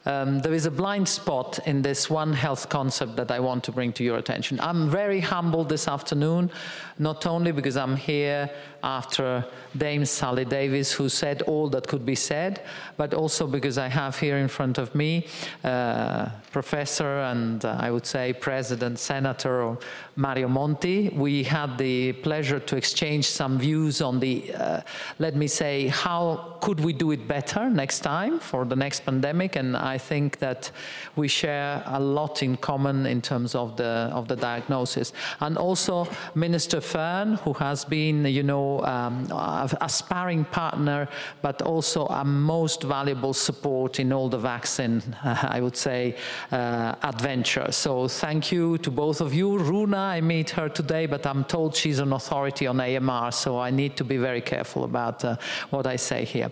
um, 0.06 0.40
there 0.40 0.54
is 0.54 0.66
a 0.66 0.72
blind 0.72 1.08
spot 1.08 1.60
in 1.66 1.82
this 1.82 2.10
One 2.10 2.34
Health 2.34 2.68
concept 2.68 3.16
that 3.16 3.32
I 3.32 3.40
want 3.40 3.64
to 3.64 3.72
bring 3.72 3.94
to 3.94 4.04
your 4.04 4.18
attention. 4.18 4.60
I'm 4.60 4.90
very 4.90 5.22
humbled 5.22 5.70
this 5.70 5.88
afternoon, 5.88 6.52
not 7.00 7.26
only 7.26 7.54
because 7.54 7.78
I'm 7.78 7.96
here 7.96 8.50
after 8.84 9.46
Dame 9.78 10.04
Sally 10.04 10.44
Davies, 10.44 10.92
who 10.92 11.08
said 11.08 11.42
all 11.44 11.70
that 11.70 11.88
could 11.88 12.06
be 12.06 12.16
said, 12.16 12.64
but 12.98 13.14
also 13.14 13.48
because 13.48 13.78
I 13.78 13.88
have 13.88 14.20
here 14.20 14.38
in 14.38 14.50
front 14.50 14.78
of 14.78 14.94
me 14.94 15.28
uh, 15.64 16.28
Professor 16.54 17.20
and 17.32 17.66
uh, 17.66 17.76
I 17.80 17.90
would 17.92 18.06
say 18.06 18.32
President 18.32 19.00
Senator 19.00 19.76
Mario 20.16 20.48
Monti. 20.48 21.10
We 21.10 21.44
had 21.44 21.78
the 21.78 22.14
pleasure 22.14 22.60
to 22.60 22.78
exchange 22.78 23.26
some 23.26 23.58
views 23.58 24.02
on 24.02 24.20
the, 24.20 24.54
uh, 24.54 24.82
let 25.18 25.36
me 25.36 25.48
say, 25.48 25.88
how 25.88 26.58
could 26.62 26.80
we 26.80 26.94
do 26.94 27.12
it 27.12 27.28
better 27.28 27.70
next 27.70 28.00
time 28.02 28.40
for 28.40 28.64
the 28.64 28.76
next 28.76 29.02
pandemic, 29.02 29.56
and 29.56 29.76
I 29.76 29.98
think 29.98 30.38
that 30.40 30.72
we 31.16 31.28
share 31.28 31.84
a 31.88 32.00
lot 32.00 32.44
in 32.44 32.56
common 32.58 33.06
in 33.06 33.22
terms 33.22 33.56
of 33.56 33.76
the 33.76 34.10
of 34.14 34.28
the 34.28 34.36
diagnosis. 34.36 35.12
And 35.40 35.58
also 35.58 36.08
Minister 36.36 36.80
Fearne, 36.82 37.36
who 37.44 37.54
has 37.54 37.84
been, 37.84 38.26
you 38.26 38.44
know, 38.44 38.82
um, 38.86 39.26
a, 39.32 39.90
sparring 39.90 40.46
partner, 40.46 41.08
but 41.42 41.62
also 41.62 42.06
a 42.08 42.24
most 42.24 42.84
valuable 42.84 43.34
support 43.34 44.00
in 44.00 44.14
all 44.14 44.30
the 44.30 44.38
vaccine, 44.38 45.02
uh, 45.24 45.48
I 45.58 45.60
would 45.60 45.78
say, 45.78 46.16
adventure. 46.52 47.72
So 47.72 48.08
thank 48.08 48.52
you 48.52 48.78
to 48.80 48.92
both 48.92 49.22
of 49.22 49.34
you. 49.34 49.58
Runa, 49.58 49.98
I 49.98 50.22
meet 50.22 50.50
her 50.52 50.70
today, 50.70 51.06
but 51.06 51.26
I'm 51.26 51.44
told 51.44 51.76
she's 51.76 52.00
an 52.00 52.14
authority 52.14 52.68
on 52.68 52.80
AMR, 52.80 53.32
so 53.32 53.60
I 53.60 53.70
need 53.70 53.98
to 53.98 54.04
be 54.04 54.18
very 54.18 54.42
careful 54.42 54.84
about 54.84 55.24
uh, 55.24 55.38
what 55.70 55.88
I 55.88 55.96
say 55.96 56.26
here. 56.26 56.52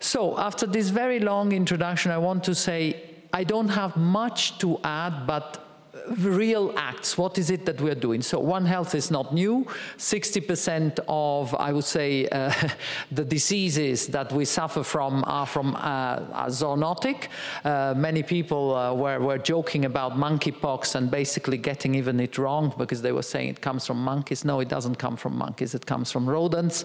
So 0.00 0.38
after 0.38 0.66
this 0.66 0.88
very 0.88 1.20
long 1.20 1.52
introduction, 1.52 2.10
I 2.10 2.18
want 2.18 2.42
to 2.44 2.54
say 2.54 3.00
I 3.32 3.44
don't 3.44 3.68
have 3.68 3.96
much 3.96 4.58
to 4.58 4.78
add, 4.82 5.26
but 5.26 5.71
real 6.18 6.72
acts. 6.76 7.16
What 7.16 7.38
is 7.38 7.50
it 7.50 7.66
that 7.66 7.80
we're 7.80 7.94
doing? 7.94 8.22
So 8.22 8.38
One 8.38 8.66
Health 8.66 8.94
is 8.94 9.10
not 9.10 9.34
new. 9.34 9.66
60% 9.98 10.98
of, 11.08 11.54
I 11.54 11.72
would 11.72 11.84
say, 11.84 12.28
uh, 12.28 12.52
the 13.12 13.24
diseases 13.24 14.06
that 14.08 14.32
we 14.32 14.44
suffer 14.44 14.82
from 14.82 15.24
are 15.26 15.46
from 15.46 15.76
uh, 15.76 16.46
zoonotic. 16.46 17.28
Uh, 17.64 17.94
many 17.96 18.22
people 18.22 18.74
uh, 18.74 18.94
were, 18.94 19.20
were 19.20 19.38
joking 19.38 19.84
about 19.84 20.12
monkeypox 20.12 20.94
and 20.94 21.10
basically 21.10 21.58
getting 21.58 21.94
even 21.94 22.20
it 22.20 22.38
wrong 22.38 22.72
because 22.78 23.02
they 23.02 23.12
were 23.12 23.22
saying 23.22 23.48
it 23.48 23.60
comes 23.60 23.86
from 23.86 24.02
monkeys. 24.02 24.44
No, 24.44 24.60
it 24.60 24.68
doesn't 24.68 24.96
come 24.96 25.16
from 25.16 25.36
monkeys. 25.36 25.74
It 25.74 25.86
comes 25.86 26.10
from 26.10 26.28
rodents. 26.28 26.84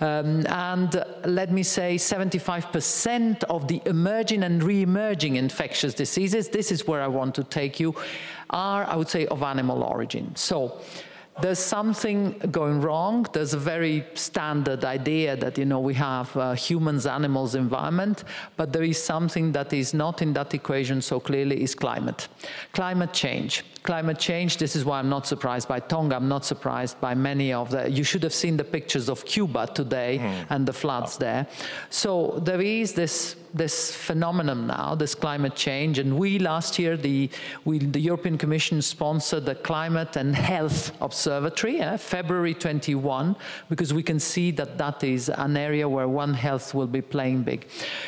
Um, 0.00 0.46
and 0.46 1.04
let 1.24 1.52
me 1.52 1.62
say 1.62 1.96
75% 1.96 3.44
of 3.44 3.68
the 3.68 3.80
emerging 3.86 4.42
and 4.42 4.62
re-emerging 4.62 5.36
infectious 5.36 5.94
diseases, 5.94 6.48
this 6.48 6.70
is 6.70 6.86
where 6.86 7.02
I 7.02 7.08
want 7.08 7.34
to 7.36 7.44
take 7.44 7.80
you, 7.80 7.94
are, 8.50 8.84
I 8.84 8.96
would 8.96 9.08
say, 9.08 9.26
of 9.26 9.42
animal 9.42 9.82
origin. 9.82 10.34
So 10.34 10.80
there's 11.40 11.60
something 11.60 12.38
going 12.50 12.80
wrong. 12.80 13.26
There's 13.32 13.54
a 13.54 13.58
very 13.58 14.04
standard 14.14 14.84
idea 14.84 15.36
that, 15.36 15.56
you 15.56 15.64
know, 15.64 15.78
we 15.78 15.94
have 15.94 16.36
uh, 16.36 16.54
humans, 16.54 17.06
animals, 17.06 17.54
environment, 17.54 18.24
but 18.56 18.72
there 18.72 18.82
is 18.82 19.02
something 19.02 19.52
that 19.52 19.72
is 19.72 19.94
not 19.94 20.20
in 20.20 20.32
that 20.32 20.52
equation 20.54 21.00
so 21.00 21.20
clearly 21.20 21.62
is 21.62 21.74
climate. 21.74 22.28
Climate 22.72 23.12
change. 23.12 23.64
Climate 23.88 24.18
change, 24.18 24.58
this 24.58 24.76
is 24.76 24.84
why 24.84 24.98
I'm 24.98 25.08
not 25.08 25.26
surprised 25.26 25.66
by 25.66 25.80
Tonga, 25.80 26.14
I'm 26.16 26.28
not 26.28 26.44
surprised 26.44 27.00
by 27.00 27.14
many 27.14 27.54
of 27.54 27.70
the, 27.70 27.90
you 27.90 28.04
should 28.04 28.22
have 28.22 28.34
seen 28.34 28.58
the 28.58 28.68
pictures 28.76 29.08
of 29.08 29.24
Cuba 29.24 29.66
today 29.66 30.18
mm. 30.20 30.46
and 30.50 30.66
the 30.66 30.74
floods 30.74 31.16
oh. 31.16 31.20
there. 31.20 31.46
So 31.88 32.38
there 32.44 32.60
is 32.60 32.92
this 32.92 33.34
this 33.54 33.94
phenomenon 33.94 34.66
now, 34.66 34.94
this 34.94 35.14
climate 35.14 35.54
change. 35.54 35.98
And 35.98 36.18
we 36.18 36.38
last 36.38 36.78
year, 36.78 36.96
the, 36.96 37.30
we, 37.64 37.78
the 37.78 38.00
European 38.00 38.38
Commission 38.38 38.82
sponsored 38.82 39.46
the 39.46 39.54
Climate 39.54 40.16
and 40.16 40.34
Health 40.34 40.92
Observatory, 41.00 41.80
eh, 41.80 41.96
February 41.96 42.54
21, 42.54 43.36
because 43.68 43.94
we 43.94 44.02
can 44.02 44.20
see 44.20 44.50
that 44.52 44.78
that 44.78 45.02
is 45.02 45.28
an 45.28 45.56
area 45.56 45.88
where 45.88 46.08
One 46.08 46.34
Health 46.34 46.74
will 46.74 46.86
be 46.86 47.00
playing 47.00 47.42
big. 47.42 47.66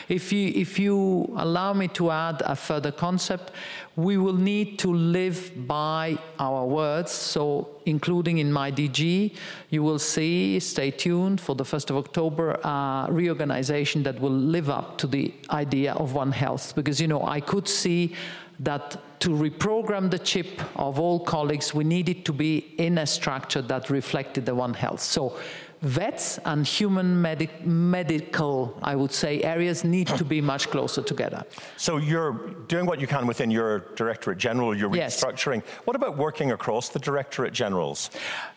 If 0.08 0.32
you, 0.32 0.52
if 0.54 0.78
you 0.78 1.32
allow 1.36 1.72
me 1.72 1.88
to 1.88 2.10
add 2.10 2.42
a 2.44 2.56
further 2.56 2.92
concept, 2.92 3.52
we 3.96 4.16
will 4.16 4.34
need 4.34 4.78
to 4.78 4.92
live 4.92 5.52
by 5.66 6.16
our 6.38 6.64
words. 6.64 7.10
So, 7.10 7.68
including 7.86 8.38
in 8.38 8.52
my 8.52 8.70
DG, 8.70 9.34
you 9.70 9.82
will 9.82 9.98
see, 9.98 10.60
stay 10.60 10.90
tuned 10.90 11.40
for 11.40 11.54
the 11.54 11.64
1st 11.64 11.90
of 11.90 11.96
October, 11.96 12.52
a 12.62 13.08
reorganization 13.10 14.02
that 14.04 14.20
will 14.20 14.30
live 14.30 14.70
up 14.70 14.96
to 14.98 15.06
the 15.06 15.34
idea 15.50 15.92
of 15.94 16.14
One 16.14 16.32
Health. 16.32 16.74
Because, 16.74 17.00
you 17.00 17.08
know, 17.08 17.24
I 17.24 17.40
could 17.40 17.68
see 17.68 18.14
that 18.60 19.20
to 19.20 19.30
reprogram 19.30 20.10
the 20.10 20.18
chip 20.18 20.60
of 20.76 20.98
all 20.98 21.20
colleagues, 21.20 21.74
we 21.74 21.84
needed 21.84 22.24
to 22.26 22.32
be 22.32 22.74
in 22.78 22.98
a 22.98 23.06
structure 23.06 23.62
that 23.62 23.90
reflected 23.90 24.46
the 24.46 24.54
One 24.54 24.74
Health. 24.74 25.00
So 25.00 25.36
vets 25.82 26.38
and 26.44 26.66
human 26.66 27.20
medic 27.20 27.64
medical, 27.64 28.78
I 28.82 28.94
would 28.94 29.12
say, 29.12 29.42
areas 29.42 29.82
need 29.82 30.08
to 30.08 30.24
be 30.24 30.40
much 30.40 30.68
closer 30.70 31.02
together. 31.02 31.44
So 31.76 31.96
you're 31.96 32.32
doing 32.68 32.84
what 32.84 33.00
you 33.00 33.06
can 33.06 33.26
within 33.26 33.50
your 33.50 33.80
Directorate 33.96 34.38
General, 34.38 34.76
you're 34.76 34.94
yes. 34.94 35.22
restructuring. 35.22 35.62
What 35.84 35.96
about 35.96 36.16
working 36.16 36.52
across 36.52 36.90
the 36.90 36.98
Directorate 36.98 37.54
Generals? 37.54 38.10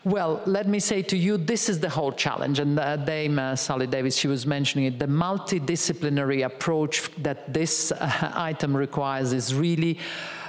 Well, 0.04 0.42
let 0.44 0.68
me 0.68 0.80
say 0.80 1.02
to 1.02 1.16
you, 1.16 1.38
this 1.38 1.68
is 1.68 1.80
the 1.80 1.88
whole 1.88 2.12
challenge. 2.12 2.58
And 2.58 2.78
uh, 2.78 2.96
Dame 2.96 3.38
uh, 3.38 3.56
Sally 3.56 3.86
Davies, 3.86 4.16
she 4.16 4.28
was 4.28 4.46
mentioning 4.46 4.86
it, 4.86 4.98
the 4.98 5.06
multidisciplinary 5.06 6.44
approach 6.44 7.10
that 7.22 7.52
this 7.52 7.90
uh, 7.92 8.32
item 8.34 8.76
requires 8.76 9.32
is 9.32 9.54
really 9.54 9.98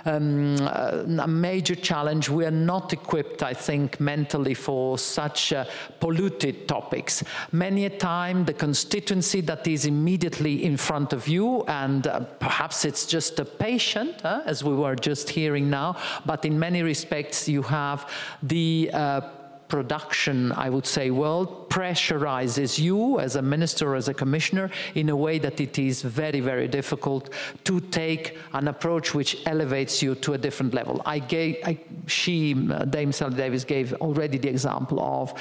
um, 0.05 0.57
a 1.19 1.27
major 1.27 1.75
challenge. 1.75 2.29
We 2.29 2.45
are 2.45 2.51
not 2.51 2.93
equipped, 2.93 3.43
I 3.43 3.53
think, 3.53 3.99
mentally 3.99 4.53
for 4.53 4.97
such 4.97 5.51
uh, 5.53 5.65
polluted 5.99 6.67
topics. 6.67 7.23
Many 7.51 7.85
a 7.85 7.89
time, 7.89 8.45
the 8.45 8.53
constituency 8.53 9.41
that 9.41 9.67
is 9.67 9.85
immediately 9.85 10.63
in 10.63 10.77
front 10.77 11.13
of 11.13 11.27
you, 11.27 11.63
and 11.63 12.07
uh, 12.07 12.19
perhaps 12.39 12.85
it's 12.85 13.05
just 13.05 13.39
a 13.39 13.45
patient, 13.45 14.23
uh, 14.23 14.41
as 14.45 14.63
we 14.63 14.73
were 14.73 14.95
just 14.95 15.29
hearing 15.29 15.69
now, 15.69 15.95
but 16.25 16.45
in 16.45 16.57
many 16.57 16.83
respects, 16.83 17.49
you 17.49 17.61
have 17.63 18.09
the 18.43 18.89
uh, 18.93 19.21
production, 19.75 20.37
I 20.53 20.69
would 20.69 20.87
say, 20.87 21.05
world 21.11 21.69
pressurizes 21.69 22.79
you 22.79 23.19
as 23.19 23.35
a 23.35 23.41
minister, 23.41 23.87
as 23.95 24.07
a 24.07 24.13
commissioner, 24.13 24.69
in 25.01 25.09
a 25.09 25.17
way 25.25 25.37
that 25.39 25.59
it 25.59 25.77
is 25.77 26.01
very, 26.01 26.39
very 26.39 26.67
difficult 26.79 27.23
to 27.65 27.81
take 28.01 28.37
an 28.53 28.69
approach 28.69 29.13
which 29.13 29.31
elevates 29.45 30.01
you 30.01 30.15
to 30.23 30.29
a 30.37 30.37
different 30.37 30.73
level. 30.73 31.01
I 31.05 31.19
gave, 31.19 31.57
I, 31.65 31.77
she, 32.07 32.37
uh, 32.71 32.85
Dame 32.85 33.11
Sally 33.11 33.35
Davies, 33.35 33.65
gave 33.65 33.87
already 33.95 34.37
the 34.37 34.49
example 34.55 34.99
of 35.01 35.33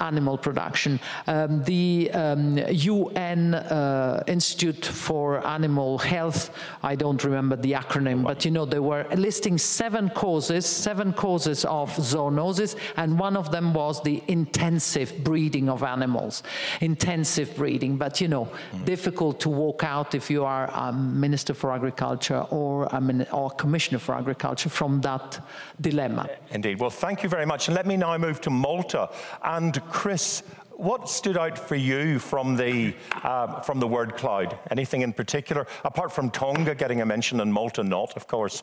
animal 0.00 0.38
production. 0.38 1.00
Um, 1.26 1.62
the 1.64 2.10
um, 2.12 2.58
UN 2.58 3.54
uh, 3.54 4.22
Institute 4.26 4.84
for 4.84 5.46
Animal 5.46 5.98
Health, 5.98 6.50
I 6.82 6.94
don't 6.94 7.22
remember 7.22 7.56
the 7.56 7.72
acronym, 7.72 8.24
but 8.24 8.44
you 8.44 8.50
know, 8.50 8.64
they 8.64 8.78
were 8.78 9.06
listing 9.14 9.58
seven 9.58 10.10
causes, 10.10 10.66
seven 10.66 11.12
causes 11.12 11.64
of 11.64 11.90
zoonosis, 11.96 12.76
and 12.96 13.18
one 13.18 13.36
of 13.36 13.50
them 13.50 13.74
was 13.74 14.02
the 14.02 14.22
intensive 14.28 15.24
breeding 15.24 15.68
of 15.68 15.82
animals. 15.82 16.42
Intensive 16.80 17.56
breeding, 17.56 17.96
but 17.96 18.20
you 18.20 18.28
know, 18.28 18.46
mm. 18.46 18.84
difficult 18.84 19.40
to 19.40 19.48
walk 19.48 19.84
out 19.84 20.14
if 20.14 20.30
you 20.30 20.44
are 20.44 20.70
a 20.74 20.92
Minister 20.92 21.54
for 21.54 21.72
Agriculture 21.72 22.40
or 22.50 22.84
a, 22.84 23.26
or 23.32 23.50
Commissioner 23.50 23.98
for 23.98 24.14
Agriculture 24.14 24.68
from 24.68 25.00
that 25.00 25.40
dilemma. 25.80 26.28
Indeed. 26.50 26.80
Well, 26.80 26.90
thank 26.90 27.22
you 27.22 27.28
very 27.28 27.46
much. 27.46 27.68
And 27.68 27.74
let 27.74 27.86
me 27.86 27.96
now 27.96 28.16
move 28.18 28.40
to 28.42 28.50
Malta. 28.50 29.10
And 29.42 29.80
Chris, 29.90 30.42
what 30.78 31.08
stood 31.08 31.36
out 31.36 31.58
for 31.58 31.74
you 31.74 32.18
from 32.18 32.56
the 32.56 32.94
uh, 33.22 33.60
from 33.60 33.80
the 33.80 33.86
word 33.86 34.16
cloud? 34.16 34.58
Anything 34.70 35.02
in 35.02 35.12
particular, 35.12 35.66
apart 35.84 36.12
from 36.12 36.30
Tonga 36.30 36.74
getting 36.74 37.00
a 37.00 37.06
mention 37.06 37.40
and 37.40 37.52
Malta 37.52 37.82
not, 37.82 38.16
of 38.16 38.26
course? 38.26 38.62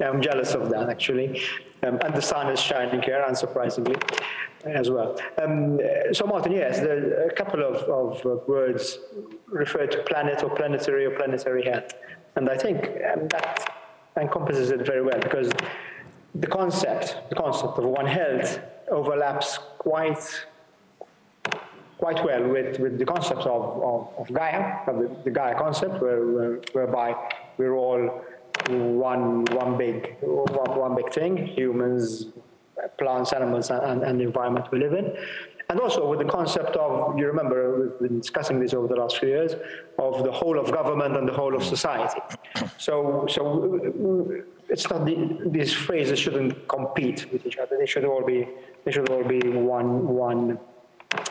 Yeah, 0.00 0.10
I'm 0.10 0.22
jealous 0.22 0.54
of 0.54 0.70
that 0.70 0.88
actually, 0.88 1.40
um, 1.82 1.98
and 2.04 2.14
the 2.14 2.22
sun 2.22 2.50
is 2.50 2.60
shining 2.60 3.02
here, 3.02 3.24
unsurprisingly, 3.28 4.00
as 4.64 4.90
well. 4.90 5.20
Um, 5.40 5.78
so, 6.12 6.26
Martin, 6.26 6.52
yes, 6.52 6.80
there 6.80 7.28
a 7.28 7.34
couple 7.34 7.62
of, 7.62 7.76
of 7.88 8.26
uh, 8.26 8.40
words 8.48 8.98
refer 9.46 9.86
to 9.86 9.98
planet 10.04 10.42
or 10.42 10.50
planetary 10.50 11.04
or 11.04 11.10
planetary 11.10 11.64
health, 11.64 11.92
and 12.36 12.48
I 12.48 12.56
think 12.56 12.84
um, 13.12 13.28
that 13.28 13.74
encompasses 14.16 14.70
it 14.70 14.84
very 14.84 15.02
well 15.02 15.20
because 15.20 15.50
the 16.34 16.46
concept, 16.46 17.16
the 17.28 17.34
concept 17.34 17.78
of 17.78 17.84
One 17.84 18.06
Health 18.06 18.60
overlaps 18.90 19.58
quite 19.78 20.46
quite 21.98 22.24
well 22.24 22.46
with, 22.46 22.78
with 22.78 22.96
the 22.96 23.04
concept 23.04 23.40
of, 23.40 23.82
of, 23.82 24.08
of 24.18 24.32
Gaia, 24.32 24.78
of 24.86 24.98
the, 25.00 25.16
the, 25.24 25.30
Gaia 25.32 25.58
concept, 25.58 26.00
where, 26.00 26.24
where, 26.24 26.60
whereby 26.72 27.12
we're 27.56 27.74
all 27.74 28.22
one 28.68 29.44
one 29.46 29.76
big 29.76 30.16
one, 30.20 30.78
one 30.78 30.94
big 30.94 31.12
thing: 31.12 31.36
humans, 31.36 32.26
plants, 32.98 33.32
animals, 33.32 33.70
and, 33.70 34.02
and 34.02 34.20
the 34.20 34.24
environment 34.24 34.66
we 34.70 34.78
live 34.78 34.92
in. 34.92 35.16
And 35.70 35.80
also 35.80 36.08
with 36.08 36.20
the 36.20 36.24
concept 36.24 36.76
of, 36.76 37.18
you 37.18 37.26
remember, 37.26 37.78
we've 37.78 37.98
been 38.08 38.20
discussing 38.20 38.58
this 38.58 38.72
over 38.72 38.88
the 38.88 38.96
last 38.96 39.18
few 39.18 39.28
years, 39.28 39.52
of 39.98 40.24
the 40.24 40.32
whole 40.32 40.58
of 40.58 40.72
government 40.72 41.14
and 41.14 41.28
the 41.28 41.32
whole 41.32 41.54
of 41.54 41.62
society. 41.62 42.20
So, 42.78 43.26
so 43.28 43.78
it's 44.68 44.88
not 44.90 45.04
the, 45.04 45.38
these 45.46 45.72
phrases 45.72 46.18
shouldn't 46.18 46.68
compete 46.68 47.30
with 47.32 47.46
each 47.46 47.58
other. 47.58 47.76
They 47.78 47.86
should 47.86 48.04
all 48.04 48.24
be, 48.24 48.48
they 48.84 48.92
should 48.92 49.08
all 49.08 49.24
be 49.24 49.40
one, 49.40 50.06
one, 50.08 50.58
uh, 51.14 51.24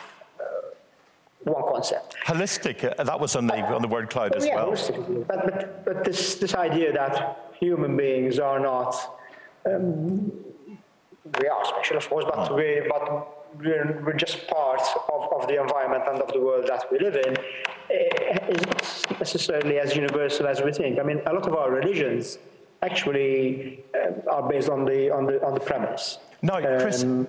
one 1.44 1.62
concept. 1.72 2.16
Holistic, 2.26 2.98
uh, 2.98 3.04
that 3.04 3.18
was 3.18 3.36
on 3.36 3.46
the, 3.46 3.62
on 3.62 3.82
the 3.82 3.88
word 3.88 4.10
cloud 4.10 4.34
as 4.34 4.44
yeah, 4.44 4.56
well. 4.56 4.72
Holistic. 4.72 5.26
But, 5.26 5.44
but, 5.44 5.84
but 5.84 6.04
this, 6.04 6.34
this 6.36 6.54
idea 6.54 6.92
that 6.92 7.52
human 7.58 7.96
beings 7.96 8.38
are 8.38 8.58
not, 8.58 8.94
um, 9.66 10.32
we 11.40 11.46
are 11.46 11.64
special, 11.64 11.96
of 11.96 12.08
course, 12.08 12.24
but, 12.24 12.50
oh. 12.50 12.56
we, 12.56 12.82
but 12.88 13.38
we're, 13.58 14.02
we're 14.04 14.14
just 14.14 14.48
part 14.48 14.82
of, 15.12 15.32
of 15.32 15.46
the 15.46 15.60
environment 15.60 16.04
and 16.08 16.20
of 16.20 16.32
the 16.32 16.40
world 16.40 16.66
that 16.66 16.90
we 16.90 16.98
live 16.98 17.16
in 17.16 17.36
eh, 17.90 18.38
is 18.48 18.62
not 19.08 19.18
necessarily 19.20 19.78
as 19.78 19.94
universal 19.94 20.46
as 20.46 20.60
we 20.60 20.72
think. 20.72 20.98
I 20.98 21.02
mean, 21.02 21.20
a 21.26 21.32
lot 21.32 21.46
of 21.46 21.54
our 21.54 21.70
religions 21.70 22.38
actually 22.82 23.84
uh, 23.94 24.30
are 24.30 24.48
based 24.48 24.68
on 24.68 24.84
the 24.84 25.10
on 25.10 25.26
the 25.26 25.44
on 25.44 25.54
the 25.54 25.60
premise. 25.60 26.18
No, 26.42 26.60
Chris. 26.60 27.02
Um, 27.02 27.26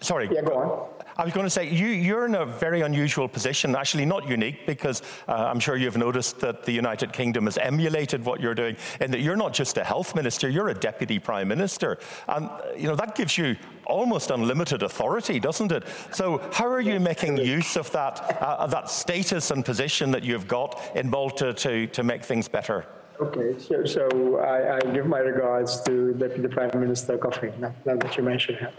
sorry. 0.00 0.28
Yeah, 0.32 0.42
go 0.42 0.56
on. 0.56 0.88
I 1.16 1.24
was 1.24 1.32
going 1.32 1.46
to 1.46 1.50
say, 1.50 1.70
you, 1.70 2.16
are 2.16 2.26
in 2.26 2.34
a 2.34 2.44
very 2.44 2.80
unusual 2.80 3.28
position, 3.28 3.76
actually 3.76 4.04
not 4.04 4.28
unique, 4.28 4.66
because 4.66 5.00
uh, 5.28 5.32
I'm 5.32 5.60
sure 5.60 5.76
you've 5.76 5.96
noticed 5.96 6.40
that 6.40 6.64
the 6.64 6.72
United 6.72 7.12
Kingdom 7.12 7.44
has 7.44 7.56
emulated 7.56 8.24
what 8.24 8.40
you're 8.40 8.54
doing, 8.54 8.76
and 8.98 9.14
that 9.14 9.20
you're 9.20 9.36
not 9.36 9.52
just 9.52 9.76
a 9.76 9.84
health 9.84 10.16
minister, 10.16 10.48
you're 10.48 10.70
a 10.70 10.74
deputy 10.74 11.20
prime 11.20 11.46
minister. 11.46 11.98
And, 12.26 12.50
you 12.76 12.88
know, 12.88 12.96
that 12.96 13.14
gives 13.14 13.38
you 13.38 13.54
almost 13.86 14.32
unlimited 14.32 14.82
authority, 14.82 15.38
doesn't 15.38 15.70
it? 15.70 15.84
So, 16.10 16.42
how 16.52 16.66
are 16.66 16.80
you 16.80 16.98
making 16.98 17.36
use 17.36 17.76
of 17.76 17.90
that, 17.92 18.42
uh, 18.42 18.66
that 18.66 18.90
status 18.90 19.52
and 19.52 19.64
position 19.64 20.10
that 20.10 20.24
you've 20.24 20.48
got 20.48 20.80
in 20.96 21.10
Malta 21.10 21.52
to, 21.54 21.86
to 21.86 22.02
make 22.02 22.24
things 22.24 22.48
better? 22.48 22.86
Okay, 23.20 23.56
so, 23.60 23.84
so 23.84 24.38
I, 24.38 24.76
I, 24.76 24.80
give 24.92 25.06
my 25.06 25.20
regards 25.20 25.80
to 25.82 26.12
the 26.14 26.48
Prime 26.48 26.70
Minister 26.80 27.16
Coffey, 27.16 27.52
now, 27.60 27.72
now 27.84 27.94
that 27.96 28.16
you 28.16 28.24
mention 28.24 28.56
him. 28.56 28.70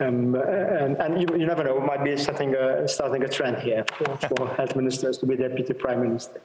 Um, 0.00 0.34
and, 0.34 0.96
and 0.96 1.20
you, 1.20 1.28
you, 1.38 1.46
never 1.46 1.62
know, 1.62 1.78
might 1.78 2.02
be 2.02 2.16
starting 2.16 2.56
a, 2.56 2.88
starting 2.88 3.22
a 3.22 3.28
trend 3.28 3.58
here 3.58 3.84
for, 3.96 4.16
for 4.16 4.48
health 4.56 4.74
ministers 4.74 5.18
to 5.18 5.26
be 5.26 5.36
deputy 5.36 5.74
prime 5.74 6.02
minister. 6.02 6.40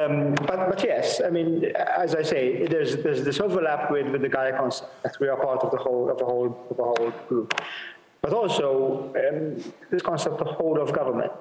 Um, 0.00 0.34
but, 0.34 0.68
but 0.68 0.82
yes, 0.82 1.20
I 1.24 1.30
mean, 1.30 1.66
as 1.76 2.16
I 2.16 2.22
say, 2.22 2.66
there's, 2.66 2.96
there's 2.96 3.22
this 3.22 3.38
overlap 3.38 3.92
with, 3.92 4.08
with 4.08 4.22
the 4.22 4.28
Gaia 4.28 4.56
concept 4.56 5.04
that 5.04 5.14
we 5.20 5.28
are 5.28 5.36
part 5.36 5.62
of 5.62 5.70
the 5.70 5.78
whole, 5.78 6.10
of 6.10 6.18
the 6.18 6.24
whole, 6.24 6.66
of 6.70 6.76
the 6.76 6.82
whole 6.82 7.12
group. 7.28 7.60
But 8.20 8.32
also 8.32 9.14
um, 9.16 9.72
this 9.90 10.02
concept 10.02 10.40
of 10.40 10.48
whole 10.48 10.80
of 10.80 10.92
government. 10.92 11.32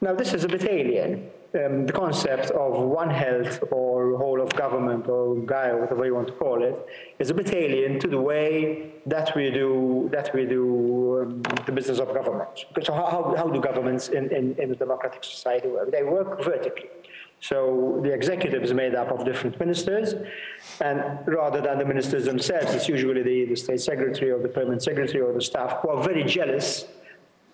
Now, 0.00 0.14
this 0.14 0.32
is 0.32 0.44
a 0.44 0.48
bit 0.48 0.64
alien 0.64 1.30
um, 1.56 1.86
the 1.86 1.92
concept 1.92 2.50
of 2.50 2.82
one 2.82 3.10
health 3.10 3.62
or 3.70 4.16
whole 4.16 4.40
of 4.40 4.50
government 4.54 5.08
or 5.08 5.36
Gaia, 5.36 5.76
whatever 5.76 6.04
you 6.04 6.14
want 6.14 6.28
to 6.28 6.34
call 6.34 6.62
it, 6.62 6.76
is 7.18 7.30
a 7.30 7.34
bit 7.34 7.54
alien 7.54 7.98
to 8.00 8.08
the 8.08 8.20
way 8.20 8.92
that 9.06 9.34
we 9.34 9.50
do 9.50 10.08
that 10.12 10.34
we 10.34 10.44
do 10.46 11.22
um, 11.22 11.42
the 11.64 11.72
business 11.72 11.98
of 11.98 12.12
government. 12.12 12.64
So 12.82 12.92
how, 12.92 13.34
how 13.36 13.48
do 13.48 13.60
governments 13.60 14.08
in, 14.08 14.30
in, 14.32 14.54
in 14.58 14.70
a 14.70 14.74
democratic 14.74 15.24
society 15.24 15.68
work? 15.68 15.90
They 15.90 16.02
work 16.02 16.42
vertically. 16.44 16.90
So 17.40 18.00
the 18.02 18.12
executive 18.12 18.62
is 18.62 18.72
made 18.72 18.94
up 18.94 19.10
of 19.12 19.24
different 19.24 19.60
ministers, 19.60 20.14
and 20.80 21.18
rather 21.26 21.60
than 21.60 21.78
the 21.78 21.84
ministers 21.84 22.24
themselves, 22.24 22.74
it's 22.74 22.88
usually 22.88 23.22
the, 23.22 23.44
the 23.44 23.56
state 23.56 23.80
secretary 23.80 24.30
or 24.30 24.40
the 24.40 24.48
permanent 24.48 24.82
secretary 24.82 25.20
or 25.20 25.34
the 25.34 25.42
staff 25.42 25.80
who 25.82 25.90
are 25.90 26.02
very 26.02 26.24
jealous 26.24 26.86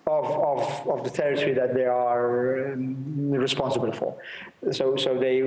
of, 0.05 0.25
of, 0.25 0.87
of 0.87 1.03
the 1.03 1.09
territory 1.09 1.53
that 1.53 1.73
they 1.73 1.85
are 1.85 2.73
um, 2.73 3.31
responsible 3.31 3.91
for. 3.91 4.15
So, 4.71 4.95
so 4.95 5.17
they, 5.17 5.41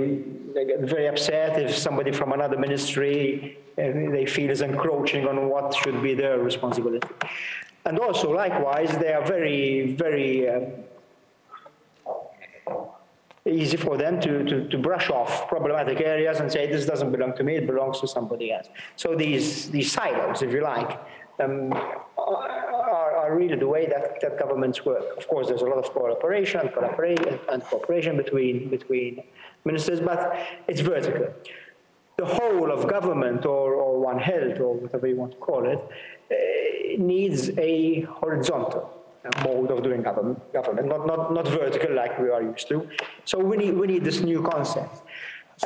they 0.55 0.65
get 0.65 0.81
very 0.81 1.09
upset 1.09 1.61
if 1.61 1.77
somebody 1.77 2.13
from 2.13 2.33
another 2.33 2.59
ministry 2.59 3.59
uh, 3.79 3.83
they 4.11 4.25
feel 4.25 4.51
is 4.51 4.63
encroaching 4.63 5.29
on 5.29 5.49
what 5.51 5.75
should 5.75 6.03
be 6.03 6.15
their 6.15 6.39
responsibility. 6.39 7.09
And 7.85 7.99
also, 7.99 8.33
likewise, 8.33 8.97
they 8.97 9.13
are 9.13 9.25
very, 9.25 9.93
very, 9.93 10.49
uh, 10.49 10.61
easy 13.47 13.77
for 13.77 13.97
them 13.97 14.21
to, 14.21 14.45
to, 14.45 14.69
to, 14.69 14.79
brush 14.79 15.09
off 15.11 15.47
problematic 15.47 16.01
areas 16.01 16.41
and 16.41 16.51
say, 16.51 16.67
this 16.67 16.85
doesn't 16.85 17.13
belong 17.13 17.37
to 17.37 17.45
me, 17.45 17.57
it 17.57 17.67
belongs 17.67 18.01
to 18.01 18.09
somebody 18.09 18.53
else. 18.53 18.69
So 18.97 19.15
these, 19.15 19.71
these 19.71 19.93
silos, 19.93 20.43
if 20.43 20.53
you 20.53 20.63
like, 20.63 20.99
um, 21.39 21.73
are, 21.73 23.06
are, 23.27 23.37
really 23.37 23.57
the 23.57 23.67
way 23.67 23.87
that, 23.87 24.21
that 24.21 24.39
governments 24.39 24.85
work. 24.85 25.05
Of 25.17 25.27
course, 25.29 25.49
there's 25.49 25.63
a 25.63 25.67
lot 25.67 25.79
of 25.79 25.91
cooperation 25.93 26.61
and 26.61 26.73
cooperation, 26.73 27.39
and 27.51 27.63
cooperation 27.65 28.17
between, 28.17 28.69
between 28.69 29.23
ministers, 29.65 30.01
but 30.01 30.37
it's 30.69 30.81
vertical. 30.81 31.33
The 32.17 32.27
whole 32.27 32.71
of 32.73 32.89
government 32.89 33.45
or, 33.45 33.75
or 33.75 34.01
One 34.01 34.19
Health 34.19 34.59
or 34.61 34.75
whatever 34.75 35.07
you 35.07 35.17
want 35.17 35.33
to 35.33 35.39
call 35.39 35.67
it 35.67 35.79
uh, 35.79 37.03
needs 37.03 37.51
a 37.59 38.03
horizontal 38.03 38.93
mode 39.45 39.71
of 39.71 39.83
doing 39.83 40.03
government, 40.03 40.41
government 40.53 40.89
not, 40.89 41.07
not, 41.07 41.35
not 41.35 41.49
vertical 41.49 41.95
like 41.95 42.19
we 42.19 42.31
are 42.31 42.43
used 42.43 42.69
to. 42.69 42.89
So 43.25 43.39
we 43.39 43.57
need, 43.57 43.75
we 43.75 43.87
need 43.87 44.05
this 44.05 44.21
new 44.21 44.43
concept. 44.43 45.03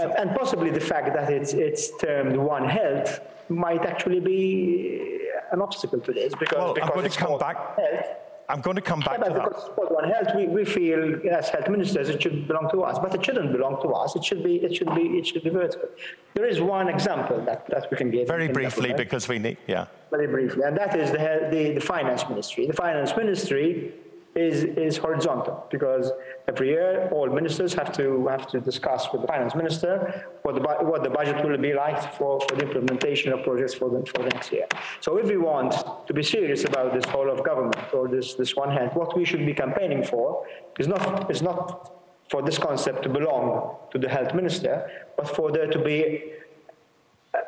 Um, 0.01 0.13
and 0.19 0.37
possibly 0.37 0.71
the 0.71 0.81
fact 0.81 1.13
that 1.15 1.31
it's, 1.31 1.53
it's 1.53 1.97
termed 1.99 2.37
One 2.37 2.69
Health 2.69 3.21
might 3.49 3.85
actually 3.85 4.21
be 4.21 5.20
an 5.53 5.61
obstacle 5.63 6.01
to 6.01 6.13
this 6.13 6.35
because, 6.39 6.59
well, 6.59 6.75
because 6.75 6.89
I'm 6.91 6.95
going 6.97 7.11
to 7.11 7.19
come 7.19 7.39
back. 7.39 7.57
Health, 7.77 8.07
I'm 8.51 8.61
going 8.61 8.77
to 8.77 8.83
come 8.83 9.01
back 9.01 9.19
yeah, 9.19 9.29
to 9.29 9.35
because 9.35 9.65
that. 9.65 9.77
Because 9.77 9.91
One 9.91 10.11
Health, 10.11 10.29
we, 10.37 10.47
we 10.47 10.65
feel 10.65 11.21
as 11.31 11.49
health 11.51 11.69
ministers 11.69 12.09
it 12.09 12.21
should 12.21 12.49
belong 12.49 12.69
to 12.71 12.83
us, 12.83 12.99
but 12.99 13.15
it 13.15 13.25
shouldn't 13.25 13.53
belong 13.53 13.81
to 13.83 13.89
us. 13.91 14.17
It 14.17 14.25
should 14.25 14.43
be 14.43 14.57
it 14.57 14.75
should 14.75 14.93
be 14.95 15.03
it 15.19 15.27
should 15.27 15.45
be 15.45 15.51
vertical. 15.51 15.89
There 16.35 16.47
is 16.47 16.61
one 16.61 16.89
example 16.89 17.41
that, 17.45 17.69
that 17.69 17.91
we 17.91 17.97
can 17.97 18.11
give. 18.11 18.27
Very 18.27 18.49
briefly, 18.49 18.93
because 18.93 19.29
we 19.29 19.39
need 19.39 19.59
yeah. 19.67 19.87
Very 20.11 20.27
briefly, 20.27 20.63
and 20.65 20.77
that 20.77 20.99
is 20.99 21.11
the 21.13 21.49
the, 21.51 21.75
the 21.75 21.81
finance 21.81 22.29
ministry. 22.29 22.67
The 22.67 22.73
finance 22.73 23.17
ministry 23.17 23.95
is, 24.35 24.65
is 24.65 24.97
horizontal 24.97 25.67
because 25.71 26.13
every 26.47 26.69
year 26.69 27.09
all 27.11 27.29
ministers 27.29 27.75
have 27.75 27.91
to 27.93 28.27
have 28.29 28.47
to 28.47 28.61
discuss 28.61 29.13
with 29.13 29.23
the 29.23 29.27
finance 29.27 29.55
minister 29.55 30.25
what 30.43 30.55
the, 30.55 30.61
what 30.61 31.03
the 31.03 31.11
budget 31.11 31.45
will 31.45 31.59
be 31.59 31.75
like 31.75 32.01
for, 32.15 32.41
for 32.43 32.55
the 32.55 32.63
implementation 32.63 33.33
of 33.33 33.43
projects 33.43 33.75
for 33.75 33.91
the, 33.91 34.07
for 34.07 34.23
the 34.23 34.29
next 34.29 34.53
year. 34.53 34.67
So 35.01 35.17
if 35.19 35.27
we 35.27 35.37
want 35.37 35.75
to 36.07 36.15
be 36.15 36.23
serious 36.23 36.65
about 36.65 36.95
this 36.95 37.05
whole 37.07 37.29
of 37.29 37.45
government 37.45 37.93
or 37.93 38.07
this, 38.09 38.35
this 38.35 38.55
one 38.55 38.71
hand, 38.71 38.93
what 38.95 39.17
we 39.17 39.25
should 39.25 39.45
be 39.45 39.55
campaigning 39.55 40.05
for 40.05 40.47
is 40.79 40.87
not, 40.87 41.31
is 41.31 41.43
not 41.43 41.93
for 42.29 42.41
this 42.43 42.59
concept 42.59 43.03
to 43.03 43.09
belong 43.09 43.77
to 43.91 43.99
the 43.99 44.09
health 44.09 44.33
minister, 44.35 44.89
but 45.17 45.29
for 45.29 45.51
there 45.51 45.67
to 45.67 45.83
be 45.83 46.35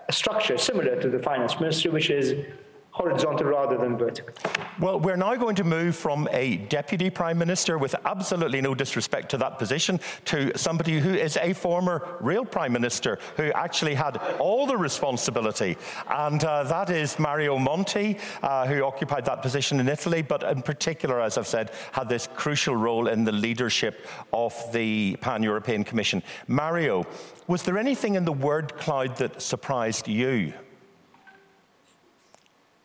a 0.08 0.12
structure 0.12 0.58
similar 0.58 1.00
to 1.00 1.08
the 1.08 1.18
finance 1.20 1.60
ministry, 1.60 1.90
which 1.92 2.10
is 2.10 2.44
horizontal 2.92 3.46
rather 3.46 3.76
than 3.78 3.96
vertical. 3.96 4.34
Well, 4.78 5.00
we're 5.00 5.16
now 5.16 5.34
going 5.34 5.56
to 5.56 5.64
move 5.64 5.96
from 5.96 6.28
a 6.30 6.56
deputy 6.56 7.08
prime 7.10 7.38
minister, 7.38 7.78
with 7.78 7.94
absolutely 8.04 8.60
no 8.60 8.74
disrespect 8.74 9.30
to 9.30 9.38
that 9.38 9.58
position, 9.58 9.98
to 10.26 10.56
somebody 10.56 11.00
who 11.00 11.14
is 11.14 11.36
a 11.38 11.54
former 11.54 12.16
real 12.20 12.44
prime 12.44 12.72
minister 12.72 13.18
who 13.36 13.50
actually 13.52 13.94
had 13.94 14.18
all 14.38 14.66
the 14.66 14.76
responsibility. 14.76 15.76
And 16.08 16.42
uh, 16.44 16.64
that 16.64 16.90
is 16.90 17.18
Mario 17.18 17.58
Monti, 17.58 18.18
uh, 18.42 18.66
who 18.66 18.82
occupied 18.82 19.24
that 19.24 19.42
position 19.42 19.80
in 19.80 19.88
Italy, 19.88 20.22
but 20.22 20.42
in 20.42 20.62
particular, 20.62 21.20
as 21.20 21.38
I've 21.38 21.46
said, 21.46 21.70
had 21.92 22.08
this 22.08 22.28
crucial 22.34 22.76
role 22.76 23.08
in 23.08 23.24
the 23.24 23.32
leadership 23.32 24.06
of 24.32 24.54
the 24.72 25.16
Pan 25.20 25.42
European 25.42 25.82
Commission. 25.82 26.22
Mario, 26.46 27.06
was 27.46 27.62
there 27.62 27.78
anything 27.78 28.16
in 28.16 28.24
the 28.24 28.32
word 28.32 28.76
cloud 28.76 29.16
that 29.16 29.40
surprised 29.40 30.08
you? 30.08 30.52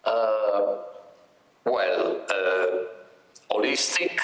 Uh, 0.07 0.77
well, 1.65 2.21
uh, 2.29 2.67
holistic, 3.51 4.17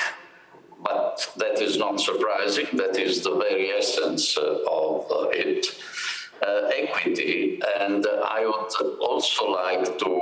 but 0.82 1.30
that 1.38 1.62
is 1.62 1.78
not 1.78 2.00
surprising. 2.00 2.68
That 2.74 2.98
is 2.98 3.24
the 3.24 3.36
very 3.36 3.72
essence 3.72 4.38
uh, 4.38 4.60
of 4.66 5.12
uh, 5.12 5.30
it. 5.32 5.68
Uh, 6.42 6.70
equity, 6.76 7.62
and 7.80 8.06
I 8.06 8.46
would 8.46 9.00
also 9.00 9.46
like 9.52 9.98
to 10.00 10.20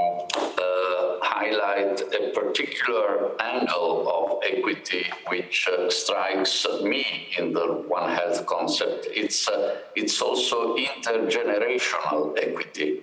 highlight 1.41 2.01
a 2.13 2.31
particular 2.31 3.31
angle 3.41 4.07
of 4.07 4.39
equity 4.43 5.05
which 5.27 5.67
uh, 5.67 5.89
strikes 5.89 6.67
me 6.83 7.29
in 7.39 7.53
the 7.53 7.67
One 7.87 8.11
Health 8.11 8.45
concept. 8.45 9.07
It's, 9.11 9.47
uh, 9.47 9.77
it's 9.95 10.21
also 10.21 10.75
intergenerational 10.75 12.37
equity 12.37 13.01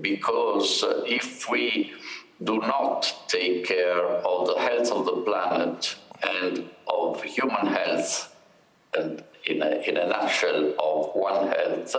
because 0.00 0.82
uh, 0.82 1.02
if 1.06 1.48
we 1.48 1.92
do 2.42 2.58
not 2.58 3.12
take 3.28 3.66
care 3.66 4.04
of 4.04 4.46
the 4.46 4.58
health 4.58 4.92
of 4.92 5.04
the 5.06 5.22
planet 5.22 5.96
and 6.22 6.68
of 6.86 7.22
human 7.22 7.66
health, 7.66 8.34
and 8.96 9.22
in 9.44 9.62
a, 9.62 9.70
in 9.88 9.96
a 9.96 10.06
nutshell, 10.06 10.74
of 10.78 11.10
one 11.14 11.48
health, 11.48 11.96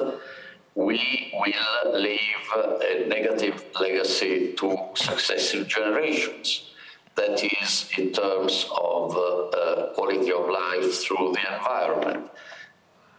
we 0.75 1.33
will 1.33 2.01
leave 2.01 2.19
a 2.55 3.05
negative 3.07 3.65
legacy 3.79 4.53
to 4.53 4.77
successive 4.95 5.67
generations. 5.67 6.71
That 7.15 7.43
is, 7.43 7.89
in 7.97 8.13
terms 8.13 8.65
of 8.71 9.15
uh, 9.15 9.47
uh, 9.49 9.93
quality 9.93 10.31
of 10.31 10.49
life 10.49 10.93
through 11.03 11.33
the 11.33 11.53
environment 11.53 12.29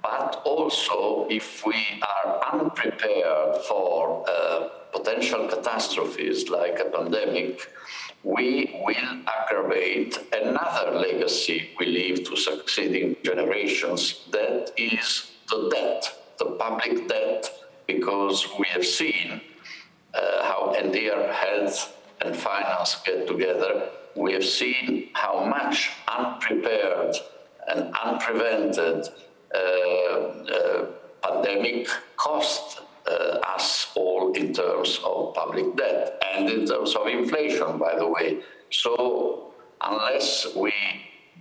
but 0.02 0.42
also 0.44 1.26
if 1.30 1.64
we 1.66 2.00
are 2.02 2.40
unprepared 2.52 3.56
for 3.68 4.24
uh, 4.28 4.68
potential 4.92 5.48
catastrophes 5.48 6.48
like 6.48 6.78
a 6.78 6.84
pandemic, 6.84 7.68
we 8.22 8.80
will 8.84 9.22
aggravate 9.26 10.18
another 10.32 10.98
legacy 10.98 11.70
we 11.78 11.86
leave 11.86 12.24
to 12.28 12.36
succeeding 12.36 13.16
generations 13.24 14.26
that 14.30 14.72
is 14.76 15.32
the 15.48 15.70
debt, 15.70 16.12
the 16.38 16.56
public 16.58 17.08
debt, 17.08 17.50
because 17.86 18.46
we 18.58 18.66
have 18.68 18.84
seen 18.84 19.40
uh, 20.14 20.42
how 20.42 20.74
NDR 20.76 21.32
health 21.32 21.96
and 22.20 22.36
finance 22.36 22.96
get 23.04 23.26
together. 23.26 23.88
We 24.14 24.32
have 24.34 24.44
seen 24.44 25.10
how 25.14 25.44
much 25.44 25.90
unprepared 26.08 27.16
and 27.68 27.94
unprevented 28.04 29.08
pandemic 31.22 31.88
cost 32.16 32.80
uh, 33.06 33.38
us 33.56 33.92
all 33.94 34.32
in 34.32 34.52
terms 34.52 35.00
of 35.04 35.34
public 35.34 35.76
debt 35.76 36.22
and 36.34 36.48
in 36.48 36.66
terms 36.66 36.94
of 36.94 37.06
inflation, 37.06 37.78
by 37.78 37.96
the 37.96 38.06
way. 38.06 38.40
So, 38.70 39.52
unless 39.80 40.54
we 40.54 40.72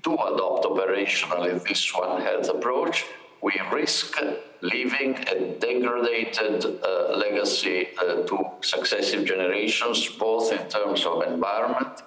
do 0.02 0.14
adopt 0.14 0.66
operationally 0.66 1.62
this 1.68 1.94
One 1.94 2.22
Health 2.22 2.50
approach, 2.50 3.06
we 3.42 3.54
risk 3.72 4.18
leaving 4.62 5.16
a 5.16 5.58
degraded 5.60 6.66
uh, 6.66 7.16
legacy 7.16 7.90
uh, 7.98 8.24
to 8.24 8.38
successive 8.62 9.26
generations, 9.26 10.08
both 10.10 10.52
in 10.52 10.68
terms 10.68 11.06
of 11.06 11.24
environment, 11.24 12.02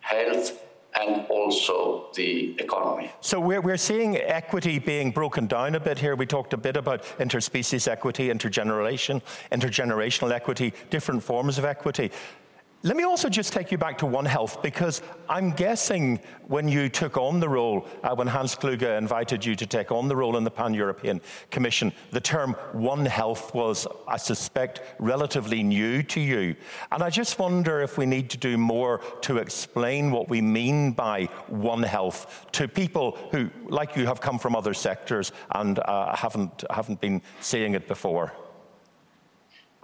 health, 0.00 0.62
and 0.96 1.26
also 1.28 2.08
the 2.14 2.56
economy. 2.58 3.10
So 3.20 3.38
we're, 3.40 3.60
we're 3.60 3.76
seeing 3.76 4.16
equity 4.16 4.78
being 4.78 5.10
broken 5.10 5.46
down 5.46 5.74
a 5.74 5.80
bit 5.80 5.98
here. 5.98 6.16
We 6.16 6.26
talked 6.26 6.52
a 6.54 6.56
bit 6.56 6.76
about 6.76 7.02
interspecies 7.18 7.88
equity, 7.88 8.28
intergeneration, 8.28 9.22
intergenerational 9.52 10.32
equity, 10.32 10.72
different 10.90 11.22
forms 11.22 11.58
of 11.58 11.64
equity. 11.64 12.10
Let 12.84 12.96
me 12.96 13.02
also 13.02 13.28
just 13.28 13.52
take 13.52 13.72
you 13.72 13.78
back 13.78 13.98
to 13.98 14.06
One 14.06 14.24
Health 14.24 14.62
because 14.62 15.02
I'm 15.28 15.50
guessing 15.50 16.20
when 16.46 16.68
you 16.68 16.88
took 16.88 17.16
on 17.16 17.40
the 17.40 17.48
role, 17.48 17.84
uh, 18.04 18.14
when 18.14 18.28
Hans 18.28 18.54
Kluge 18.54 18.96
invited 18.96 19.44
you 19.44 19.56
to 19.56 19.66
take 19.66 19.90
on 19.90 20.06
the 20.06 20.14
role 20.14 20.36
in 20.36 20.44
the 20.44 20.50
Pan 20.52 20.74
European 20.74 21.20
Commission, 21.50 21.92
the 22.12 22.20
term 22.20 22.52
One 22.70 23.04
Health 23.04 23.52
was, 23.52 23.88
I 24.06 24.16
suspect, 24.16 24.82
relatively 25.00 25.64
new 25.64 26.04
to 26.04 26.20
you. 26.20 26.54
And 26.92 27.02
I 27.02 27.10
just 27.10 27.36
wonder 27.40 27.80
if 27.80 27.98
we 27.98 28.06
need 28.06 28.30
to 28.30 28.36
do 28.36 28.56
more 28.56 28.98
to 29.22 29.38
explain 29.38 30.12
what 30.12 30.28
we 30.28 30.40
mean 30.40 30.92
by 30.92 31.24
One 31.48 31.82
Health 31.82 32.46
to 32.52 32.68
people 32.68 33.18
who, 33.32 33.50
like 33.66 33.96
you, 33.96 34.06
have 34.06 34.20
come 34.20 34.38
from 34.38 34.54
other 34.54 34.72
sectors 34.72 35.32
and 35.50 35.80
uh, 35.80 36.14
haven't, 36.14 36.62
haven't 36.70 37.00
been 37.00 37.22
seeing 37.40 37.74
it 37.74 37.88
before. 37.88 38.32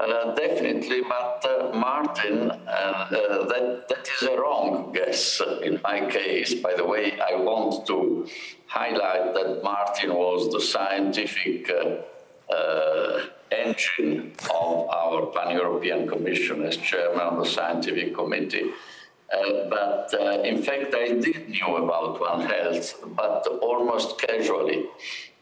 Uh, 0.00 0.34
definitely, 0.34 1.02
but 1.08 1.46
uh, 1.48 1.70
Martin, 1.72 2.50
uh, 2.50 3.06
that, 3.10 3.86
that 3.88 4.08
is 4.08 4.28
a 4.28 4.36
wrong 4.36 4.92
guess 4.92 5.40
in 5.62 5.80
my 5.84 6.04
case. 6.10 6.52
By 6.54 6.74
the 6.74 6.84
way, 6.84 7.16
I 7.20 7.36
want 7.36 7.86
to 7.86 8.26
highlight 8.66 9.34
that 9.34 9.60
Martin 9.62 10.12
was 10.12 10.52
the 10.52 10.60
scientific 10.60 11.70
uh, 11.70 12.52
uh, 12.52 13.26
engine 13.52 14.32
of 14.52 14.88
our 14.88 15.26
Pan 15.26 15.52
European 15.52 16.08
Commission 16.08 16.64
as 16.64 16.76
chairman 16.76 17.20
of 17.20 17.44
the 17.44 17.48
scientific 17.48 18.16
committee. 18.16 18.72
but 19.70 20.12
in 20.44 20.60
fact, 20.60 20.92
I 20.92 21.06
did 21.24 21.48
knew 21.48 21.76
about 21.76 22.20
One 22.20 22.40
Health, 22.40 23.00
but 23.14 23.46
almost 23.62 24.18
casually. 24.18 24.86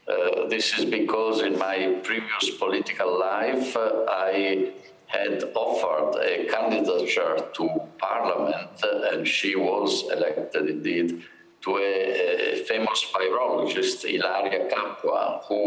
Uh, 0.07 0.47
this 0.47 0.77
is 0.77 0.85
because 0.85 1.41
in 1.41 1.57
my 1.57 1.99
previous 2.03 2.49
political 2.59 3.17
life, 3.19 3.75
uh, 3.77 4.05
I 4.09 4.73
had 5.07 5.43
offered 5.55 6.19
a 6.21 6.45
candidature 6.45 7.37
to 7.53 7.69
parliament, 7.99 8.71
uh, 8.83 9.11
and 9.11 9.27
she 9.27 9.55
was 9.55 10.03
elected 10.11 10.69
indeed 10.69 11.23
to 11.61 11.77
a, 11.77 12.53
a 12.53 12.63
famous 12.65 13.05
virologist, 13.13 14.03
Ilaria 14.03 14.69
Capua, 14.69 15.41
who 15.47 15.63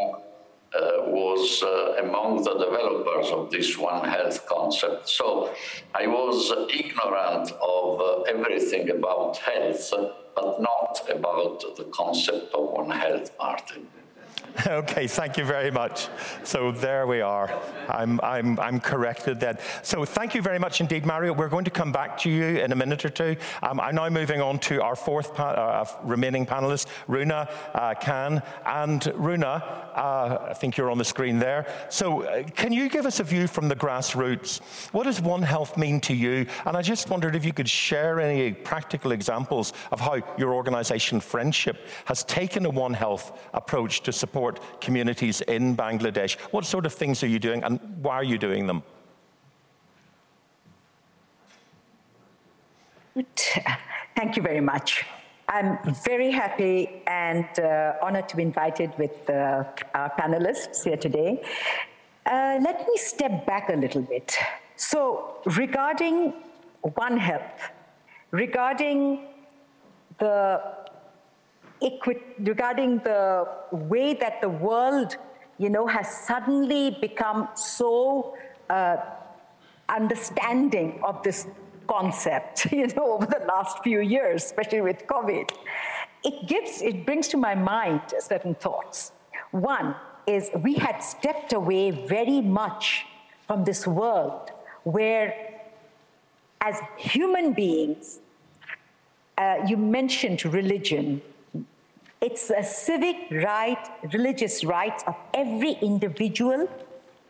uh, 0.74 1.07
was 1.07 1.62
uh, 1.62 2.05
among 2.05 2.43
the 2.43 2.53
developers 2.53 3.30
of 3.30 3.51
this 3.51 3.78
One 3.78 4.07
Health 4.07 4.45
concept. 4.47 5.09
So 5.09 5.55
I 5.95 6.07
was 6.07 6.53
ignorant 6.74 7.53
of 7.53 8.01
uh, 8.01 8.20
everything 8.22 8.91
about 8.91 9.39
health, 9.39 9.91
but 10.34 10.61
not 10.61 11.01
about 11.09 11.64
the 11.76 11.84
concept 11.84 12.53
of 12.53 12.72
One 12.72 12.91
Health, 12.91 13.30
Martin. 13.39 13.87
Okay, 14.66 15.07
thank 15.07 15.36
you 15.36 15.44
very 15.44 15.70
much. 15.70 16.09
So 16.42 16.72
there 16.72 17.07
we 17.07 17.20
are. 17.20 17.53
I'm, 17.88 18.20
I'm, 18.22 18.59
I'm 18.59 18.80
corrected 18.80 19.38
then. 19.38 19.59
So 19.82 20.05
thank 20.05 20.34
you 20.34 20.42
very 20.42 20.59
much 20.59 20.80
indeed, 20.80 21.07
Mario. 21.07 21.32
We're 21.32 21.49
going 21.49 21.64
to 21.66 21.70
come 21.70 21.92
back 21.92 22.18
to 22.18 22.30
you 22.30 22.44
in 22.59 22.72
a 22.72 22.74
minute 22.74 23.05
or 23.05 23.11
two. 23.11 23.36
Um, 23.62 23.80
I'm 23.80 23.94
now 23.94 24.09
moving 24.09 24.40
on 24.40 24.59
to 24.61 24.82
our 24.82 24.97
fourth 24.97 25.34
pa- 25.34 25.51
uh, 25.51 25.86
remaining 26.03 26.47
panelist, 26.47 26.86
Runa 27.07 27.49
uh, 27.74 27.94
Khan. 27.94 28.42
And 28.64 29.07
Runa, 29.14 29.49
uh, 29.94 30.47
I 30.51 30.55
think 30.55 30.76
you're 30.76 30.90
on 30.90 30.99
the 30.99 31.05
screen 31.05 31.38
there. 31.38 31.66
So 31.88 32.22
uh, 32.22 32.42
can 32.42 32.72
you 32.72 32.88
give 32.88 33.07
us 33.07 33.20
a 33.20 33.24
view 33.24 33.47
from 33.47 33.68
the 33.68 33.76
grassroots? 33.76 34.61
What 34.92 35.05
does 35.05 35.20
One 35.20 35.42
Health 35.42 35.76
mean 35.76 36.01
to 36.03 36.14
you? 36.14 36.47
And 36.64 36.76
I 36.76 36.82
just 36.82 37.09
wondered 37.09 37.36
if 37.36 37.44
you 37.44 37.53
could 37.53 37.68
share 37.68 38.20
any 38.20 38.53
practical 38.53 39.12
examples 39.12 39.72
of 39.92 40.01
how 40.01 40.22
your 40.38 40.55
organization, 40.55 41.20
Friendship, 41.20 41.86
has 42.07 42.24
taken 42.24 42.66
a 42.66 42.70
One 42.70 42.94
Health 42.94 43.38
approach 43.53 44.03
to 44.03 44.12
support 44.12 44.36
support 44.37 44.61
communities 44.82 45.41
in 45.49 45.74
Bangladesh. 45.74 46.37
What 46.53 46.66
sort 46.66 46.84
of 46.87 46.93
things 46.93 47.22
are 47.22 47.30
you 47.34 47.39
doing 47.39 47.64
and 47.64 47.80
why 48.03 48.16
are 48.16 48.28
you 48.32 48.39
doing 48.39 48.66
them? 48.66 48.82
Thank 54.14 54.37
you 54.37 54.43
very 54.43 54.61
much. 54.61 55.07
I'm 55.49 55.78
very 56.05 56.30
happy 56.30 57.03
and 57.07 57.49
uh, 57.59 57.95
honored 58.03 58.28
to 58.28 58.37
be 58.37 58.43
invited 58.43 58.91
with 58.99 59.16
uh, 59.30 59.64
our 59.95 60.11
panelists 60.18 60.84
here 60.84 60.99
today. 60.99 61.43
Uh, 62.26 62.59
let 62.68 62.87
me 62.89 62.97
step 62.97 63.47
back 63.47 63.70
a 63.70 63.76
little 63.84 64.03
bit. 64.03 64.37
So, 64.76 65.37
regarding 65.47 66.34
One 66.82 67.16
Health, 67.16 67.61
regarding 68.32 69.01
the 70.18 70.61
regarding 72.38 72.98
the 72.98 73.46
way 73.70 74.14
that 74.14 74.40
the 74.40 74.48
world, 74.48 75.16
you 75.58 75.70
know, 75.70 75.86
has 75.86 76.08
suddenly 76.26 76.96
become 77.00 77.48
so 77.54 78.36
uh, 78.70 78.96
understanding 79.88 81.00
of 81.02 81.22
this 81.22 81.46
concept, 81.86 82.66
you 82.72 82.86
know, 82.88 83.12
over 83.12 83.26
the 83.26 83.44
last 83.46 83.82
few 83.82 84.00
years, 84.00 84.44
especially 84.44 84.80
with 84.80 85.06
COVID. 85.06 85.50
It 86.24 86.48
gives, 86.48 86.82
it 86.82 87.06
brings 87.06 87.28
to 87.28 87.36
my 87.36 87.54
mind 87.54 88.00
certain 88.18 88.54
thoughts. 88.54 89.12
One 89.52 89.94
is 90.26 90.50
we 90.62 90.74
had 90.74 90.98
stepped 91.00 91.52
away 91.52 91.90
very 91.90 92.40
much 92.40 93.06
from 93.46 93.64
this 93.64 93.86
world 93.86 94.50
where, 94.82 95.34
as 96.60 96.80
human 96.96 97.52
beings, 97.52 98.20
uh, 99.38 99.58
you 99.66 99.76
mentioned 99.76 100.44
religion, 100.44 101.22
it's 102.20 102.50
a 102.50 102.62
civic 102.62 103.16
right, 103.30 103.78
religious 104.12 104.64
rights 104.64 105.04
of 105.06 105.16
every 105.34 105.72
individual, 105.82 106.68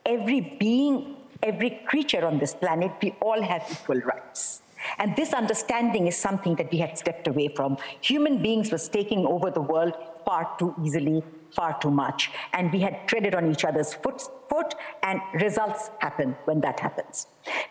every 0.04 0.56
being, 0.60 1.16
every 1.42 1.80
creature 1.86 2.24
on 2.24 2.38
this 2.38 2.54
planet. 2.54 2.92
We 3.02 3.14
all 3.20 3.42
have 3.42 3.66
equal 3.70 4.00
rights. 4.00 4.62
And 4.98 5.16
this 5.16 5.32
understanding 5.32 6.06
is 6.06 6.16
something 6.16 6.54
that 6.56 6.70
we 6.70 6.78
had 6.78 6.96
stepped 6.96 7.26
away 7.26 7.48
from. 7.48 7.76
Human 8.00 8.40
beings 8.40 8.70
was 8.70 8.88
taking 8.88 9.26
over 9.26 9.50
the 9.50 9.60
world 9.60 9.94
far 10.24 10.48
too 10.58 10.74
easily, 10.84 11.24
far 11.50 11.78
too 11.80 11.90
much. 11.90 12.30
And 12.52 12.72
we 12.72 12.80
had 12.80 13.08
treaded 13.08 13.34
on 13.34 13.50
each 13.50 13.64
other's 13.64 13.94
foot, 13.94 14.22
foot, 14.48 14.74
and 15.02 15.20
results 15.34 15.90
happen 15.98 16.36
when 16.44 16.60
that 16.60 16.78
happens. 16.78 17.26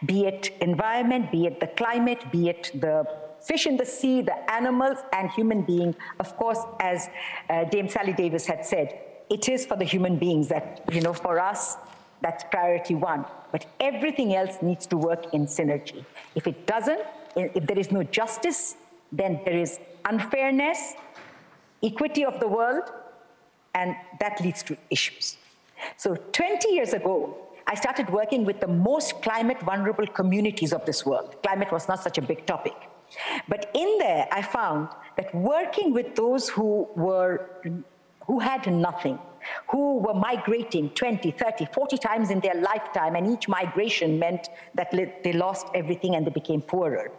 Be 0.05 0.25
it 0.25 0.51
environment, 0.61 1.31
be 1.31 1.45
it 1.45 1.59
the 1.59 1.67
climate, 1.67 2.31
be 2.31 2.49
it 2.49 2.71
the 2.73 3.07
fish 3.45 3.67
in 3.67 3.77
the 3.77 3.85
sea, 3.85 4.21
the 4.21 4.51
animals, 4.51 4.97
and 5.13 5.29
human 5.31 5.61
being. 5.61 5.95
Of 6.19 6.35
course, 6.37 6.59
as 6.79 7.09
uh, 7.49 7.65
Dame 7.65 7.89
Sally 7.89 8.13
Davies 8.13 8.45
had 8.45 8.65
said, 8.65 8.99
it 9.29 9.49
is 9.49 9.65
for 9.65 9.75
the 9.75 9.83
human 9.83 10.17
beings 10.17 10.47
that, 10.49 10.83
you 10.91 11.01
know, 11.01 11.13
for 11.13 11.39
us, 11.39 11.77
that's 12.21 12.43
priority 12.45 12.95
one. 12.95 13.25
But 13.51 13.65
everything 13.79 14.35
else 14.35 14.57
needs 14.61 14.85
to 14.87 14.97
work 14.97 15.33
in 15.33 15.45
synergy. 15.45 16.03
If 16.35 16.47
it 16.47 16.65
doesn't, 16.65 17.01
if 17.35 17.65
there 17.67 17.77
is 17.77 17.91
no 17.91 18.03
justice, 18.03 18.75
then 19.11 19.41
there 19.45 19.57
is 19.57 19.79
unfairness, 20.05 20.93
equity 21.83 22.25
of 22.25 22.39
the 22.39 22.47
world, 22.47 22.91
and 23.73 23.95
that 24.19 24.41
leads 24.41 24.63
to 24.63 24.77
issues. 24.89 25.37
So 25.97 26.15
20 26.15 26.69
years 26.69 26.93
ago, 26.93 27.37
I 27.67 27.75
started 27.75 28.09
working 28.09 28.45
with 28.45 28.59
the 28.59 28.67
most 28.67 29.21
climate 29.21 29.59
vulnerable 29.61 30.07
communities 30.07 30.71
of 30.71 30.85
this 30.85 31.05
world. 31.05 31.35
Climate 31.43 31.71
was 31.71 31.87
not 31.87 32.01
such 32.01 32.17
a 32.17 32.21
big 32.21 32.45
topic. 32.45 32.75
But 33.47 33.71
in 33.73 33.97
there, 33.97 34.27
I 34.31 34.41
found 34.41 34.89
that 35.17 35.33
working 35.33 35.93
with 35.93 36.15
those 36.15 36.49
who 36.49 36.87
were 36.95 37.49
who 38.27 38.39
had 38.39 38.65
nothing, 38.71 39.19
who 39.69 39.99
were 39.99 40.13
migrating 40.13 40.89
20, 40.89 41.31
30, 41.31 41.67
40 41.73 41.97
times 41.97 42.31
in 42.31 42.39
their 42.39 42.55
lifetime, 42.55 43.15
and 43.15 43.27
each 43.27 43.47
migration 43.47 44.17
meant 44.17 44.49
that 44.73 44.91
they 44.91 45.33
lost 45.33 45.67
everything 45.75 46.15
and 46.15 46.25
they 46.25 46.31
became 46.31 46.61
poorer. 46.61 47.11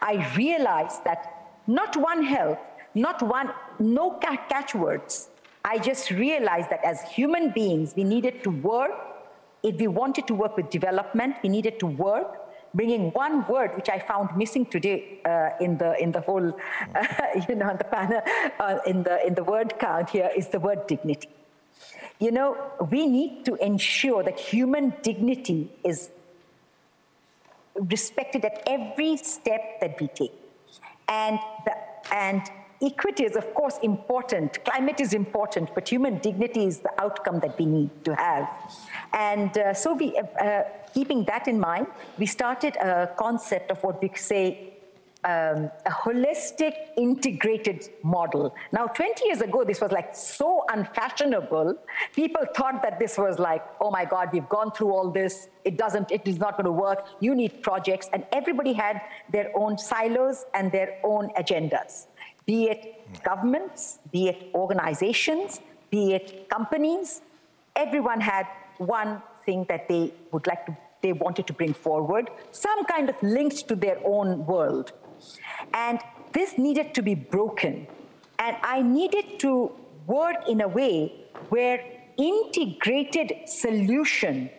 I 0.00 0.32
realized 0.36 1.04
that 1.04 1.60
not 1.66 1.96
one 1.96 2.22
health, 2.24 2.58
not 2.94 3.22
one, 3.22 3.50
no 3.78 4.18
catchwords. 4.48 5.28
I 5.64 5.78
just 5.78 6.10
realized 6.10 6.70
that 6.70 6.84
as 6.84 7.02
human 7.02 7.50
beings, 7.50 7.94
we 7.96 8.04
needed 8.04 8.42
to 8.44 8.50
work. 8.50 8.92
If 9.62 9.76
we 9.76 9.86
wanted 9.88 10.26
to 10.26 10.34
work 10.34 10.56
with 10.56 10.70
development, 10.70 11.36
we 11.42 11.48
needed 11.48 11.78
to 11.80 11.86
work 11.86 12.43
bringing 12.74 13.10
one 13.12 13.46
word 13.46 13.74
which 13.76 13.88
I 13.88 13.98
found 13.98 14.36
missing 14.36 14.66
today 14.66 15.20
uh, 15.24 15.50
in 15.60 15.78
the 15.78 16.00
in 16.02 16.12
the 16.12 16.20
whole 16.20 16.48
uh, 16.94 17.06
you 17.48 17.54
know 17.54 17.74
the 17.76 17.84
panel 17.84 18.20
uh, 18.58 18.78
in 18.86 19.02
the 19.02 19.24
in 19.26 19.34
the 19.34 19.44
word 19.44 19.78
count 19.78 20.10
here 20.10 20.30
is 20.36 20.48
the 20.48 20.60
word 20.60 20.86
dignity. 20.86 21.28
You 22.20 22.30
know, 22.30 22.56
we 22.90 23.06
need 23.06 23.44
to 23.46 23.56
ensure 23.56 24.22
that 24.22 24.38
human 24.38 24.94
dignity 25.02 25.70
is 25.82 26.10
respected 27.74 28.44
at 28.44 28.62
every 28.66 29.16
step 29.16 29.80
that 29.80 30.00
we 30.00 30.06
take, 30.08 30.32
and 31.08 31.38
the, 31.64 31.74
and 32.14 32.42
equity 32.82 33.24
is, 33.24 33.36
of 33.36 33.52
course, 33.54 33.78
important. 33.82 34.64
Climate 34.64 35.00
is 35.00 35.12
important, 35.12 35.74
but 35.74 35.88
human 35.88 36.18
dignity 36.18 36.66
is 36.66 36.80
the 36.80 37.02
outcome 37.02 37.40
that 37.40 37.58
we 37.58 37.66
need 37.66 37.90
to 38.04 38.14
have. 38.14 38.48
And 39.14 39.56
uh, 39.56 39.72
so, 39.72 39.94
we, 39.94 40.18
uh, 40.18 40.62
keeping 40.92 41.24
that 41.24 41.48
in 41.48 41.58
mind, 41.58 41.86
we 42.18 42.26
started 42.26 42.76
a 42.76 43.10
concept 43.16 43.70
of 43.70 43.82
what 43.82 44.02
we 44.02 44.10
say 44.16 44.74
um, 45.24 45.70
a 45.86 45.90
holistic, 45.90 46.74
integrated 46.98 47.88
model. 48.02 48.54
Now, 48.72 48.88
20 48.88 49.26
years 49.26 49.40
ago, 49.40 49.64
this 49.64 49.80
was 49.80 49.90
like 49.90 50.14
so 50.14 50.66
unfashionable. 50.70 51.78
People 52.14 52.42
thought 52.54 52.82
that 52.82 52.98
this 52.98 53.16
was 53.16 53.38
like, 53.38 53.64
oh 53.80 53.90
my 53.90 54.04
God, 54.04 54.28
we've 54.32 54.48
gone 54.50 54.70
through 54.72 54.90
all 54.90 55.10
this. 55.10 55.48
It 55.64 55.78
doesn't, 55.78 56.10
it 56.10 56.28
is 56.28 56.38
not 56.38 56.58
going 56.58 56.66
to 56.66 56.72
work. 56.72 57.06
You 57.20 57.34
need 57.34 57.62
projects. 57.62 58.10
And 58.12 58.26
everybody 58.32 58.74
had 58.74 59.00
their 59.30 59.50
own 59.56 59.78
silos 59.78 60.44
and 60.52 60.70
their 60.70 60.98
own 61.02 61.30
agendas 61.38 62.06
be 62.46 62.64
it 62.64 63.22
governments, 63.22 64.00
be 64.12 64.28
it 64.28 64.50
organizations, 64.54 65.62
be 65.90 66.12
it 66.12 66.48
companies, 66.50 67.22
everyone 67.74 68.20
had 68.20 68.46
one 68.78 69.22
thing 69.44 69.66
that 69.68 69.88
they 69.88 70.12
would 70.32 70.46
like 70.46 70.66
to, 70.66 70.76
they 71.02 71.12
wanted 71.12 71.46
to 71.46 71.52
bring 71.52 71.74
forward, 71.74 72.30
some 72.50 72.84
kind 72.84 73.08
of 73.08 73.22
linked 73.22 73.68
to 73.68 73.76
their 73.76 73.98
own 74.04 74.46
world. 74.46 74.92
And 75.72 76.00
this 76.32 76.58
needed 76.58 76.94
to 76.94 77.02
be 77.02 77.14
broken. 77.14 77.86
And 78.38 78.56
I 78.62 78.82
needed 78.82 79.38
to 79.40 79.72
work 80.06 80.48
in 80.48 80.60
a 80.60 80.68
way 80.68 81.12
where 81.48 81.84
integrated 82.16 83.32
solution, 83.46 84.50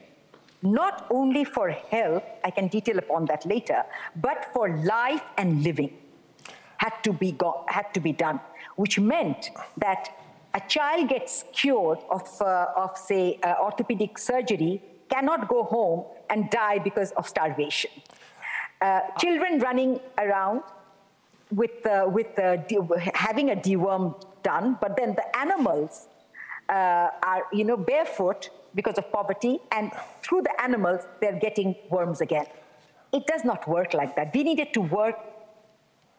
not 0.62 1.08
only 1.10 1.44
for 1.44 1.70
health, 1.70 2.24
I 2.44 2.52
can 2.52 2.68
detail 2.68 2.98
upon 2.98 3.26
that 3.26 3.46
later, 3.46 3.84
but 4.16 4.50
for 4.54 4.78
life 4.78 5.24
and 5.38 5.64
living 5.64 5.94
had 6.78 6.94
to 7.04 7.14
be, 7.14 7.32
go- 7.32 7.66
had 7.68 7.94
to 7.94 8.00
be 8.00 8.12
done, 8.12 8.40
which 8.76 9.00
meant 9.00 9.50
that 9.78 10.10
a 10.56 10.62
child 10.70 11.10
gets 11.10 11.44
cured 11.52 12.00
of, 12.10 12.26
uh, 12.42 12.68
of 12.84 12.98
say, 12.98 13.38
uh, 13.44 13.56
orthopedic 13.62 14.18
surgery, 14.18 14.82
cannot 15.10 15.48
go 15.48 15.64
home 15.64 16.06
and 16.30 16.50
die 16.50 16.80
because 16.80 17.12
of 17.12 17.28
starvation. 17.28 17.92
Uh, 18.82 19.02
children 19.20 19.60
running 19.60 20.00
around 20.18 20.62
with, 21.52 21.86
uh, 21.86 22.08
with 22.08 22.34
de- 22.36 23.12
having 23.14 23.52
a 23.52 23.56
deworm 23.56 24.06
done, 24.44 24.78
but 24.82 24.96
then 24.98 25.14
the 25.16 25.38
animals 25.38 26.08
uh, 26.70 27.10
are, 27.22 27.44
you 27.54 27.64
know, 27.64 27.78
barefoot 27.78 28.50
because 28.74 28.98
of 28.98 29.12
poverty, 29.12 29.60
and 29.72 29.92
through 30.24 30.42
the 30.42 30.62
animals, 30.62 31.02
they're 31.22 31.40
getting 31.40 31.76
worms 31.90 32.22
again. 32.22 32.46
It 33.14 33.26
does 33.28 33.46
not 33.46 33.68
work 33.68 33.94
like 33.94 34.16
that. 34.16 34.34
We 34.34 34.44
needed 34.44 34.74
to 34.74 34.82
work 34.82 35.18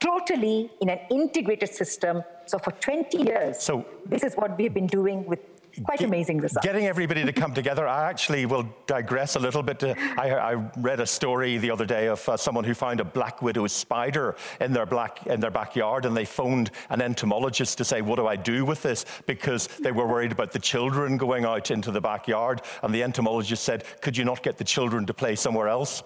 totally 0.01 0.71
in 0.81 0.89
an 0.89 1.01
integrated 1.11 1.73
system. 1.75 2.23
So 2.47 2.59
for 2.59 2.71
20 2.73 3.19
years, 3.23 3.61
so 3.61 3.85
this 4.05 4.23
is 4.23 4.35
what 4.35 4.57
we've 4.59 4.73
been 4.73 4.87
doing 4.87 5.25
with 5.27 5.41
quite 5.85 6.01
amazing 6.03 6.39
results. 6.39 6.65
Getting 6.65 6.87
everybody 6.87 7.25
to 7.25 7.33
come 7.33 7.55
together. 7.55 7.87
I 7.87 8.09
actually 8.09 8.47
will 8.47 8.69
digress 8.87 9.37
a 9.37 9.41
little 9.41 9.63
bit. 9.63 9.83
I, 9.85 10.31
I 10.31 10.53
read 10.77 11.01
a 11.01 11.07
story 11.07 11.59
the 11.59 11.71
other 11.71 11.87
day 11.87 12.09
of 12.09 12.27
uh, 12.29 12.37
someone 12.37 12.65
who 12.65 12.75
found 12.75 13.01
a 13.01 13.05
black 13.05 13.43
widow 13.43 13.67
spider 13.67 14.37
in 14.61 14.73
their 14.73 14.87
black 14.87 15.27
in 15.27 15.41
their 15.41 15.51
backyard, 15.51 16.05
and 16.05 16.17
they 16.17 16.25
phoned 16.25 16.71
an 16.91 17.01
entomologist 17.01 17.79
to 17.79 17.85
say, 17.85 18.01
"What 18.03 18.17
do 18.17 18.27
I 18.27 18.37
do 18.37 18.65
with 18.65 18.83
this?" 18.83 19.05
Because 19.27 19.67
they 19.67 19.93
were 19.93 20.07
worried 20.07 20.33
about 20.33 20.53
the 20.53 20.59
children 20.59 21.17
going 21.17 21.45
out 21.45 21.71
into 21.71 21.91
the 21.91 22.01
backyard, 22.01 22.63
and 22.83 22.95
the 22.95 23.03
entomologist 23.03 23.63
said, 23.65 23.85
"Could 24.01 24.17
you 24.17 24.25
not 24.25 24.43
get 24.43 24.59
the 24.59 24.65
children 24.65 25.07
to 25.07 25.15
play 25.15 25.37
somewhere 25.37 25.69
else?" 25.69 26.03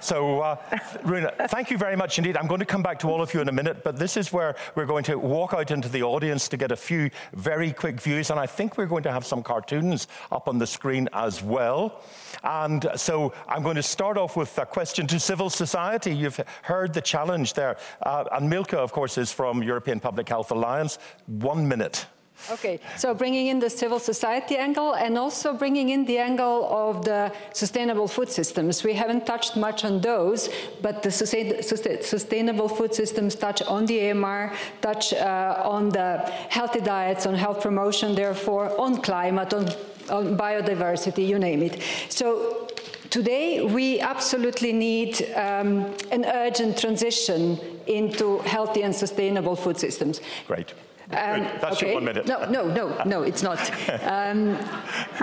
So, 0.00 0.40
uh, 0.40 0.56
Runa, 1.04 1.32
thank 1.48 1.70
you 1.70 1.76
very 1.76 1.96
much 1.96 2.18
indeed. 2.18 2.36
I'm 2.36 2.46
going 2.46 2.60
to 2.60 2.66
come 2.66 2.82
back 2.82 2.98
to 3.00 3.08
all 3.08 3.20
of 3.20 3.34
you 3.34 3.40
in 3.40 3.48
a 3.48 3.52
minute, 3.52 3.84
but 3.84 3.98
this 3.98 4.16
is 4.16 4.32
where 4.32 4.56
we're 4.74 4.86
going 4.86 5.04
to 5.04 5.18
walk 5.18 5.52
out 5.52 5.70
into 5.70 5.88
the 5.88 6.02
audience 6.02 6.48
to 6.48 6.56
get 6.56 6.72
a 6.72 6.76
few 6.76 7.10
very 7.34 7.72
quick 7.72 8.00
views, 8.00 8.30
and 8.30 8.40
I 8.40 8.46
think 8.46 8.78
we're 8.78 8.86
going 8.86 9.02
to 9.02 9.09
have 9.12 9.26
some 9.26 9.42
cartoons 9.42 10.08
up 10.30 10.48
on 10.48 10.58
the 10.58 10.66
screen 10.66 11.08
as 11.12 11.42
well. 11.42 12.02
And 12.42 12.88
so 12.96 13.32
I'm 13.48 13.62
going 13.62 13.76
to 13.76 13.82
start 13.82 14.16
off 14.16 14.36
with 14.36 14.56
a 14.58 14.66
question 14.66 15.06
to 15.08 15.20
civil 15.20 15.50
society. 15.50 16.14
You've 16.14 16.40
heard 16.62 16.94
the 16.94 17.02
challenge 17.02 17.54
there. 17.54 17.76
Uh, 18.02 18.24
and 18.32 18.48
Milka, 18.48 18.78
of 18.78 18.92
course, 18.92 19.18
is 19.18 19.32
from 19.32 19.62
European 19.62 20.00
Public 20.00 20.28
Health 20.28 20.50
Alliance. 20.50 20.98
One 21.26 21.68
minute. 21.68 22.06
Okay, 22.50 22.80
so 22.96 23.14
bringing 23.14 23.48
in 23.48 23.58
the 23.58 23.70
civil 23.70 23.98
society 23.98 24.56
angle 24.56 24.94
and 24.94 25.18
also 25.18 25.52
bringing 25.52 25.90
in 25.90 26.04
the 26.04 26.18
angle 26.18 26.66
of 26.72 27.04
the 27.04 27.32
sustainable 27.52 28.08
food 28.08 28.30
systems. 28.30 28.82
We 28.82 28.94
haven't 28.94 29.26
touched 29.26 29.56
much 29.56 29.84
on 29.84 30.00
those, 30.00 30.48
but 30.80 31.02
the 31.02 31.10
sustain, 31.10 31.62
sustainable 31.62 32.68
food 32.68 32.94
systems 32.94 33.34
touch 33.34 33.62
on 33.62 33.86
the 33.86 34.10
AMR, 34.10 34.52
touch 34.80 35.12
uh, 35.12 35.62
on 35.64 35.90
the 35.90 36.18
healthy 36.48 36.80
diets, 36.80 37.26
on 37.26 37.34
health 37.34 37.62
promotion, 37.62 38.14
therefore, 38.14 38.78
on 38.80 39.00
climate, 39.02 39.52
on, 39.52 39.66
on 40.08 40.36
biodiversity, 40.36 41.26
you 41.26 41.38
name 41.38 41.62
it. 41.62 41.82
So 42.08 42.68
Today, 43.10 43.64
we 43.64 43.98
absolutely 43.98 44.72
need 44.72 45.32
um, 45.34 45.92
an 46.12 46.24
urgent 46.24 46.78
transition 46.78 47.58
into 47.88 48.38
healthy 48.38 48.82
and 48.82 48.94
sustainable 48.94 49.56
food 49.56 49.80
systems. 49.80 50.20
Great. 50.46 50.72
Um, 51.12 51.42
That's 51.60 51.76
okay. 51.76 51.94
one 51.94 52.04
minute. 52.04 52.26
No, 52.26 52.44
no, 52.48 52.68
no, 52.68 53.02
no, 53.04 53.22
it's 53.22 53.42
not. 53.42 53.58
Um, 54.04 54.56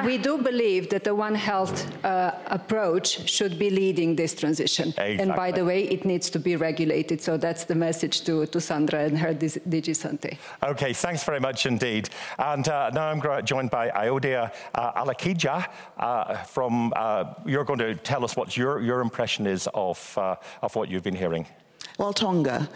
we 0.05 0.17
do 0.17 0.37
believe 0.37 0.89
that 0.89 1.03
the 1.03 1.15
One 1.15 1.35
Health 1.35 1.87
uh, 2.03 2.31
approach 2.47 3.29
should 3.29 3.57
be 3.57 3.69
leading 3.69 4.15
this 4.15 4.33
transition. 4.33 4.89
Exactly. 4.89 5.19
And 5.19 5.35
by 5.35 5.51
the 5.51 5.63
way, 5.63 5.83
it 5.83 6.03
needs 6.03 6.29
to 6.31 6.39
be 6.39 6.55
regulated. 6.55 7.21
So 7.21 7.37
that's 7.37 7.63
the 7.63 7.75
message 7.75 8.21
to, 8.25 8.45
to 8.47 8.59
Sandra 8.59 9.05
and 9.05 9.17
her 9.17 9.33
DG 9.33 9.95
SANTE. 9.95 10.37
Okay, 10.63 10.93
thanks 10.93 11.23
very 11.23 11.39
much 11.39 11.65
indeed. 11.65 12.09
And 12.37 12.67
uh, 12.67 12.89
now 12.89 13.07
I'm 13.07 13.45
joined 13.45 13.71
by 13.71 13.89
Ayoade 13.89 14.51
uh, 14.75 15.03
Alakija 15.03 15.67
uh, 15.97 16.43
from, 16.43 16.93
uh, 16.95 17.33
you're 17.45 17.63
going 17.63 17.79
to 17.79 17.95
tell 17.95 18.23
us 18.25 18.35
what 18.35 18.57
your, 18.57 18.81
your 18.81 19.01
impression 19.01 19.47
is 19.47 19.67
of, 19.73 20.17
uh, 20.17 20.35
of 20.61 20.75
what 20.75 20.89
you've 20.89 21.03
been 21.03 21.15
hearing. 21.15 21.47
Well, 21.97 22.13
Tonga. 22.13 22.69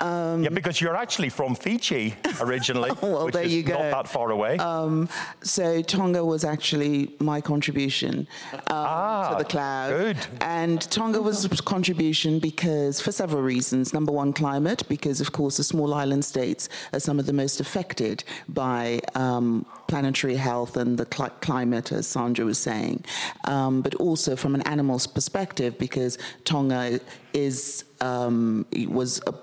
Um, 0.00 0.42
yeah, 0.44 0.50
because 0.50 0.80
you're 0.80 0.96
actually 0.96 1.30
from 1.30 1.54
Fiji 1.54 2.14
originally, 2.40 2.90
well, 3.02 3.26
which 3.26 3.34
there 3.34 3.44
is 3.44 3.54
you 3.54 3.62
go. 3.62 3.74
not 3.74 3.90
that 3.90 4.08
far 4.08 4.30
away. 4.30 4.58
Um, 4.58 5.08
so 5.42 5.80
Tonga 5.80 6.24
was 6.24 6.44
actually 6.44 7.14
my 7.18 7.40
contribution 7.40 8.28
um, 8.52 8.60
ah, 8.68 9.30
to 9.30 9.42
the 9.42 9.48
cloud. 9.48 9.90
Good. 9.90 10.16
And 10.40 10.80
Tonga 10.90 11.22
was 11.22 11.44
a 11.44 11.48
contribution 11.48 12.38
because, 12.38 13.00
for 13.00 13.10
several 13.10 13.42
reasons. 13.42 13.94
Number 13.94 14.12
one, 14.12 14.32
climate, 14.32 14.82
because 14.88 15.20
of 15.20 15.32
course 15.32 15.56
the 15.56 15.64
small 15.64 15.94
island 15.94 16.24
states 16.24 16.68
are 16.92 17.00
some 17.00 17.18
of 17.18 17.26
the 17.26 17.32
most 17.32 17.60
affected 17.60 18.22
by 18.48 19.00
um, 19.14 19.64
planetary 19.88 20.36
health 20.36 20.76
and 20.76 20.98
the 20.98 21.06
cl- 21.10 21.30
climate, 21.40 21.92
as 21.92 22.06
Sandra 22.06 22.44
was 22.44 22.58
saying. 22.58 23.04
Um, 23.44 23.80
but 23.80 23.94
also 23.94 24.36
from 24.36 24.54
an 24.54 24.62
animal's 24.62 25.06
perspective, 25.06 25.78
because 25.78 26.18
Tonga 26.44 27.00
is 27.32 27.84
um, 28.00 28.66
was 28.88 29.20
a, 29.26 29.34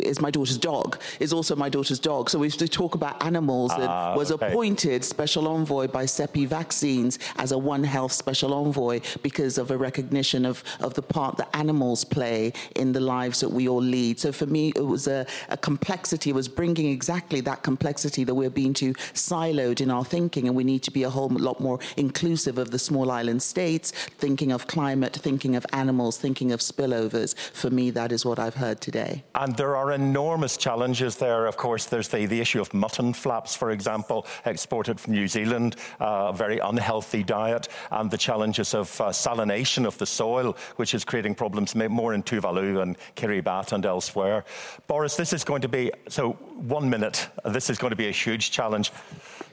is 0.00 0.20
my 0.20 0.30
daughter's 0.30 0.58
dog 0.58 1.00
is 1.18 1.32
also 1.32 1.56
my 1.56 1.68
daughter's 1.68 1.98
dog. 1.98 2.30
So 2.30 2.38
we 2.38 2.46
used 2.46 2.58
to 2.60 2.68
talk 2.68 2.94
about 2.94 3.24
animals 3.24 3.72
and 3.72 3.84
ah, 3.84 4.14
was 4.16 4.32
okay. 4.32 4.48
appointed 4.48 5.04
special 5.04 5.48
envoy 5.48 5.88
by 5.88 6.04
CEPI 6.04 6.46
Vaccines 6.46 7.18
as 7.36 7.52
a 7.52 7.58
One 7.58 7.84
Health 7.84 8.12
special 8.12 8.54
envoy 8.54 9.00
because 9.22 9.58
of 9.58 9.70
a 9.70 9.76
recognition 9.76 10.44
of, 10.44 10.62
of 10.80 10.94
the 10.94 11.02
part 11.02 11.36
that 11.38 11.54
animals 11.54 12.04
play 12.04 12.52
in 12.76 12.92
the 12.92 13.00
lives 13.00 13.40
that 13.40 13.50
we 13.50 13.68
all 13.68 13.82
lead. 13.82 14.18
So 14.18 14.32
for 14.32 14.46
me, 14.46 14.72
it 14.76 14.86
was 14.86 15.06
a, 15.06 15.26
a 15.48 15.56
complexity. 15.56 16.30
It 16.30 16.34
was 16.34 16.48
bringing 16.48 16.90
exactly 16.90 17.40
that 17.42 17.62
complexity 17.62 18.24
that 18.24 18.34
we're 18.34 18.50
being 18.50 18.74
too 18.74 18.94
siloed 19.14 19.80
in 19.80 19.90
our 19.90 20.04
thinking, 20.04 20.46
and 20.46 20.56
we 20.56 20.64
need 20.64 20.82
to 20.84 20.90
be 20.90 21.02
a 21.02 21.10
whole 21.10 21.28
lot 21.28 21.60
more 21.60 21.78
inclusive 21.96 22.58
of 22.58 22.70
the 22.70 22.78
small 22.78 23.10
island 23.10 23.42
states, 23.42 23.90
thinking 23.90 24.52
of 24.52 24.66
climate, 24.66 25.14
thinking 25.14 25.56
of 25.56 25.66
animals, 25.72 26.16
thinking 26.18 26.52
of 26.52 26.60
spillovers. 26.60 27.36
For 27.52 27.70
me, 27.70 27.90
that 27.90 28.12
is 28.12 28.24
what 28.24 28.38
I've 28.38 28.54
heard 28.54 28.80
today. 28.80 29.24
And 29.34 29.56
there 29.56 29.76
are 29.76 29.89
enormous 29.92 30.56
challenges 30.56 31.16
there. 31.16 31.46
Of 31.46 31.56
course, 31.56 31.86
there's 31.86 32.08
the, 32.08 32.26
the 32.26 32.40
issue 32.40 32.60
of 32.60 32.72
mutton 32.74 33.12
flaps, 33.12 33.54
for 33.54 33.70
example, 33.70 34.26
exported 34.44 34.98
from 35.00 35.14
New 35.14 35.28
Zealand, 35.28 35.76
uh, 36.00 36.30
a 36.30 36.32
very 36.32 36.58
unhealthy 36.58 37.22
diet, 37.22 37.68
and 37.90 38.10
the 38.10 38.18
challenges 38.18 38.74
of 38.74 39.00
uh, 39.00 39.08
salination 39.08 39.86
of 39.86 39.96
the 39.98 40.06
soil, 40.06 40.56
which 40.76 40.94
is 40.94 41.04
creating 41.04 41.34
problems 41.34 41.74
more 41.74 42.14
in 42.14 42.22
Tuvalu 42.22 42.82
and 42.82 42.96
Kiribati 43.16 43.72
and 43.72 43.86
elsewhere. 43.86 44.44
Boris, 44.86 45.16
this 45.16 45.32
is 45.32 45.44
going 45.44 45.62
to 45.62 45.68
be, 45.68 45.90
so 46.08 46.32
one 46.32 46.88
minute, 46.88 47.28
this 47.44 47.70
is 47.70 47.78
going 47.78 47.90
to 47.90 47.96
be 47.96 48.08
a 48.08 48.12
huge 48.12 48.50
challenge. 48.50 48.92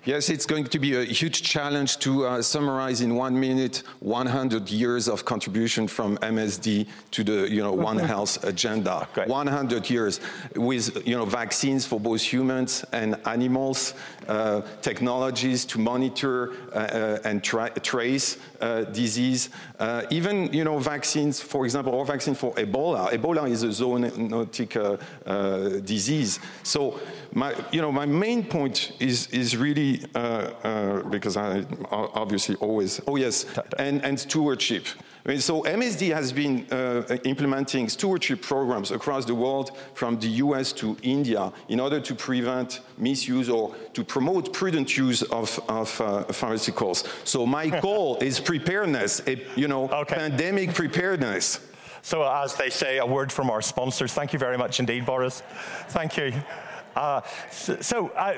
Yes, 0.07 0.29
it's 0.29 0.45
going 0.45 0.63
to 0.63 0.79
be 0.79 0.95
a 0.95 1.03
huge 1.03 1.43
challenge 1.43 1.97
to 1.97 2.25
uh, 2.25 2.41
summarize 2.41 3.01
in 3.01 3.15
one 3.15 3.37
minute 3.37 3.83
100 3.99 4.69
years 4.69 5.09
of 5.09 5.25
contribution 5.25 5.85
from 5.85 6.17
MSD 6.19 6.87
to 7.11 7.25
the 7.25 7.49
you 7.51 7.61
know 7.61 7.73
One 7.73 7.99
Health 7.99 8.41
agenda. 8.45 9.05
Great. 9.13 9.27
100 9.27 9.89
years 9.89 10.21
with 10.55 11.05
you 11.05 11.17
know 11.17 11.25
vaccines 11.25 11.85
for 11.85 11.99
both 11.99 12.21
humans 12.21 12.85
and 12.93 13.17
animals, 13.25 13.95
uh, 14.29 14.61
technologies 14.81 15.65
to 15.65 15.77
monitor 15.77 16.53
uh, 16.71 16.77
uh 16.77 17.19
and 17.25 17.43
tra 17.43 17.69
trace 17.81 18.37
uh, 18.61 18.85
disease, 18.85 19.49
uh, 19.79 20.03
even 20.09 20.53
you 20.53 20.63
know 20.63 20.79
vaccines, 20.79 21.41
for 21.41 21.65
example, 21.65 21.93
or 21.93 22.05
vaccine 22.05 22.33
for 22.33 22.53
Ebola. 22.55 23.11
Ebola 23.11 23.49
is 23.49 23.63
a 23.63 23.67
zoonotic 23.67 24.71
disease. 25.83 26.39
So 26.63 26.97
my, 27.33 27.53
you 27.71 27.81
know, 27.81 27.91
my 27.91 28.05
main 28.05 28.43
point 28.43 28.93
is, 28.99 29.27
is 29.27 29.55
really, 29.55 29.96
uh, 30.15 30.17
uh, 30.17 31.03
because 31.03 31.37
I 31.37 31.65
obviously 31.91 32.55
always, 32.55 33.01
oh 33.07 33.15
yes, 33.15 33.45
and, 33.77 34.03
and 34.03 34.19
stewardship. 34.19 34.85
I 35.25 35.31
mean, 35.31 35.41
so 35.41 35.63
MSD 35.63 36.13
has 36.13 36.31
been 36.31 36.65
uh, 36.71 37.17
implementing 37.25 37.89
stewardship 37.89 38.41
programs 38.41 38.91
across 38.91 39.25
the 39.25 39.35
world 39.35 39.77
from 39.93 40.17
the 40.19 40.27
US 40.45 40.71
to 40.73 40.95
India 41.03 41.51
in 41.67 41.81
order 41.81 41.99
to 41.99 42.15
prevent 42.15 42.79
misuse 42.97 43.49
or 43.49 43.75
to 43.93 44.05
promote 44.05 44.53
prudent 44.53 44.95
use 44.95 45.23
of, 45.23 45.59
of 45.67 45.99
uh, 45.99 46.23
pharmaceuticals. 46.29 47.05
So 47.25 47.45
my 47.45 47.67
goal 47.81 48.17
is 48.21 48.39
preparedness, 48.39 49.21
a, 49.27 49.45
you 49.57 49.67
know, 49.67 49.89
okay. 49.89 50.15
pandemic 50.15 50.73
preparedness. 50.73 51.59
So 52.03 52.23
as 52.23 52.55
they 52.55 52.69
say, 52.69 52.99
a 52.99 53.05
word 53.05 53.29
from 53.29 53.49
our 53.49 53.61
sponsors. 53.61 54.13
Thank 54.13 54.31
you 54.31 54.39
very 54.39 54.57
much 54.57 54.79
indeed, 54.79 55.05
Boris. 55.05 55.43
Thank 55.89 56.15
you. 56.15 56.31
Uh, 56.95 57.21
so, 57.51 57.81
so 57.81 58.07
uh, 58.09 58.37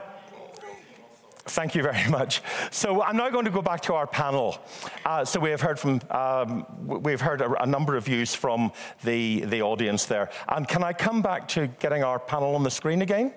Thank 1.50 1.74
you 1.74 1.82
very 1.82 2.08
much. 2.10 2.41
So 2.72 3.02
I'm 3.02 3.18
now 3.18 3.30
going 3.30 3.45
to 3.45 3.52
go 3.52 3.62
back 3.62 3.82
to 3.82 3.93
our 3.93 4.08
panel. 4.08 4.60
Uh, 5.06 5.26
so 5.26 5.39
we 5.39 5.50
have 5.50 5.62
heard 5.62 5.80
from 5.80 6.00
um, 6.12 6.66
we've 7.02 7.22
heard 7.22 7.41
a, 7.41 7.64
a, 7.64 7.66
number 7.66 7.95
of 7.95 8.06
views 8.06 8.36
from 8.36 8.72
the 9.04 9.41
the 9.41 9.62
audience 9.62 10.06
there. 10.06 10.30
And 10.47 10.68
can 10.68 10.84
I 10.84 10.93
come 10.93 11.22
back 11.22 11.47
to 11.50 11.68
getting 11.80 12.04
our 12.04 12.20
panel 12.20 12.56
on 12.56 12.64
the 12.64 12.72
screen 12.72 13.02
again? 13.02 13.34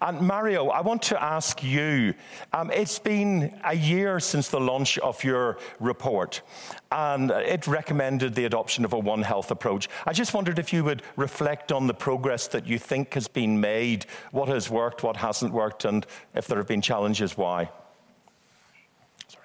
And 0.00 0.20
Mario, 0.20 0.68
I 0.68 0.80
want 0.80 1.02
to 1.02 1.22
ask 1.22 1.62
you 1.62 2.14
um, 2.52 2.70
it's 2.70 2.98
been 2.98 3.58
a 3.64 3.74
year 3.74 4.20
since 4.20 4.48
the 4.48 4.60
launch 4.60 4.98
of 4.98 5.22
your 5.24 5.58
report, 5.80 6.42
and 6.92 7.30
it 7.30 7.66
recommended 7.66 8.34
the 8.34 8.44
adoption 8.44 8.84
of 8.84 8.92
a 8.92 8.98
One 8.98 9.22
Health 9.22 9.50
approach. 9.50 9.88
I 10.06 10.12
just 10.12 10.34
wondered 10.34 10.58
if 10.58 10.72
you 10.72 10.84
would 10.84 11.02
reflect 11.16 11.72
on 11.72 11.86
the 11.86 11.94
progress 11.94 12.48
that 12.48 12.66
you 12.66 12.78
think 12.78 13.14
has 13.14 13.28
been 13.28 13.60
made, 13.60 14.06
what 14.32 14.48
has 14.48 14.70
worked, 14.70 15.02
what 15.02 15.16
hasn't 15.16 15.52
worked, 15.52 15.84
and 15.84 16.06
if 16.34 16.46
there 16.46 16.58
have 16.58 16.68
been 16.68 16.82
challenges, 16.82 17.36
why. 17.36 17.70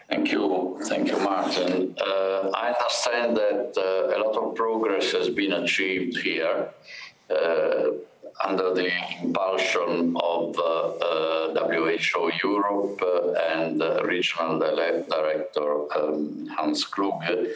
Thank 0.10 0.32
you. 0.32 0.80
Thank 0.84 1.12
you, 1.12 1.20
Martin. 1.20 1.96
Uh, 2.02 2.50
I 2.54 2.74
understand 2.74 3.38
that 3.38 3.74
uh, 3.78 4.16
a 4.16 4.18
lot 4.24 4.36
of 4.36 4.56
progress 4.56 5.12
has 5.12 5.30
been 5.30 5.54
achieved 5.54 6.18
here. 6.18 6.70
Uh, 7.30 7.92
under 8.46 8.74
the 8.74 8.90
impulsion 9.22 10.16
of 10.18 10.58
uh, 10.58 10.64
uh, 10.64 11.68
WHO 11.68 12.32
Europe 12.44 13.02
uh, 13.02 13.32
and 13.34 13.82
regional 14.06 14.60
director 14.60 15.98
um, 15.98 16.48
Hans 16.58 16.86
Kluge. 16.86 17.56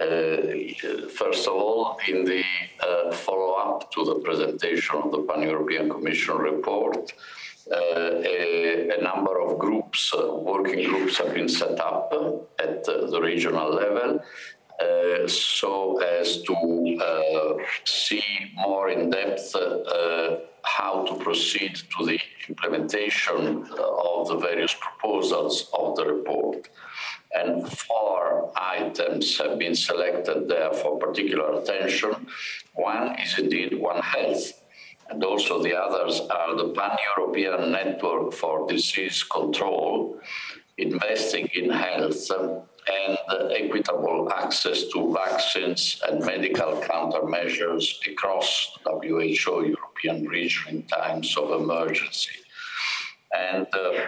Uh, 0.00 1.08
first 1.10 1.46
of 1.46 1.52
all, 1.52 1.98
in 2.08 2.24
the 2.24 2.42
uh, 2.80 3.12
follow 3.12 3.52
up 3.52 3.90
to 3.92 4.04
the 4.04 4.14
presentation 4.20 4.96
of 4.96 5.12
the 5.12 5.22
Pan 5.28 5.42
European 5.42 5.90
Commission 5.90 6.36
report, 6.38 7.12
uh, 7.70 7.76
a, 7.76 8.98
a, 8.98 9.02
number 9.02 9.38
of 9.40 9.58
groups, 9.58 10.14
working 10.14 10.88
groups, 10.88 11.18
have 11.18 11.34
been 11.34 11.48
set 11.48 11.78
up 11.78 12.12
at 12.58 12.82
the 12.84 13.20
regional 13.20 13.74
level. 13.74 14.20
Uh, 14.80 15.28
so 15.28 16.00
as 16.02 16.42
to 16.42 16.54
uh, 17.02 17.54
see 17.84 18.24
more 18.54 18.88
in 18.88 19.10
depth 19.10 19.54
how 20.62 21.04
to 21.04 21.14
proceed 21.16 21.74
to 21.74 22.06
the 22.06 22.18
implementation 22.48 23.66
of 23.78 24.28
the 24.28 24.38
various 24.40 24.74
proposals 24.74 25.68
of 25.72 25.96
the 25.96 26.06
report 26.06 26.68
and 27.34 27.68
four 27.68 28.52
items 28.56 29.38
have 29.38 29.58
been 29.58 29.74
selected 29.74 30.48
there 30.48 30.72
for 30.72 30.98
particular 30.98 31.60
attention. 31.60 32.26
One 32.74 33.18
is 33.20 33.38
indeed 33.38 33.78
One 33.78 34.02
Health, 34.02 34.52
and 35.08 35.22
also 35.22 35.62
the 35.62 35.76
others 35.76 36.20
are 36.20 36.56
the 36.56 36.70
Pan 36.70 36.96
European 37.16 37.72
Network 37.72 38.32
for 38.32 38.66
Disease 38.66 39.22
Control, 39.22 40.18
investing 40.76 41.48
in 41.54 41.70
health, 41.70 42.30
and 42.90 43.18
equitable 43.52 44.32
access 44.32 44.84
to 44.88 45.12
vaccines 45.12 46.00
and 46.08 46.24
medical 46.24 46.80
countermeasures 46.82 47.84
across 48.10 48.78
WHO 48.84 49.74
European 49.76 50.26
region 50.26 50.76
in 50.76 50.82
times 50.84 51.36
of 51.36 51.60
emergency. 51.60 52.38
And 53.32 53.66
uh, 53.72 54.06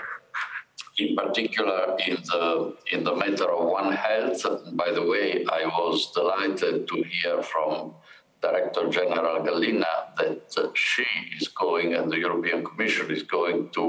in 0.98 1.16
particular 1.16 1.96
in 2.06 2.16
the 2.30 2.76
in 2.92 3.04
the 3.04 3.14
matter 3.14 3.50
of 3.50 3.68
One 3.68 3.92
Health. 3.92 4.44
By 4.72 4.92
the 4.92 5.06
way, 5.06 5.44
I 5.48 5.64
was 5.66 6.12
delighted 6.12 6.86
to 6.88 7.02
hear 7.02 7.42
from 7.42 7.94
Director 8.42 8.88
General 8.88 9.42
Gallina 9.42 9.86
that 10.18 10.72
she 10.74 11.06
is 11.38 11.48
going 11.48 11.94
and 11.94 12.10
the 12.10 12.18
European 12.18 12.64
Commission 12.64 13.10
is 13.10 13.22
going 13.22 13.70
to 13.70 13.88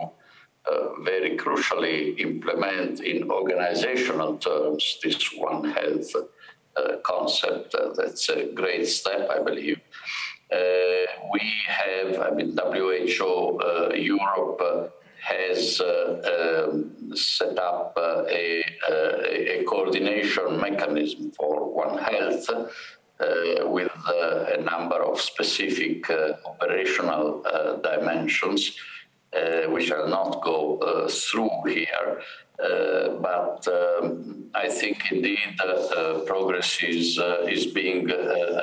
uh, 0.72 1.02
very 1.02 1.38
crucially 1.38 2.18
implement 2.20 3.02
in 3.02 3.30
organizational 3.30 4.38
terms 4.38 4.98
this 5.04 5.18
One 5.36 5.72
Health 5.72 6.12
uh, 6.76 6.98
concept. 7.04 7.76
Uh, 7.76 7.94
that's 7.96 8.30
a 8.30 8.46
great 8.46 8.88
step, 8.88 9.30
I 9.30 9.44
believe. 9.44 9.80
Uh, 10.52 11.06
we 11.32 11.54
have, 11.68 12.20
I 12.20 12.32
mean, 12.32 12.58
WHO 12.58 13.60
uh, 13.60 13.94
Europe 13.94 14.94
has 15.20 15.80
um, 15.82 17.16
set 17.16 17.60
up 17.60 17.94
a, 17.98 18.64
a, 18.90 19.64
coordination 19.66 20.60
mechanism 20.60 21.32
for 21.32 21.74
One 21.74 21.98
Health 21.98 22.50
with 23.66 23.92
a 24.08 24.62
number 24.62 25.02
of 25.04 25.22
specific 25.22 26.10
operational 26.46 27.44
dimensions, 27.84 28.76
which 29.70 29.92
I'll 29.92 30.08
not 30.08 30.42
go 30.44 31.08
through 31.10 31.64
here. 31.68 32.22
but 33.22 33.68
um, 33.68 34.50
I 34.54 34.68
think 34.70 35.12
indeed 35.12 35.58
progress 36.26 36.78
is, 36.84 37.20
is 37.48 37.68
being 37.68 38.10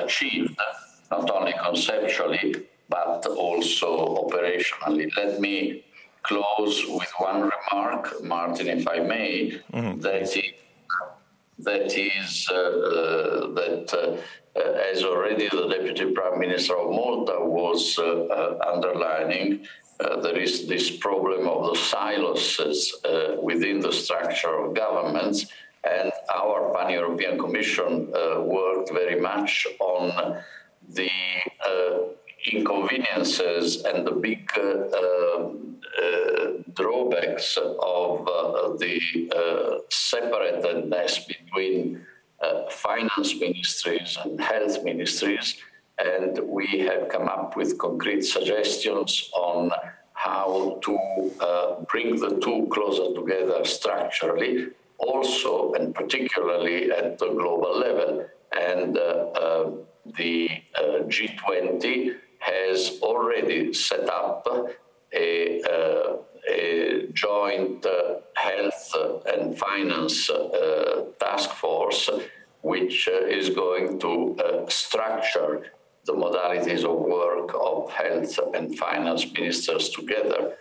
achieved, 0.05 0.57
not 1.09 1.29
only 1.29 1.53
conceptually, 1.63 2.55
but 2.89 3.25
also 3.25 3.89
operationally. 4.23 5.15
Let 5.15 5.39
me 5.39 5.83
close 6.23 6.85
with 6.87 7.11
one 7.17 7.49
remark, 7.53 8.23
Martin, 8.23 8.67
if 8.67 8.87
I 8.87 8.99
may, 8.99 9.59
mm-hmm. 9.73 9.99
that, 10.01 10.35
it, 10.37 10.55
that 11.59 11.97
is 11.97 12.47
uh, 12.51 12.55
uh, 12.55 13.53
that. 13.53 13.93
Uh, 13.93 14.17
as 14.91 15.05
already 15.05 15.47
the 15.47 15.65
Deputy 15.69 16.11
Prime 16.11 16.37
Minister 16.37 16.77
of 16.77 16.89
Malta 16.89 17.37
was 17.39 17.97
uh, 17.97 18.03
uh, 18.03 18.73
underlining, 18.73 19.61
uh, 19.63 19.67
there 20.23 20.37
is 20.37 20.67
this 20.67 20.89
problem 20.97 21.47
of 21.47 21.59
the 21.69 21.75
silos 21.75 22.59
within 23.41 23.79
the 23.79 23.91
structure 23.91 24.55
of 24.63 24.73
governments, 24.75 25.45
and 25.83 26.11
our 26.33 26.73
Pan 26.73 26.91
European 26.91 27.37
Commission 27.37 28.11
worked 28.45 28.91
very 28.91 29.19
much 29.19 29.67
on 29.79 30.03
the 30.89 31.09
inconveniences 32.51 33.83
and 33.83 34.05
the 34.05 34.11
big 34.11 34.49
uh, 34.57 34.61
uh, 34.61 36.49
drawbacks 36.73 37.57
of 37.57 38.27
uh, 38.27 38.75
the 38.77 38.99
separatedness 39.89 41.27
between 41.27 42.05
finance 42.69 43.39
ministries 43.39 44.17
and 44.23 44.41
health 44.41 44.83
ministries. 44.83 45.57
And 45.97 46.39
we 46.47 46.79
have 46.79 47.09
come 47.09 47.27
up 47.27 47.55
with 47.55 47.77
concrete 47.77 48.23
suggestions 48.23 49.29
on 49.33 49.71
how 50.13 50.79
to 50.83 51.31
uh, 51.39 51.81
bring 51.89 52.19
the 52.19 52.39
two 52.39 52.67
closer 52.71 53.13
together 53.13 53.63
structurally, 53.65 54.67
also 54.97 55.73
and 55.73 55.93
particularly 55.93 56.91
at 56.91 57.17
the 57.17 57.27
global 57.27 57.77
level. 57.77 58.25
And 58.57 58.97
uh, 58.97 59.01
uh, 59.01 59.71
the 60.17 60.49
G20 60.75 62.15
has 62.39 62.99
already 63.01 63.73
set 63.73 64.09
up 64.09 64.47
a, 65.13 65.61
uh, 65.63 66.17
a 66.49 67.07
joint 67.13 67.85
uh, 67.85 68.15
health 68.35 68.95
and 69.25 69.57
finance 69.57 70.29
uh, 70.29 71.05
task 71.19 71.51
force, 71.51 72.09
which 72.61 73.07
uh, 73.11 73.25
is 73.25 73.49
going 73.49 73.99
to 73.99 74.35
uh, 74.39 74.69
structure 74.69 75.71
the 76.05 76.13
modalities 76.13 76.83
of 76.83 76.97
work 76.99 77.51
of 77.53 77.91
health 77.91 78.39
and 78.55 78.77
finance 78.77 79.25
ministers 79.33 79.89
together. 79.89 80.55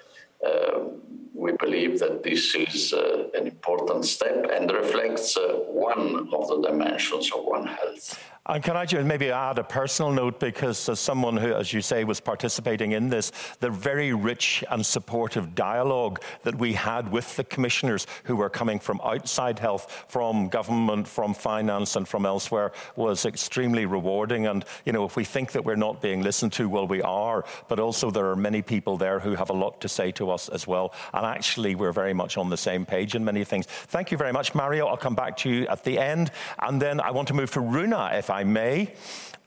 Um, 0.47 1.01
we 1.35 1.53
believe 1.53 1.99
that 2.01 2.23
this 2.23 2.55
is 2.55 2.93
uh, 2.93 3.29
an 3.35 3.47
important 3.47 4.05
step 4.05 4.47
and 4.53 4.71
reflects 4.71 5.37
one 5.69 6.29
of 6.33 6.49
the 6.49 6.61
dimensions 6.69 7.31
of 7.33 7.45
One 7.45 7.67
Health. 7.67 8.23
And 8.51 8.65
can 8.65 8.77
I 8.77 8.85
just 8.85 9.07
maybe 9.07 9.31
add 9.31 9.61
a 9.61 9.63
personal 9.63 10.11
note 10.11 10.41
because 10.41 10.89
as 10.89 10.99
someone 10.99 11.37
who, 11.37 11.55
as 11.55 11.73
you 11.73 11.81
say, 11.81 12.03
was 12.03 12.19
participating 12.19 12.91
in 12.91 13.09
this, 13.09 13.31
the 13.61 13.71
very 13.71 14.13
rich 14.13 14.65
and 14.73 14.85
supportive 14.85 15.55
dialogue 15.55 16.21
that 16.43 16.57
we 16.57 16.73
had 16.73 17.13
with 17.13 17.37
the 17.37 17.45
commissioners 17.45 18.09
who 18.25 18.35
were 18.35 18.51
coming 18.51 18.81
from 18.81 19.01
outside 19.05 19.61
health, 19.61 20.05
from 20.09 20.49
government, 20.49 21.07
from 21.07 21.33
finance, 21.33 21.95
and 21.95 22.09
from 22.09 22.27
elsewhere 22.27 22.73
was 22.97 23.25
extremely 23.25 23.87
rewarding. 23.87 24.49
And 24.49 24.65
you 24.85 24.93
know, 24.93 25.05
if 25.05 25.15
we 25.15 25.23
think 25.23 25.53
that 25.53 25.65
we're 25.65 25.77
not 25.77 26.03
being 26.03 26.21
listened 26.21 26.53
to, 26.55 26.69
well, 26.69 26.89
we 26.89 27.03
are. 27.03 27.45
But 27.69 27.79
also, 27.79 28.11
there 28.11 28.31
are 28.31 28.37
many 28.37 28.63
people 28.63 28.97
there 28.97 29.21
who 29.21 29.37
have 29.37 29.51
a 29.51 29.53
lot 29.53 29.81
to 29.83 29.89
say 29.89 30.11
to 30.13 30.29
us 30.29 30.49
as 30.49 30.67
well. 30.67 30.93
And 31.15 31.25
actually, 31.25 31.77
we're 31.77 31.93
very 31.93 32.15
much 32.15 32.37
on 32.37 32.51
the 32.51 32.57
same 32.57 32.85
page 32.85 33.15
in 33.15 33.25
many 33.25 33.45
things. 33.45 33.67
Thank 33.67 34.11
you 34.11 34.19
very 34.19 34.33
much, 34.33 34.57
Mario. 34.57 34.89
I'll 34.89 34.97
come 34.97 35.15
back 35.15 35.37
to 35.37 35.49
you 35.49 35.69
at 35.69 35.85
the 35.85 36.01
end, 36.01 36.33
and 36.59 36.83
then 36.83 37.01
I 37.01 37.13
want 37.13 37.29
to 37.29 37.35
move 37.35 37.53
to 37.53 37.61
Runa, 37.61 38.11
if 38.15 38.29
I 38.29 38.40
I 38.41 38.45
may. 38.45 38.95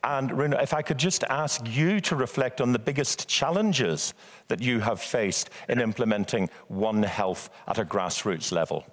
And 0.04 0.38
Runa, 0.38 0.58
if 0.62 0.74
I 0.74 0.84
could 0.84 1.00
just 1.00 1.24
ask 1.24 1.62
you 1.68 2.00
to 2.02 2.16
reflect 2.16 2.62
on 2.62 2.74
the 2.74 2.78
biggest 2.90 3.28
challenges 3.28 4.14
that 4.50 4.62
you 4.62 4.82
have 4.82 5.02
faced 5.02 5.50
in 5.68 5.82
implementing 5.82 6.48
One 6.68 7.02
Health 7.02 7.50
at 7.68 7.80
a 7.80 7.86
grassroots 7.86 8.52
level. 8.52 8.86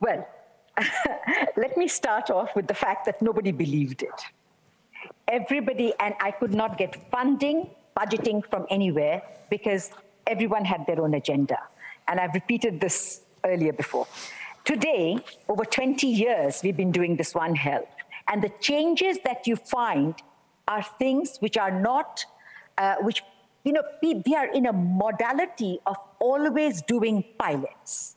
Well, 0.00 0.26
let 1.64 1.76
me 1.76 1.86
start 1.86 2.30
off 2.30 2.56
with 2.56 2.66
the 2.66 2.78
fact 2.84 3.04
that 3.04 3.20
nobody 3.20 3.52
believed 3.52 4.02
it. 4.02 4.18
Everybody, 5.28 5.92
and 6.00 6.14
I 6.20 6.30
could 6.30 6.54
not 6.54 6.78
get 6.78 7.10
funding, 7.10 7.68
budgeting 7.94 8.38
from 8.48 8.64
anywhere 8.70 9.20
because 9.50 9.90
everyone 10.26 10.64
had 10.64 10.86
their 10.86 11.02
own 11.02 11.12
agenda. 11.12 11.58
And 12.08 12.18
I've 12.18 12.32
repeated 12.32 12.80
this 12.80 13.20
earlier 13.44 13.74
before. 13.74 14.06
Today, 14.64 15.18
over 15.48 15.64
20 15.64 16.06
years, 16.06 16.60
we've 16.62 16.76
been 16.76 16.92
doing 16.92 17.16
this 17.16 17.34
One 17.34 17.56
Health. 17.56 17.88
And 18.28 18.40
the 18.42 18.50
changes 18.60 19.18
that 19.24 19.46
you 19.46 19.56
find 19.56 20.14
are 20.68 20.84
things 21.00 21.38
which 21.40 21.56
are 21.56 21.72
not, 21.72 22.24
uh, 22.78 22.94
which, 23.00 23.24
you 23.64 23.72
know, 23.72 23.82
we, 24.00 24.22
are 24.36 24.46
in 24.46 24.66
a 24.66 24.72
modality 24.72 25.80
of 25.84 25.96
always 26.20 26.80
doing 26.82 27.24
pilots. 27.40 28.16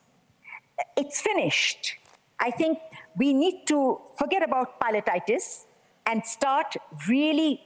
It's 0.96 1.20
finished. 1.20 1.96
I 2.40 2.52
think 2.52 2.78
we 3.18 3.34
need 3.34 3.66
to 3.68 4.00
forget 4.16 4.44
about 4.44 4.80
pilotitis 4.80 5.66
and 6.06 6.24
start 6.24 6.76
really 7.08 7.60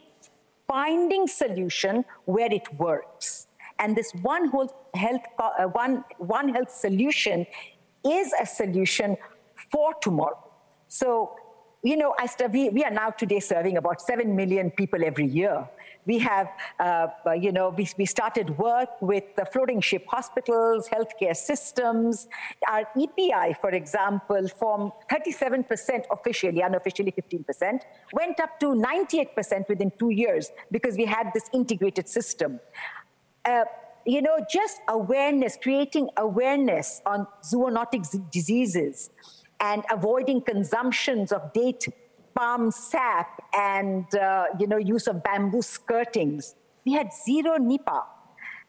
finding 0.70 1.28
solution 1.28 2.06
where 2.24 2.52
it 2.54 2.74
works. 2.76 3.48
And 3.78 3.98
this 3.98 4.14
one 4.22 4.48
whole 4.48 4.74
health, 4.94 5.22
uh, 5.38 5.66
one, 5.66 6.06
one 6.18 6.50
health 6.50 6.72
solution 6.72 7.46
is 8.06 8.34
a 8.40 8.46
solution 8.46 9.18
for 9.72 9.94
tomorrow. 10.02 10.38
So, 10.88 11.36
you 11.84 11.96
know, 11.96 12.14
we, 12.52 12.70
we 12.70 12.84
are 12.84 12.92
now 12.92 13.10
today 13.10 13.40
serving 13.40 13.78
about 13.78 14.02
7 14.02 14.36
million 14.36 14.72
people 14.72 15.04
every 15.06 15.28
year. 15.28 15.68
We 16.06 16.18
have, 16.20 16.50
uh, 16.80 17.08
you 17.40 17.52
know, 17.52 17.70
we, 17.70 17.88
we 17.98 18.06
started 18.06 18.58
work 18.58 19.02
with 19.02 19.24
the 19.36 19.46
floating 19.46 19.80
ship 19.80 20.06
hospitals, 20.08 20.90
healthcare 20.90 21.36
systems. 21.36 22.28
Our 22.68 22.88
EPI, 23.00 23.58
for 23.62 23.70
example, 23.70 24.48
from 24.58 24.92
37% 25.12 26.06
officially, 26.12 26.62
unofficially 26.62 27.12
15%, 27.12 27.82
went 28.14 28.40
up 28.40 28.60
to 28.60 28.68
98% 28.68 29.70
within 29.70 29.92
two 30.00 30.10
years 30.10 30.50
because 30.72 30.96
we 30.98 31.06
had 31.06 31.32
this 31.34 31.50
integrated 31.54 32.10
system. 32.10 32.60
Uh, 33.46 33.66
you 34.10 34.24
know, 34.24 34.40
just 34.50 34.82
awareness, 34.88 35.56
creating 35.62 36.10
awareness 36.18 37.00
on 37.06 37.28
zoonotic 37.44 38.04
diseases 38.32 39.12
and 39.60 39.84
avoiding 39.92 40.42
consumptions 40.42 41.32
of 41.32 41.54
date 41.54 41.88
palm 42.36 42.72
sap 42.72 43.40
and, 43.54 44.06
uh, 44.16 44.46
you 44.60 44.66
know, 44.66 44.78
use 44.78 45.06
of 45.06 45.22
bamboo 45.24 45.60
skirtings. 45.60 46.56
We 46.86 46.94
had 46.94 47.10
zero 47.14 47.58
Nipah 47.58 48.04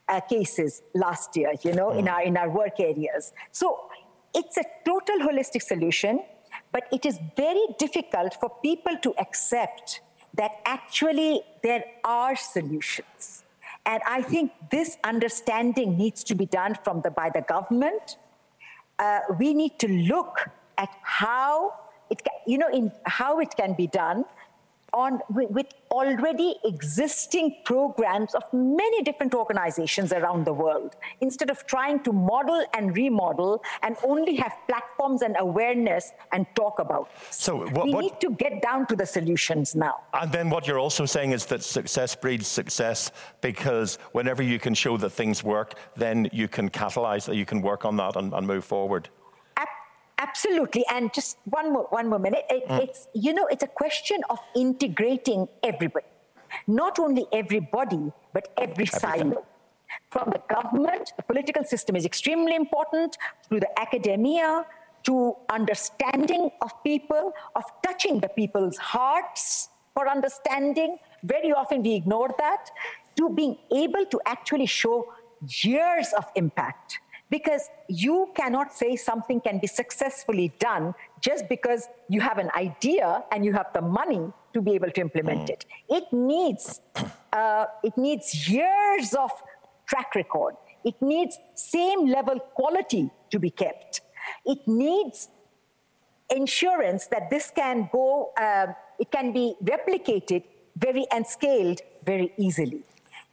uh, 0.07 0.19
cases 0.21 0.83
last 0.93 1.35
year, 1.35 1.53
you 1.63 1.73
know, 1.73 1.87
mm. 1.87 1.99
in, 1.99 2.07
our, 2.07 2.21
in 2.21 2.37
our 2.37 2.49
work 2.49 2.79
areas. 2.79 3.33
So 3.51 3.79
it's 4.35 4.57
a 4.57 4.63
total 4.85 5.19
holistic 5.27 5.63
solution, 5.63 6.19
but 6.71 6.83
it 6.91 7.03
is 7.03 7.17
very 7.35 7.65
difficult 7.79 8.35
for 8.39 8.51
people 8.61 8.95
to 9.01 9.15
accept 9.17 10.01
that 10.35 10.51
actually 10.65 11.41
there 11.63 11.83
are 12.03 12.35
solutions 12.35 13.40
and 13.85 14.01
I 14.05 14.21
think 14.21 14.51
this 14.69 14.97
understanding 15.03 15.97
needs 15.97 16.23
to 16.25 16.35
be 16.35 16.45
done 16.45 16.75
from 16.83 17.01
the, 17.01 17.11
by 17.11 17.29
the 17.29 17.41
government. 17.41 18.17
Uh, 18.99 19.21
we 19.39 19.53
need 19.53 19.79
to 19.79 19.87
look 19.87 20.49
at 20.77 20.89
how 21.01 21.73
it, 22.09 22.21
you 22.45 22.57
know, 22.57 22.69
in 22.69 22.91
how 23.05 23.39
it 23.39 23.55
can 23.57 23.73
be 23.73 23.87
done 23.87 24.25
on 24.93 25.19
with 25.29 25.67
already 25.89 26.55
existing 26.63 27.55
programs 27.65 28.33
of 28.35 28.43
many 28.53 29.01
different 29.03 29.33
organizations 29.33 30.11
around 30.13 30.45
the 30.45 30.53
world. 30.53 30.95
Instead 31.21 31.49
of 31.49 31.65
trying 31.65 32.01
to 32.03 32.11
model 32.11 32.65
and 32.73 32.95
remodel 32.95 33.63
and 33.83 33.95
only 34.03 34.35
have 34.35 34.53
platforms 34.67 35.21
and 35.21 35.35
awareness 35.39 36.11
and 36.31 36.45
talk 36.55 36.79
about. 36.79 37.09
So 37.29 37.67
what, 37.69 37.85
we 37.85 37.93
what, 37.93 38.01
need 38.01 38.21
to 38.21 38.31
get 38.31 38.61
down 38.61 38.87
to 38.87 38.95
the 38.95 39.05
solutions 39.05 39.75
now. 39.75 40.01
And 40.13 40.31
then 40.31 40.49
what 40.49 40.67
you're 40.67 40.79
also 40.79 41.05
saying 41.05 41.31
is 41.31 41.45
that 41.47 41.63
success 41.63 42.15
breeds 42.15 42.47
success 42.47 43.11
because 43.41 43.97
whenever 44.11 44.43
you 44.43 44.59
can 44.59 44.73
show 44.73 44.97
that 44.97 45.11
things 45.11 45.43
work 45.43 45.75
then 45.95 46.29
you 46.31 46.47
can 46.47 46.69
catalyze 46.69 47.25
that 47.25 47.35
you 47.35 47.45
can 47.45 47.61
work 47.61 47.85
on 47.85 47.95
that 47.97 48.15
and, 48.15 48.33
and 48.33 48.45
move 48.47 48.65
forward 48.65 49.09
Absolutely. 50.21 50.83
And 50.93 51.11
just 51.13 51.37
one 51.45 51.73
more, 51.73 51.87
one 51.89 52.07
more 52.07 52.19
minute. 52.19 52.45
It, 52.49 52.67
mm. 52.67 52.83
It's, 52.83 53.07
you 53.13 53.33
know, 53.33 53.47
it's 53.47 53.63
a 53.63 53.67
question 53.83 54.19
of 54.29 54.39
integrating 54.55 55.47
everybody, 55.63 56.05
not 56.67 56.99
only 56.99 57.25
everybody, 57.33 58.11
but 58.33 58.49
every 58.57 58.85
Everything. 58.85 58.99
silo. 58.99 59.45
From 60.09 60.29
the 60.31 60.41
government, 60.55 61.11
the 61.17 61.23
political 61.23 61.63
system 61.63 61.95
is 61.95 62.05
extremely 62.05 62.55
important, 62.55 63.17
to 63.49 63.59
the 63.59 63.71
academia, 63.79 64.65
to 65.03 65.35
understanding 65.49 66.51
of 66.61 66.71
people, 66.83 67.33
of 67.55 67.63
touching 67.85 68.19
the 68.19 68.29
people's 68.29 68.77
hearts 68.77 69.69
for 69.93 70.07
understanding. 70.07 70.97
Very 71.23 71.51
often 71.51 71.81
we 71.83 71.95
ignore 71.95 72.29
that, 72.37 72.69
to 73.17 73.29
being 73.29 73.57
able 73.75 74.05
to 74.05 74.21
actually 74.25 74.67
show 74.67 75.11
years 75.63 76.13
of 76.15 76.25
impact 76.35 76.99
because 77.31 77.69
you 77.87 78.29
cannot 78.35 78.73
say 78.73 78.95
something 78.95 79.39
can 79.41 79.57
be 79.57 79.65
successfully 79.65 80.51
done 80.59 80.93
just 81.21 81.47
because 81.47 81.87
you 82.09 82.19
have 82.21 82.37
an 82.37 82.51
idea 82.55 83.23
and 83.31 83.43
you 83.45 83.53
have 83.53 83.67
the 83.73 83.81
money 83.81 84.31
to 84.53 84.61
be 84.61 84.73
able 84.73 84.91
to 84.91 85.01
implement 85.01 85.47
mm. 85.47 85.49
it. 85.49 85.65
It 85.89 86.03
needs, 86.11 86.81
uh, 87.31 87.65
it 87.83 87.97
needs 87.97 88.49
years 88.49 89.13
of 89.13 89.31
track 89.87 90.13
record. 90.13 90.55
It 90.83 90.95
needs 91.01 91.39
same 91.55 92.05
level 92.07 92.37
quality 92.39 93.09
to 93.31 93.39
be 93.39 93.49
kept. 93.49 94.01
It 94.45 94.59
needs 94.67 95.29
insurance 96.29 97.07
that 97.07 97.29
this 97.29 97.49
can 97.55 97.89
go, 97.93 98.31
uh, 98.37 98.67
it 98.99 99.09
can 99.09 99.31
be 99.31 99.55
replicated 99.63 100.43
very 100.77 101.05
and 101.11 101.25
scaled 101.25 101.79
very 102.03 102.33
easily. 102.37 102.83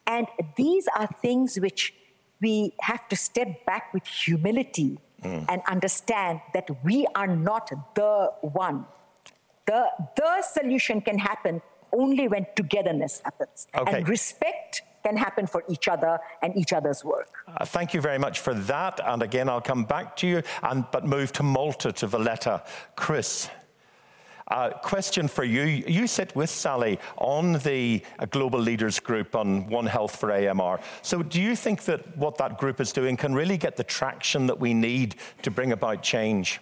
And 0.07 0.27
these 0.57 0.87
are 0.97 1.09
things 1.21 1.59
which 1.59 1.95
we 2.41 2.73
have 2.81 3.09
to 3.09 3.17
step 3.17 3.65
back 3.67 3.93
with 3.93 4.07
humility 4.07 4.99
mm. 5.23 5.45
and 5.49 5.63
understand 5.69 6.41
that 6.55 6.69
we 6.85 7.07
are 7.15 7.27
not 7.27 7.71
the 7.95 8.33
one. 8.41 8.85
The, 9.67 9.87
the 10.17 10.43
solution 10.43 11.01
can 11.01 11.19
happen 11.19 11.61
only 11.93 12.29
when 12.29 12.47
togetherness 12.55 13.21
happens. 13.25 13.67
Okay. 13.75 13.99
And 13.99 14.09
respect 14.09 14.83
can 15.05 15.17
happen 15.17 15.47
for 15.47 15.63
each 15.69 15.89
other 15.89 16.19
and 16.43 16.57
each 16.57 16.73
other's 16.73 17.05
work. 17.05 17.31
Uh, 17.47 17.65
thank 17.65 17.95
you 17.95 18.01
very 18.01 18.19
much 18.19 18.41
for 18.41 18.55
that. 18.55 19.01
And 19.05 19.23
again, 19.23 19.49
I'll 19.49 19.61
come 19.61 19.85
back 19.85 20.17
to 20.17 20.27
you, 20.27 20.43
and, 20.63 20.85
but 20.91 21.07
move 21.07 21.33
to 21.33 21.43
Malta, 21.43 21.93
to 21.93 22.07
Valletta. 22.07 22.63
Chris. 22.97 23.49
Uh, 24.49 24.71
question 24.71 25.29
for 25.29 25.45
you. 25.45 25.63
You 25.63 26.07
sit 26.07 26.35
with 26.35 26.49
Sally 26.49 26.99
on 27.19 27.55
the 27.59 28.03
uh, 28.19 28.25
Global 28.27 28.59
Leaders 28.59 28.99
Group 28.99 29.35
on 29.35 29.69
One 29.69 29.87
Health 29.87 30.17
for 30.17 30.33
AMR. 30.33 30.81
So, 31.03 31.23
do 31.23 31.41
you 31.41 31.55
think 31.55 31.85
that 31.85 32.17
what 32.17 32.39
that 32.39 32.59
group 32.59 32.81
is 32.81 32.91
doing 32.93 33.17
can 33.17 33.35
really 33.35 33.59
get 33.59 33.77
the 33.77 33.85
traction 33.85 34.47
that 34.47 34.59
we 34.59 34.73
need 34.73 35.17
to 35.43 35.51
bring 35.51 35.73
about 35.73 36.03
change? 36.03 36.61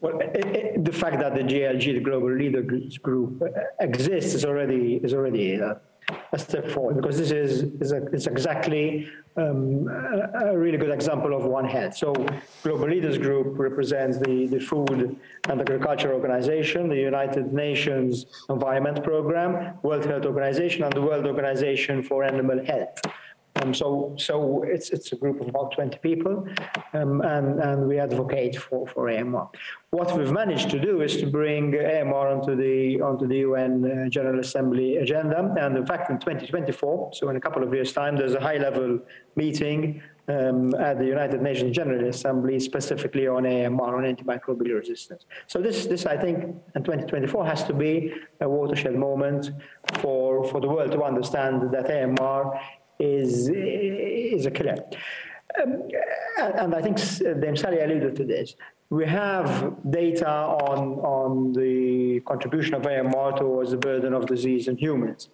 Well, 0.00 0.18
it, 0.20 0.46
it, 0.46 0.84
the 0.84 0.92
fact 0.92 1.18
that 1.18 1.34
the 1.34 1.42
GLG, 1.42 1.92
the 1.92 2.00
Global 2.00 2.34
Leaders 2.34 2.96
Group, 2.96 3.42
uh, 3.42 3.60
exists 3.80 4.32
is 4.32 4.46
already 4.46 4.98
is 5.02 5.12
already 5.12 5.60
uh, 5.60 5.74
a 6.32 6.38
step 6.38 6.68
forward 6.68 6.96
because 6.96 7.18
this 7.18 7.30
is, 7.30 7.62
is, 7.80 7.92
a, 7.92 8.06
is 8.08 8.26
exactly 8.26 9.08
um, 9.36 9.88
a, 9.88 10.50
a, 10.50 10.58
really 10.58 10.78
good 10.78 10.90
example 10.90 11.34
of 11.34 11.44
One 11.44 11.64
Health. 11.64 11.96
So 11.96 12.12
Global 12.62 12.88
Leaders 12.88 13.18
Group 13.18 13.58
represents 13.58 14.18
the, 14.18 14.46
the 14.46 14.60
Food 14.60 15.16
and 15.48 15.60
Agriculture 15.60 16.12
Organization, 16.12 16.88
the 16.88 16.96
United 16.96 17.52
Nations 17.52 18.26
Environment 18.48 19.02
Program, 19.02 19.78
World 19.82 20.04
Health 20.04 20.26
Organization, 20.26 20.84
and 20.84 20.92
the 20.92 21.02
World 21.02 21.26
Organization 21.26 22.02
for 22.02 22.24
Animal 22.24 22.64
Health. 22.64 23.00
Um, 23.56 23.74
so, 23.74 24.14
so 24.18 24.62
it's 24.62 24.90
it's 24.90 25.12
a 25.12 25.16
group 25.16 25.40
of 25.40 25.48
about 25.48 25.72
20 25.72 25.98
people, 25.98 26.46
um, 26.94 27.20
and 27.22 27.60
and 27.60 27.88
we 27.88 27.98
advocate 27.98 28.56
for 28.56 28.86
for 28.86 29.10
AMR. 29.10 29.48
What 29.90 30.16
we've 30.16 30.30
managed 30.30 30.70
to 30.70 30.78
do 30.78 31.02
is 31.02 31.16
to 31.16 31.26
bring 31.26 31.74
AMR 31.74 32.28
onto 32.28 32.54
the 32.54 33.00
onto 33.00 33.26
the 33.26 33.38
UN 33.38 33.84
uh, 33.84 34.08
General 34.08 34.38
Assembly 34.40 34.98
agenda, 34.98 35.54
and 35.60 35.76
in 35.76 35.84
fact, 35.84 36.10
in 36.10 36.18
2024, 36.18 37.10
so 37.12 37.28
in 37.28 37.36
a 37.36 37.40
couple 37.40 37.62
of 37.62 37.74
years' 37.74 37.92
time, 37.92 38.16
there's 38.16 38.34
a 38.34 38.40
high-level 38.40 39.00
meeting 39.34 40.00
um, 40.28 40.74
at 40.76 40.98
the 40.98 41.06
United 41.06 41.42
Nations 41.42 41.74
General 41.74 42.08
Assembly 42.08 42.60
specifically 42.60 43.26
on 43.26 43.44
AMR, 43.46 43.96
on 43.96 44.04
antimicrobial 44.04 44.78
resistance. 44.78 45.24
So 45.46 45.60
this, 45.60 45.86
this 45.86 46.06
I 46.06 46.16
think, 46.16 46.44
in 46.74 46.84
2024 46.84 47.46
has 47.46 47.64
to 47.64 47.74
be 47.74 48.12
a 48.40 48.48
watershed 48.48 48.94
moment 48.94 49.50
for, 49.94 50.44
for 50.44 50.60
the 50.60 50.68
world 50.68 50.92
to 50.92 51.02
understand 51.02 51.70
that 51.72 51.90
AMR 51.90 52.60
is, 53.00 53.48
is 53.48 54.46
a 54.46 54.50
killer. 54.50 54.78
Um, 55.60 55.82
and 56.38 56.74
I 56.74 56.80
think 56.80 56.98
Sally 56.98 57.80
alluded 57.80 58.14
to 58.16 58.24
this. 58.24 58.54
We 58.90 59.06
have 59.06 59.76
data 59.90 60.28
on, 60.28 60.98
on 60.98 61.52
the 61.52 62.20
contribution 62.20 62.74
of 62.74 62.86
AMR 62.86 63.32
towards 63.38 63.70
the 63.70 63.76
burden 63.76 64.14
of 64.14 64.26
disease 64.26 64.68
in 64.68 64.76
humans. 64.76 65.28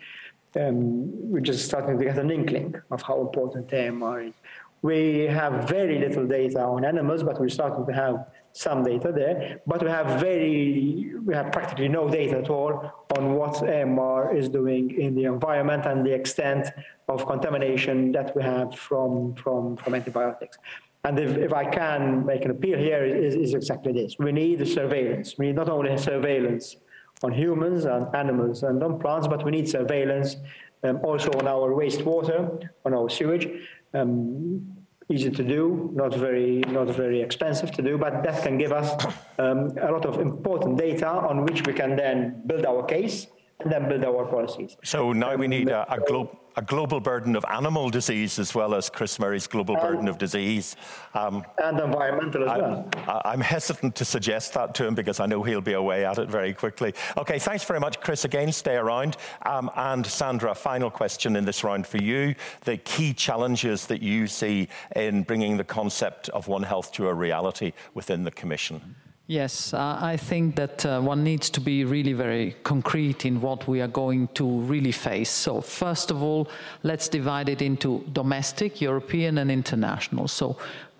Um, 0.58 1.30
we're 1.30 1.40
just 1.40 1.64
starting 1.64 1.98
to 1.98 2.04
get 2.04 2.18
an 2.18 2.30
inkling 2.30 2.74
of 2.90 3.02
how 3.02 3.20
important 3.20 3.72
AMR 3.72 4.22
is. 4.22 4.34
We 4.82 5.22
have 5.24 5.68
very 5.68 5.98
little 5.98 6.26
data 6.26 6.60
on 6.60 6.84
animals, 6.84 7.22
but 7.22 7.40
we're 7.40 7.48
starting 7.48 7.84
to 7.86 7.92
have 7.92 8.26
some 8.56 8.82
data 8.82 9.12
there, 9.12 9.60
but 9.66 9.82
we 9.82 9.90
have 9.90 10.20
very, 10.20 11.12
we 11.24 11.34
have 11.34 11.52
practically 11.52 11.88
no 11.88 12.08
data 12.08 12.38
at 12.38 12.48
all 12.48 13.06
on 13.16 13.34
what 13.34 13.62
AMR 13.62 14.34
is 14.34 14.48
doing 14.48 14.98
in 14.98 15.14
the 15.14 15.24
environment 15.24 15.84
and 15.86 16.04
the 16.04 16.12
extent 16.12 16.68
of 17.08 17.26
contamination 17.26 18.12
that 18.12 18.34
we 18.34 18.42
have 18.42 18.74
from, 18.74 19.34
from, 19.34 19.76
from 19.76 19.94
antibiotics. 19.94 20.56
And 21.04 21.18
if, 21.20 21.36
if 21.36 21.52
I 21.52 21.64
can 21.64 22.26
make 22.26 22.44
an 22.44 22.50
appeal 22.50 22.78
here, 22.78 23.04
is, 23.04 23.34
is 23.34 23.54
exactly 23.54 23.92
this. 23.92 24.16
We 24.18 24.32
need 24.32 24.66
surveillance. 24.66 25.36
We 25.38 25.46
need 25.46 25.56
not 25.56 25.68
only 25.68 25.96
surveillance 25.98 26.76
on 27.22 27.32
humans 27.32 27.84
and 27.84 28.12
animals 28.14 28.62
and 28.62 28.82
on 28.82 28.98
plants, 28.98 29.28
but 29.28 29.44
we 29.44 29.50
need 29.50 29.68
surveillance 29.68 30.36
um, 30.82 31.00
also 31.04 31.30
on 31.32 31.46
our 31.46 31.70
wastewater, 31.70 32.68
on 32.84 32.94
our 32.94 33.08
sewage. 33.08 33.48
Um, 33.94 34.75
easy 35.08 35.30
to 35.30 35.44
do, 35.44 35.90
not 35.94 36.14
very, 36.14 36.60
not 36.68 36.88
very 36.88 37.20
expensive 37.22 37.70
to 37.72 37.82
do, 37.82 37.96
but 37.96 38.22
that 38.24 38.42
can 38.42 38.58
give 38.58 38.72
us 38.72 39.04
um, 39.38 39.70
a 39.80 39.90
lot 39.92 40.04
of 40.04 40.20
important 40.20 40.76
data 40.76 41.08
on 41.08 41.44
which 41.44 41.64
we 41.66 41.72
can 41.72 41.96
then 41.96 42.42
build 42.46 42.66
our 42.66 42.84
case 42.84 43.28
then 43.64 43.88
build 43.88 44.04
our 44.04 44.26
policies. 44.26 44.76
So 44.84 45.12
now 45.12 45.34
we 45.34 45.48
need 45.48 45.68
a, 45.68 45.90
a, 45.92 45.98
glo- 45.98 46.38
a, 46.56 46.62
global 46.62 47.00
burden 47.00 47.34
of 47.36 47.44
animal 47.46 47.88
disease 47.88 48.38
as 48.38 48.54
well 48.54 48.74
as 48.74 48.90
Chris 48.90 49.18
Murray's 49.18 49.46
global 49.46 49.76
burden 49.76 50.08
of 50.08 50.18
disease. 50.18 50.76
Um, 51.14 51.42
and 51.62 51.80
environmental 51.80 52.44
as 52.44 52.50
I'm, 52.50 52.60
well. 52.60 53.22
I'm 53.24 53.40
hesitant 53.40 53.94
to 53.96 54.04
suggest 54.04 54.52
that 54.54 54.74
to 54.74 54.86
him 54.86 54.94
because 54.94 55.20
I 55.20 55.26
know 55.26 55.42
he'll 55.42 55.62
be 55.62 55.72
away 55.72 56.04
at 56.04 56.18
it 56.18 56.28
very 56.28 56.52
quickly. 56.52 56.94
Okay, 57.16 57.38
thanks 57.38 57.64
very 57.64 57.80
much, 57.80 58.00
Chris. 58.00 58.24
Again, 58.24 58.52
stay 58.52 58.76
around. 58.76 59.16
Um, 59.42 59.70
and 59.74 60.06
Sandra, 60.06 60.54
final 60.54 60.90
question 60.90 61.34
in 61.36 61.44
this 61.46 61.64
round 61.64 61.86
for 61.86 61.98
you. 61.98 62.34
The 62.64 62.76
key 62.76 63.14
challenges 63.14 63.86
that 63.86 64.02
you 64.02 64.26
see 64.26 64.68
in 64.94 65.22
bringing 65.22 65.56
the 65.56 65.64
concept 65.64 66.28
of 66.30 66.46
One 66.46 66.62
Health 66.62 66.92
to 66.92 67.08
a 67.08 67.14
reality 67.14 67.72
within 67.94 68.24
the 68.24 68.30
Commission. 68.30 68.96
Yes, 69.28 69.74
uh, 69.74 69.98
I 70.00 70.16
think 70.16 70.54
that 70.54 70.86
uh, 70.86 71.00
one 71.00 71.24
needs 71.24 71.50
to 71.50 71.60
be 71.60 71.84
really 71.84 72.12
very 72.12 72.54
concrete 72.62 73.24
in 73.24 73.40
what 73.40 73.66
we 73.66 73.80
are 73.80 73.88
going 73.88 74.28
to 74.34 74.60
really 74.60 74.92
face. 74.92 75.30
So, 75.30 75.60
first 75.60 76.12
of 76.12 76.22
all, 76.22 76.48
let's 76.84 77.08
divide 77.08 77.48
it 77.48 77.60
into 77.60 78.04
domestic, 78.12 78.80
European, 78.80 79.38
and 79.38 79.50
international. 79.50 80.28
So, 80.28 80.56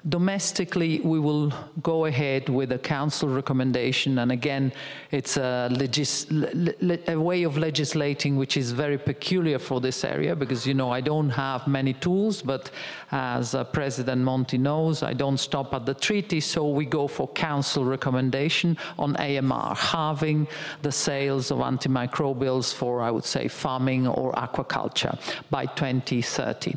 domestically, 0.09 1.01
we 1.01 1.19
will 1.19 1.53
go 1.83 2.07
ahead 2.07 2.49
with 2.49 2.73
a 2.73 2.79
council 2.79 3.29
recommendation, 3.29 4.19
and 4.19 4.31
again, 4.31 4.73
it's 5.11 5.37
a, 5.37 5.69
legis- 5.71 6.31
le- 6.31 6.99
a, 7.09 7.17
way 7.17 7.43
of 7.43 7.57
legislating 7.57 8.37
which 8.37 8.57
is 8.57 8.73
very 8.73 8.99
peculiar 8.99 9.59
for 9.59 9.81
this 9.81 10.05
area 10.05 10.37
because, 10.37 10.67
you 10.67 10.75
know, 10.75 10.91
I 10.91 11.01
don't 11.01 11.31
have 11.31 11.67
many 11.67 11.93
tools, 11.93 12.43
but 12.43 12.71
as 13.13 13.55
uh, 13.55 13.65
President 13.65 14.23
Monti 14.23 14.59
knows, 14.59 15.03
I 15.03 15.13
don't 15.13 15.39
stop 15.39 15.73
at 15.75 15.87
the 15.87 15.95
treaty, 15.95 16.41
so 16.41 16.69
we 16.69 16.85
go 16.85 17.07
for 17.07 17.29
council 17.29 17.85
recommendation 17.85 18.77
on 18.99 19.17
AMR, 19.17 19.75
halving 19.75 20.49
the 20.83 20.93
sales 20.93 21.51
of 21.51 21.59
antimicrobials 21.59 22.75
for, 22.75 23.01
I 23.01 23.11
would 23.11 23.25
say, 23.25 23.49
farming 23.49 24.07
or 24.07 24.33
aquaculture 24.33 25.19
by 25.51 25.67
2030. 25.67 26.77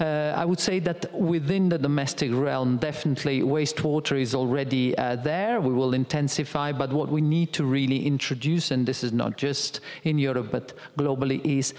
Uh, 0.00 0.34
I 0.36 0.44
would 0.44 0.58
say 0.58 0.80
that 0.80 1.12
within 1.14 1.68
the 1.68 1.78
domestic 1.78 2.32
realm, 2.32 2.76
definitely 2.76 3.40
wastewater 3.42 4.20
is 4.20 4.34
already 4.34 4.96
uh, 4.98 5.16
there. 5.16 5.60
We 5.60 5.72
will 5.72 5.94
intensify, 5.94 6.72
but 6.72 6.92
what 6.92 7.08
we 7.08 7.20
need 7.20 7.52
to 7.54 7.64
really 7.64 8.04
introduce, 8.04 8.72
and 8.72 8.84
this 8.84 9.04
is 9.04 9.12
not 9.12 9.36
just 9.36 9.80
in 10.02 10.18
Europe 10.18 10.48
but 10.50 10.72
globally, 10.98 11.44
is 11.44 11.74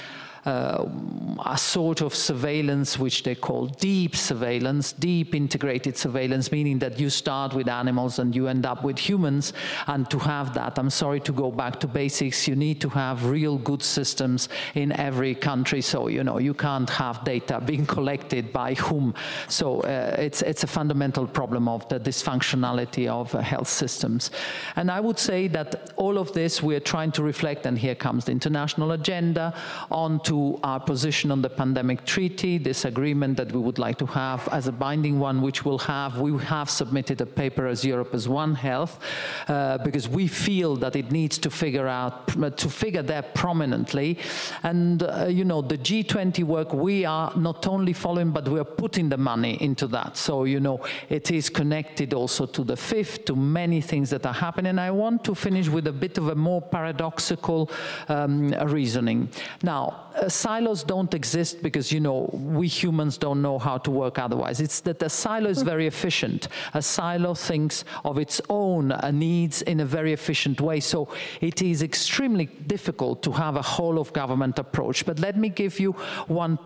a 0.45 1.57
sort 1.57 2.01
of 2.01 2.13
surveillance 2.13 2.99
which 2.99 3.23
they 3.23 3.35
call 3.35 3.67
deep 3.67 4.15
surveillance, 4.15 4.91
deep 4.91 5.33
integrated 5.33 5.97
surveillance, 5.97 6.51
meaning 6.51 6.79
that 6.79 6.99
you 6.99 7.09
start 7.09 7.53
with 7.53 7.69
animals 7.69 8.19
and 8.19 8.35
you 8.35 8.47
end 8.47 8.65
up 8.65 8.83
with 8.83 8.97
humans. 8.97 9.53
And 9.87 10.09
to 10.09 10.19
have 10.19 10.53
that, 10.55 10.77
I'm 10.77 10.89
sorry 10.89 11.21
to 11.21 11.31
go 11.31 11.49
back 11.49 11.79
to 11.79 11.87
basics, 11.87 12.47
you 12.47 12.55
need 12.55 12.81
to 12.81 12.89
have 12.89 13.25
real 13.25 13.57
good 13.57 13.81
systems 13.81 14.49
in 14.75 14.91
every 14.91 15.33
country. 15.33 15.81
So, 15.81 16.07
you 16.07 16.23
know, 16.23 16.39
you 16.39 16.53
can't 16.53 16.89
have 16.89 17.23
data 17.23 17.61
being 17.61 17.85
collected 17.85 18.51
by 18.51 18.73
whom. 18.73 19.13
So 19.47 19.81
uh, 19.81 20.15
it's, 20.19 20.41
it's 20.41 20.63
a 20.63 20.67
fundamental 20.67 21.25
problem 21.25 21.69
of 21.69 21.87
the 21.87 21.99
dysfunctionality 21.99 23.07
of 23.07 23.33
uh, 23.33 23.39
health 23.39 23.69
systems. 23.69 24.29
And 24.75 24.91
I 24.91 24.99
would 24.99 25.19
say 25.19 25.47
that 25.49 25.93
all 25.95 26.17
of 26.17 26.33
this 26.33 26.61
we're 26.61 26.81
trying 26.81 27.13
to 27.13 27.23
reflect, 27.23 27.65
and 27.65 27.79
here 27.79 27.95
comes 27.95 28.25
the 28.25 28.33
international 28.33 28.91
agenda, 28.91 29.53
onto 29.89 30.32
to 30.32 30.32
our 30.63 30.79
position 30.79 31.31
on 31.31 31.41
the 31.41 31.49
pandemic 31.49 32.05
treaty, 32.05 32.57
this 32.57 32.85
agreement 32.85 33.37
that 33.37 33.51
we 33.51 33.59
would 33.59 33.79
like 33.79 33.97
to 33.97 34.05
have 34.05 34.47
as 34.49 34.67
a 34.67 34.71
binding 34.71 35.19
one, 35.19 35.41
which 35.41 35.65
will 35.65 35.79
have, 35.79 36.19
we 36.19 36.31
have 36.43 36.69
submitted 36.69 37.21
a 37.21 37.25
paper 37.25 37.67
as 37.67 37.83
Europe 37.83 38.13
as 38.13 38.27
One 38.27 38.55
Health, 38.55 38.99
uh, 39.47 39.77
because 39.79 40.07
we 40.07 40.27
feel 40.27 40.75
that 40.77 40.95
it 40.95 41.11
needs 41.11 41.37
to 41.39 41.49
figure 41.49 41.87
out, 41.87 42.27
to 42.57 42.69
figure 42.69 43.01
there 43.01 43.21
prominently. 43.21 44.17
And, 44.63 45.03
uh, 45.03 45.27
you 45.29 45.45
know, 45.45 45.61
the 45.61 45.77
G20 45.77 46.43
work, 46.43 46.73
we 46.73 47.05
are 47.05 47.31
not 47.35 47.67
only 47.67 47.93
following, 47.93 48.31
but 48.31 48.47
we 48.47 48.59
are 48.59 48.71
putting 48.83 49.09
the 49.09 49.17
money 49.17 49.61
into 49.61 49.87
that. 49.87 50.17
So, 50.17 50.43
you 50.45 50.59
know, 50.59 50.85
it 51.09 51.31
is 51.31 51.49
connected 51.49 52.13
also 52.13 52.45
to 52.45 52.63
the 52.63 52.77
fifth, 52.77 53.25
to 53.25 53.35
many 53.35 53.81
things 53.81 54.09
that 54.09 54.25
are 54.25 54.33
happening. 54.33 54.79
I 54.79 54.91
want 54.91 55.23
to 55.25 55.35
finish 55.35 55.67
with 55.69 55.87
a 55.87 55.93
bit 55.93 56.17
of 56.17 56.29
a 56.29 56.35
more 56.35 56.61
paradoxical 56.61 57.69
um, 58.09 58.49
reasoning. 58.77 59.29
Now, 59.61 60.09
uh, 60.23 60.29
silos 60.29 60.83
don't 60.83 61.13
exist 61.13 61.61
because, 61.61 61.91
you 61.91 61.99
know, 61.99 62.29
we 62.33 62.67
humans 62.67 63.17
don't 63.17 63.41
know 63.41 63.59
how 63.59 63.77
to 63.77 63.91
work 63.91 64.17
otherwise. 64.17 64.59
It's 64.59 64.79
that 64.81 65.01
a 65.03 65.09
silo 65.09 65.49
is 65.49 65.61
very 65.61 65.87
efficient. 65.87 66.47
A 66.73 66.81
silo 66.81 67.33
thinks 67.33 67.83
of 68.05 68.17
its 68.17 68.41
own 68.49 68.91
uh, 68.91 69.11
needs 69.11 69.61
in 69.63 69.81
a 69.81 69.85
very 69.85 70.13
efficient 70.13 70.61
way. 70.61 70.79
So 70.79 71.09
it 71.41 71.61
is 71.61 71.83
extremely 71.83 72.45
difficult 72.45 73.21
to 73.23 73.31
have 73.31 73.55
a 73.55 73.61
whole 73.61 73.99
of 73.99 74.13
government 74.13 74.59
approach. 74.59 75.05
But 75.05 75.19
let 75.19 75.37
me 75.37 75.49
give 75.49 75.79
you 75.79 75.91
one 76.27 76.57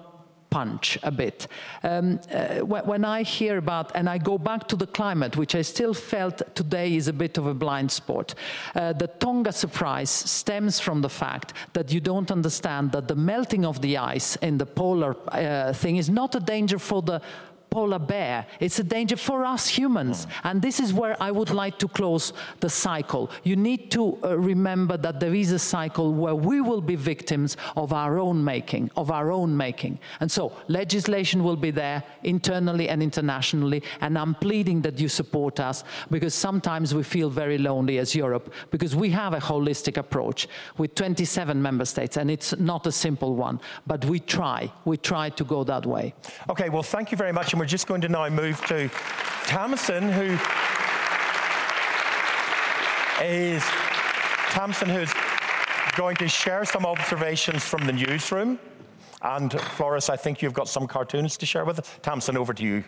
punch 0.50 0.98
a 1.04 1.12
bit. 1.12 1.48
Um, 1.84 2.20
uh, 2.34 2.60
when 2.66 3.06
I 3.06 3.24
hear 3.24 3.58
about, 3.58 3.92
and 3.96 4.10
I 4.10 4.18
go 4.18 4.38
back 4.38 4.68
to 4.70 4.76
the 4.76 4.88
climate, 4.88 5.38
which 5.38 5.56
I 5.56 5.62
still 5.62 5.94
felt 5.94 6.42
today 6.56 6.96
is 6.96 7.08
a 7.08 7.14
bit 7.14 7.38
of 7.38 7.46
a 7.48 7.54
blind 7.54 7.92
spot. 7.92 8.34
Uh, 8.76 8.94
the 8.94 9.08
Tonga 9.08 9.52
surprise 9.52 10.10
stems 10.10 10.80
from 10.80 11.02
the 11.02 11.10
fact 11.10 11.54
that 11.74 11.92
you 11.92 12.00
don't 12.00 12.32
understand 12.32 12.92
that 12.92 13.08
the 13.08 13.16
melting 13.16 13.66
of 13.66 13.82
the 13.82 13.98
ice 13.98 14.36
in 14.38 14.58
the 14.58 14.66
polar 14.66 15.16
uh, 15.30 15.74
thing 15.74 15.98
is 15.98 16.10
not 16.10 16.36
a 16.36 16.40
danger 16.40 16.80
for 16.80 17.02
the 17.02 17.22
polar 17.70 18.00
bear. 18.00 18.46
It's 18.60 18.80
a 18.80 18.84
danger 18.84 19.18
for 19.18 19.46
us 19.46 19.68
humans. 19.68 20.28
And 20.44 20.62
this 20.62 20.80
is 20.80 20.94
where 20.94 21.22
I 21.22 21.32
would 21.32 21.50
like 21.50 21.78
to 21.80 21.88
close 21.88 22.34
the 22.60 22.70
cycle. 22.70 23.30
You 23.44 23.56
need 23.56 23.92
to 23.92 24.18
uh, 24.24 24.38
remember 24.38 24.98
that 24.98 25.20
there 25.20 25.34
is 25.34 25.52
a 25.52 25.60
cycle 25.60 26.14
where 26.14 26.36
we 26.36 26.62
will 26.62 26.82
be 26.82 26.96
victims 26.96 27.58
of 27.76 27.94
our 27.94 28.20
own 28.20 28.44
making, 28.44 28.92
of 28.96 29.12
our 29.12 29.32
own 29.32 29.56
making. 29.56 30.00
And 30.20 30.32
so 30.32 30.54
legislation 30.68 31.44
will 31.44 31.56
be 31.56 31.72
there 31.72 32.04
internally 32.24 32.90
and 32.90 33.04
internationally. 33.04 33.84
And 34.02 34.18
I'm 34.18 34.36
pleading 34.36 34.82
that 34.82 35.00
you 35.00 35.10
support 35.10 35.60
us 35.60 35.84
because 36.10 36.34
sometimes 36.34 36.96
we 36.96 37.04
feel 37.04 37.30
very 37.30 37.58
lonely 37.58 37.98
as 38.00 38.16
Europe 38.16 38.54
because 38.72 38.96
we 38.96 39.10
have 39.12 39.34
a 39.34 39.40
holistic 39.40 39.98
approach 39.98 40.48
with 40.78 40.96
27 40.96 41.62
member 41.62 41.86
states 41.86 42.18
and 42.18 42.32
it's 42.32 42.58
not 42.58 42.88
a 42.88 42.92
simple 42.92 43.36
one. 43.36 43.60
But 43.86 44.06
we 44.06 44.20
try. 44.20 44.72
We 44.86 44.98
try 44.98 45.30
to 45.30 45.44
go 45.44 45.64
that 45.66 45.86
way. 45.86 46.14
Okay, 46.50 46.70
well, 46.70 46.84
thank 46.84 47.12
you 47.12 47.18
very 47.18 47.34
much 47.34 47.57
and 47.58 47.60
we're 47.60 47.66
just 47.66 47.88
going 47.88 48.02
to 48.02 48.08
now 48.08 48.30
move 48.30 48.64
to 48.68 48.88
Tamsin, 49.46 50.12
who 50.12 50.38
is 53.20 53.64
Tamsin, 54.52 54.88
who's 54.88 55.12
going 55.96 56.16
to 56.18 56.28
share 56.28 56.66
some 56.66 56.86
observations 56.86 57.64
from 57.64 57.88
the 57.88 57.94
newsroom. 57.94 58.60
And 59.24 59.60
Floris, 59.60 60.08
I 60.08 60.18
think 60.18 60.44
you've 60.44 60.54
got 60.54 60.70
some 60.70 60.86
cartoons 60.86 61.36
to 61.38 61.48
share 61.48 61.66
with 61.66 61.80
us. 61.80 62.00
Tamsin, 62.04 62.38
over 62.38 62.54
to 62.54 62.64
you. 62.64 62.84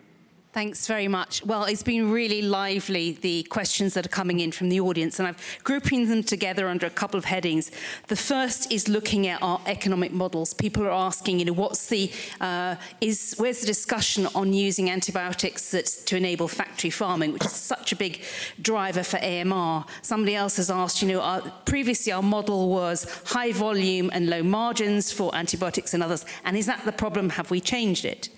Thanks 0.51 0.87
very 0.87 1.07
much. 1.07 1.45
Well, 1.45 1.65
it's 1.65 1.83
been 1.83 2.09
really 2.09 2.41
lively, 2.41 3.11
the 3.11 3.43
questions 3.43 3.93
that 3.93 4.07
are 4.07 4.09
coming 4.09 4.39
in 4.39 4.51
from 4.51 4.69
the 4.69 4.79
audience, 4.79 5.19
and 5.19 5.27
I've 5.27 5.59
grouping 5.63 6.09
them 6.09 6.23
together 6.23 6.67
under 6.67 6.87
a 6.87 6.89
couple 6.89 7.19
of 7.19 7.25
headings. 7.25 7.69
The 8.07 8.15
first 8.15 8.71
is 8.71 8.87
looking 8.87 9.27
at 9.27 9.43
our 9.43 9.61
economic 9.67 10.11
models. 10.11 10.55
People 10.55 10.87
are 10.87 10.91
asking, 10.91 11.37
you 11.37 11.45
know, 11.45 11.53
what's 11.53 11.85
the, 11.85 12.11
uh, 12.41 12.77
is, 12.99 13.35
where's 13.37 13.59
the 13.59 13.67
discussion 13.67 14.27
on 14.33 14.51
using 14.51 14.89
antibiotics 14.89 15.69
that's 15.69 16.03
to 16.05 16.17
enable 16.17 16.47
factory 16.47 16.89
farming, 16.89 17.31
which 17.31 17.45
is 17.45 17.51
such 17.51 17.91
a 17.91 17.95
big 17.95 18.23
driver 18.59 19.03
for 19.03 19.17
AMR. 19.17 19.85
Somebody 20.01 20.33
else 20.33 20.57
has 20.57 20.71
asked, 20.71 21.03
you 21.03 21.09
know, 21.09 21.21
our, 21.21 21.41
previously 21.65 22.11
our 22.11 22.23
model 22.23 22.69
was 22.69 23.05
high 23.27 23.51
volume 23.51 24.09
and 24.13 24.31
low 24.31 24.41
margins 24.41 25.11
for 25.11 25.33
antibiotics 25.35 25.93
and 25.93 26.01
others, 26.01 26.25
and 26.43 26.57
is 26.57 26.65
that 26.65 26.83
the 26.85 26.91
problem? 26.91 27.29
Have 27.29 27.51
we 27.51 27.61
changed 27.61 28.03
it? 28.03 28.29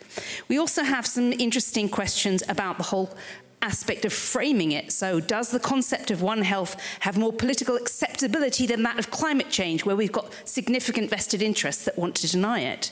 We 0.48 0.58
also 0.58 0.84
have 0.84 1.06
some 1.06 1.34
interesting 1.34 1.90
questions 1.90 2.44
about 2.48 2.78
the 2.78 2.84
whole 2.84 3.16
aspect 3.62 4.06
of 4.06 4.14
framing 4.14 4.72
it. 4.72 4.92
So, 4.92 5.20
does 5.20 5.50
the 5.50 5.60
concept 5.60 6.12
of 6.12 6.22
One 6.22 6.42
Health 6.42 6.76
have 7.02 7.18
more 7.18 7.32
political 7.32 7.76
acceptability 7.76 8.66
than 8.66 8.84
that 8.84 8.98
of 8.98 9.12
climate 9.12 9.50
change, 9.50 9.86
where 9.86 9.96
we've 9.96 10.12
got 10.12 10.34
significant 10.46 11.10
vested 11.10 11.42
interests 11.42 11.86
that 11.86 11.98
want 11.98 12.16
to 12.16 12.28
deny 12.28 12.62
it? 12.62 12.92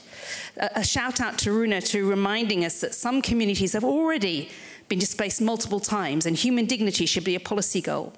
A, 0.57 0.84
shout 0.84 1.20
out 1.20 1.38
to 1.39 1.51
Runa 1.51 1.82
to 1.82 2.07
reminding 2.07 2.65
us 2.65 2.82
that 2.82 2.93
some 2.93 3.22
communities 3.22 3.74
have 3.74 3.84
already 3.84 4.49
been 4.88 4.99
displaced 4.99 5.41
multiple 5.41 5.80
times, 5.80 6.26
and 6.26 6.36
human 6.36 6.65
dignity 6.65 7.05
should 7.05 7.24
be 7.24 7.36
a 7.36 7.39
policy 7.39 7.82
goal. 7.82 8.13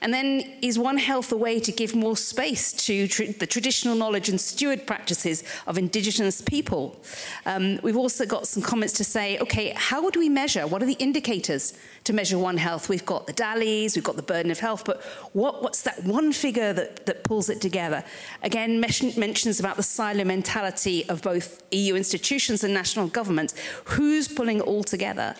And 0.00 0.12
then 0.12 0.44
is 0.62 0.78
One 0.78 0.98
Health 0.98 1.32
a 1.32 1.36
way 1.36 1.60
to 1.60 1.72
give 1.72 1.94
more 1.94 2.16
space 2.16 2.72
to 2.86 3.08
tr 3.08 3.24
the 3.24 3.46
traditional 3.46 3.94
knowledge 3.94 4.28
and 4.28 4.40
steward 4.40 4.86
practices 4.86 5.42
of 5.66 5.78
Indigenous 5.78 6.40
people? 6.40 7.00
Um, 7.44 7.78
we've 7.82 7.96
also 7.96 8.26
got 8.26 8.46
some 8.46 8.62
comments 8.62 8.94
to 8.94 9.04
say, 9.04 9.38
okay, 9.38 9.72
how 9.76 10.02
would 10.02 10.16
we 10.16 10.28
measure? 10.28 10.66
What 10.66 10.82
are 10.82 10.86
the 10.86 10.94
indicators 10.94 11.74
to 12.04 12.12
measure 12.12 12.38
One 12.38 12.56
Health? 12.56 12.88
We've 12.88 13.06
got 13.06 13.26
the 13.26 13.32
DALYs, 13.32 13.94
we've 13.94 14.04
got 14.04 14.16
the 14.16 14.22
burden 14.22 14.50
of 14.50 14.58
health, 14.58 14.84
but 14.84 15.02
what, 15.32 15.62
what's 15.62 15.82
that 15.82 16.04
one 16.04 16.32
figure 16.32 16.72
that, 16.72 17.06
that 17.06 17.24
pulls 17.24 17.48
it 17.48 17.60
together? 17.60 18.04
Again, 18.42 18.80
mentions 18.80 19.60
about 19.60 19.76
the 19.76 19.82
silo 19.82 20.24
mentality 20.24 21.08
of 21.08 21.22
both 21.22 21.62
EU 21.72 21.94
institutions 21.94 22.64
and 22.64 22.72
national 22.74 23.08
governments. 23.08 23.54
Who's 23.84 24.28
pulling 24.28 24.58
it 24.58 24.62
all 24.64 24.84
together? 24.84 25.34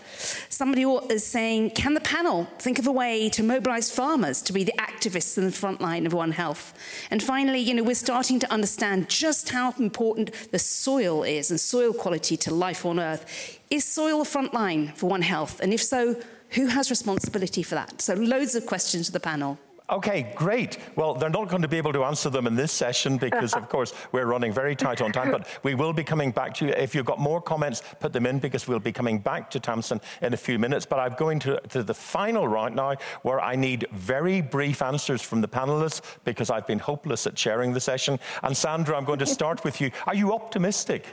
Somebody 0.48 0.82
is 1.10 1.24
saying, 1.24 1.70
can 1.70 1.94
the 1.94 2.00
panel 2.00 2.46
think 2.58 2.78
of 2.78 2.86
a 2.86 2.92
way 2.92 3.28
to 3.30 3.42
mobilize 3.42 3.90
farmers 3.90 4.42
to 4.46 4.52
be 4.52 4.64
the 4.64 4.74
activists 4.78 5.36
in 5.38 5.44
the 5.44 5.52
front 5.52 5.80
line 5.80 6.06
of 6.06 6.12
One 6.12 6.32
Health. 6.32 6.74
And 7.10 7.22
finally, 7.22 7.60
you 7.60 7.74
know, 7.74 7.82
we're 7.82 7.94
starting 7.94 8.38
to 8.40 8.52
understand 8.52 9.08
just 9.08 9.50
how 9.50 9.74
important 9.78 10.32
the 10.50 10.58
soil 10.58 11.22
is 11.22 11.50
and 11.50 11.60
soil 11.60 11.92
quality 11.92 12.36
to 12.38 12.54
life 12.54 12.86
on 12.86 12.98
Earth. 12.98 13.60
Is 13.70 13.84
soil 13.84 14.20
the 14.20 14.24
front 14.24 14.54
line 14.54 14.92
for 14.94 15.08
One 15.08 15.22
Health? 15.22 15.60
And 15.60 15.72
if 15.72 15.82
so, 15.82 16.16
who 16.50 16.66
has 16.66 16.90
responsibility 16.90 17.62
for 17.62 17.74
that? 17.74 18.00
So 18.00 18.14
loads 18.14 18.54
of 18.54 18.66
questions 18.66 19.06
to 19.06 19.12
the 19.12 19.20
panel. 19.20 19.58
Okay, 19.88 20.32
great. 20.34 20.78
Well, 20.96 21.14
they're 21.14 21.30
not 21.30 21.48
going 21.48 21.62
to 21.62 21.68
be 21.68 21.76
able 21.76 21.92
to 21.92 22.02
answer 22.02 22.28
them 22.28 22.48
in 22.48 22.56
this 22.56 22.72
session 22.72 23.18
because, 23.18 23.54
of 23.54 23.68
course, 23.68 23.92
we're 24.10 24.26
running 24.26 24.52
very 24.52 24.74
tight 24.74 25.00
on 25.00 25.12
time. 25.12 25.30
But 25.30 25.46
we 25.62 25.74
will 25.74 25.92
be 25.92 26.02
coming 26.02 26.32
back 26.32 26.54
to 26.54 26.66
you. 26.66 26.72
If 26.72 26.92
you've 26.92 27.06
got 27.06 27.20
more 27.20 27.40
comments, 27.40 27.82
put 28.00 28.12
them 28.12 28.26
in 28.26 28.40
because 28.40 28.66
we'll 28.66 28.80
be 28.80 28.90
coming 28.90 29.20
back 29.20 29.48
to 29.50 29.60
Tamsin 29.60 30.00
in 30.22 30.34
a 30.34 30.36
few 30.36 30.58
minutes. 30.58 30.86
But 30.86 30.98
I'm 30.98 31.14
going 31.14 31.38
to, 31.40 31.60
to 31.68 31.84
the 31.84 31.94
final 31.94 32.48
round 32.48 32.74
now 32.74 32.96
where 33.22 33.40
I 33.40 33.54
need 33.54 33.86
very 33.92 34.40
brief 34.40 34.82
answers 34.82 35.22
from 35.22 35.40
the 35.40 35.48
panelists 35.48 36.00
because 36.24 36.50
I've 36.50 36.66
been 36.66 36.80
hopeless 36.80 37.26
at 37.28 37.36
chairing 37.36 37.72
the 37.72 37.80
session. 37.80 38.18
And 38.42 38.56
Sandra, 38.56 38.96
I'm 38.96 39.04
going 39.04 39.20
to 39.20 39.26
start 39.26 39.62
with 39.62 39.80
you. 39.80 39.92
Are 40.08 40.16
you 40.16 40.32
optimistic? 40.32 41.06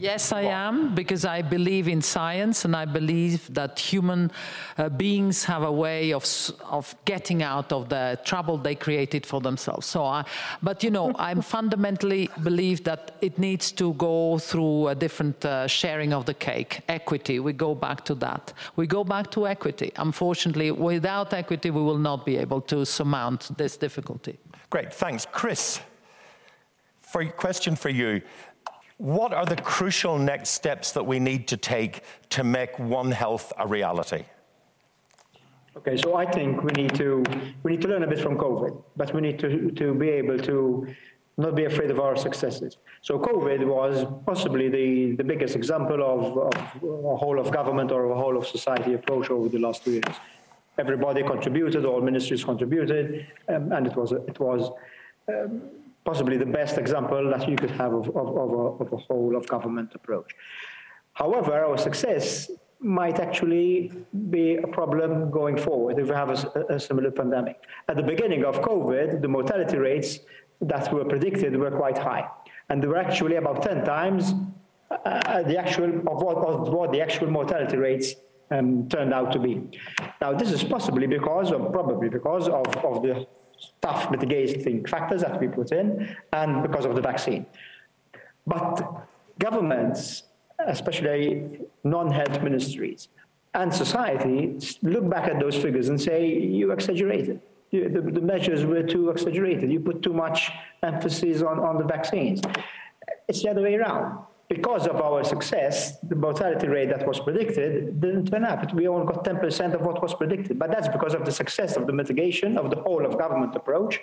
Yes. 0.00 0.32
I 0.32 0.42
am, 0.42 0.94
because 0.94 1.24
I 1.24 1.42
believe 1.42 1.86
in 1.86 2.00
science 2.00 2.64
and 2.64 2.74
I 2.74 2.86
believe 2.86 3.52
that 3.52 3.78
human 3.78 4.30
uh, 4.78 4.88
beings 4.88 5.44
have 5.44 5.62
a 5.62 5.72
way 5.72 6.12
of, 6.12 6.24
of 6.64 6.94
getting 7.04 7.42
out 7.42 7.72
of 7.72 7.88
the 7.88 8.18
trouble 8.24 8.56
they 8.56 8.74
created 8.74 9.26
for 9.26 9.40
themselves. 9.40 9.86
So, 9.86 10.04
I, 10.04 10.24
but 10.62 10.82
you 10.82 10.90
know, 10.90 11.12
I 11.18 11.34
fundamentally 11.56 12.30
believe 12.42 12.84
that 12.84 13.16
it 13.20 13.38
needs 13.38 13.72
to 13.72 13.92
go 13.94 14.38
through 14.38 14.88
a 14.88 14.94
different 14.94 15.44
uh, 15.44 15.66
sharing 15.66 16.12
of 16.12 16.24
the 16.24 16.34
cake, 16.34 16.80
equity. 16.88 17.38
We 17.40 17.52
go 17.52 17.74
back 17.74 18.04
to 18.06 18.14
that. 18.16 18.52
We 18.76 18.86
go 18.86 19.04
back 19.04 19.30
to 19.32 19.46
equity. 19.46 19.92
Unfortunately, 19.96 20.70
without 20.70 21.34
equity, 21.34 21.70
we 21.70 21.82
will 21.82 21.98
not 21.98 22.24
be 22.24 22.36
able 22.38 22.62
to 22.62 22.86
surmount 22.86 23.56
this 23.58 23.76
difficulty. 23.76 24.38
Great, 24.70 24.94
thanks. 24.94 25.26
Chris, 25.30 25.80
for 27.00 27.24
question 27.26 27.74
for 27.74 27.88
you. 27.88 28.22
What 29.00 29.32
are 29.32 29.46
the 29.46 29.56
crucial 29.56 30.18
next 30.18 30.50
steps 30.50 30.92
that 30.92 31.06
we 31.06 31.18
need 31.18 31.48
to 31.48 31.56
take 31.56 32.02
to 32.36 32.44
make 32.44 32.78
One 32.78 33.10
Health 33.10 33.50
a 33.58 33.66
reality? 33.66 34.24
Okay, 35.74 35.96
so 35.96 36.16
I 36.16 36.30
think 36.30 36.62
we 36.62 36.70
need 36.72 36.94
to 36.96 37.24
we 37.62 37.70
need 37.72 37.80
to 37.80 37.88
learn 37.88 38.02
a 38.02 38.06
bit 38.06 38.20
from 38.20 38.36
COVID, 38.36 38.82
but 38.98 39.14
we 39.14 39.22
need 39.22 39.38
to 39.38 39.70
to 39.70 39.94
be 39.94 40.10
able 40.10 40.38
to 40.40 40.86
not 41.38 41.54
be 41.54 41.64
afraid 41.64 41.90
of 41.90 41.98
our 41.98 42.14
successes. 42.14 42.76
So 43.00 43.18
COVID 43.18 43.64
was 43.66 44.04
possibly 44.26 44.68
the, 44.68 45.16
the 45.16 45.24
biggest 45.24 45.56
example 45.56 46.00
of, 46.14 46.36
of 46.48 46.82
a 46.82 47.16
whole 47.16 47.38
of 47.40 47.50
government 47.50 47.92
or 47.92 48.10
a 48.10 48.14
whole 48.14 48.36
of 48.36 48.46
society 48.46 48.92
approach 48.92 49.30
over 49.30 49.48
the 49.48 49.60
last 49.60 49.82
two 49.82 49.92
years. 49.92 50.16
Everybody 50.76 51.22
contributed, 51.22 51.86
all 51.86 52.02
ministries 52.02 52.44
contributed, 52.44 53.26
um, 53.48 53.72
and 53.72 53.86
it 53.86 53.96
was 53.96 54.12
it 54.12 54.38
was 54.38 54.70
um, 55.26 55.79
possibly 56.04 56.36
the 56.36 56.46
best 56.46 56.78
example 56.78 57.30
that 57.30 57.48
you 57.48 57.56
could 57.56 57.70
have 57.70 57.92
of, 57.92 58.08
of, 58.08 58.28
of, 58.36 58.50
a, 58.52 58.84
of 58.84 58.92
a 58.92 58.96
whole 58.96 59.36
of 59.36 59.46
government 59.46 59.92
approach. 59.94 60.32
However, 61.12 61.64
our 61.64 61.76
success 61.78 62.50
might 62.80 63.20
actually 63.20 63.92
be 64.30 64.56
a 64.56 64.66
problem 64.66 65.30
going 65.30 65.56
forward 65.56 65.98
if 65.98 66.08
we 66.08 66.14
have 66.14 66.30
a, 66.30 66.64
a, 66.70 66.80
similar 66.80 67.10
pandemic. 67.10 67.60
At 67.88 67.96
the 67.96 68.02
beginning 68.02 68.44
of 68.44 68.62
COVID, 68.62 69.20
the 69.20 69.28
mortality 69.28 69.76
rates 69.76 70.20
that 70.62 70.90
were 70.92 71.04
predicted 71.04 71.56
were 71.56 71.70
quite 71.70 71.98
high, 71.98 72.26
and 72.70 72.82
they 72.82 72.86
were 72.86 72.96
actually 72.96 73.36
about 73.36 73.62
10 73.62 73.84
times 73.84 74.34
uh, 74.90 75.42
the 75.42 75.58
actual 75.58 75.90
of 76.08 76.22
what, 76.22 76.36
of 76.36 76.68
what 76.70 76.92
the 76.92 77.00
actual 77.00 77.30
mortality 77.30 77.76
rates 77.76 78.14
um, 78.50 78.88
turned 78.88 79.12
out 79.12 79.30
to 79.32 79.38
be. 79.38 79.62
Now, 80.20 80.32
this 80.32 80.50
is 80.50 80.64
possibly 80.64 81.06
because, 81.06 81.52
or 81.52 81.70
probably 81.70 82.08
because 82.08 82.48
of, 82.48 82.66
of 82.84 83.02
the 83.02 83.26
tough 83.80 84.10
mitigating 84.10 84.84
factors 84.86 85.22
that 85.22 85.40
we 85.40 85.48
put 85.48 85.72
in 85.72 86.16
and 86.32 86.62
because 86.62 86.84
of 86.84 86.94
the 86.94 87.00
vaccine. 87.00 87.46
But 88.46 89.06
governments, 89.38 90.24
especially 90.66 91.60
non-health 91.84 92.42
ministries 92.42 93.08
and 93.54 93.72
society, 93.72 94.58
look 94.82 95.08
back 95.08 95.28
at 95.28 95.40
those 95.40 95.56
figures 95.56 95.88
and 95.88 96.00
say, 96.00 96.26
you 96.26 96.72
exaggerated. 96.72 97.40
The, 97.72 97.88
the, 97.88 98.20
measures 98.20 98.64
were 98.64 98.82
too 98.82 99.10
exaggerated. 99.10 99.70
You 99.70 99.78
put 99.78 100.02
too 100.02 100.12
much 100.12 100.50
emphasis 100.82 101.40
on, 101.40 101.60
on 101.60 101.78
the 101.78 101.84
vaccines. 101.84 102.40
It's 103.28 103.42
the 103.42 103.50
other 103.50 103.62
way 103.62 103.76
around 103.76 104.24
because 104.50 104.88
of 104.88 104.96
our 104.96 105.22
success, 105.22 105.96
the 106.00 106.16
mortality 106.16 106.66
rate 106.66 106.88
that 106.88 107.06
was 107.06 107.20
predicted 107.20 108.00
didn't 108.00 108.26
turn 108.26 108.44
up. 108.44 108.74
We 108.74 108.88
only 108.88 109.06
got 109.06 109.24
10% 109.24 109.74
of 109.74 109.82
what 109.82 110.02
was 110.02 110.12
predicted. 110.12 110.58
But 110.58 110.72
that's 110.72 110.88
because 110.88 111.14
of 111.14 111.24
the 111.24 111.30
success 111.30 111.76
of 111.76 111.86
the 111.86 111.92
mitigation 111.92 112.58
of 112.58 112.68
the 112.68 112.80
whole 112.82 113.06
of 113.06 113.16
government 113.16 113.54
approach. 113.54 114.00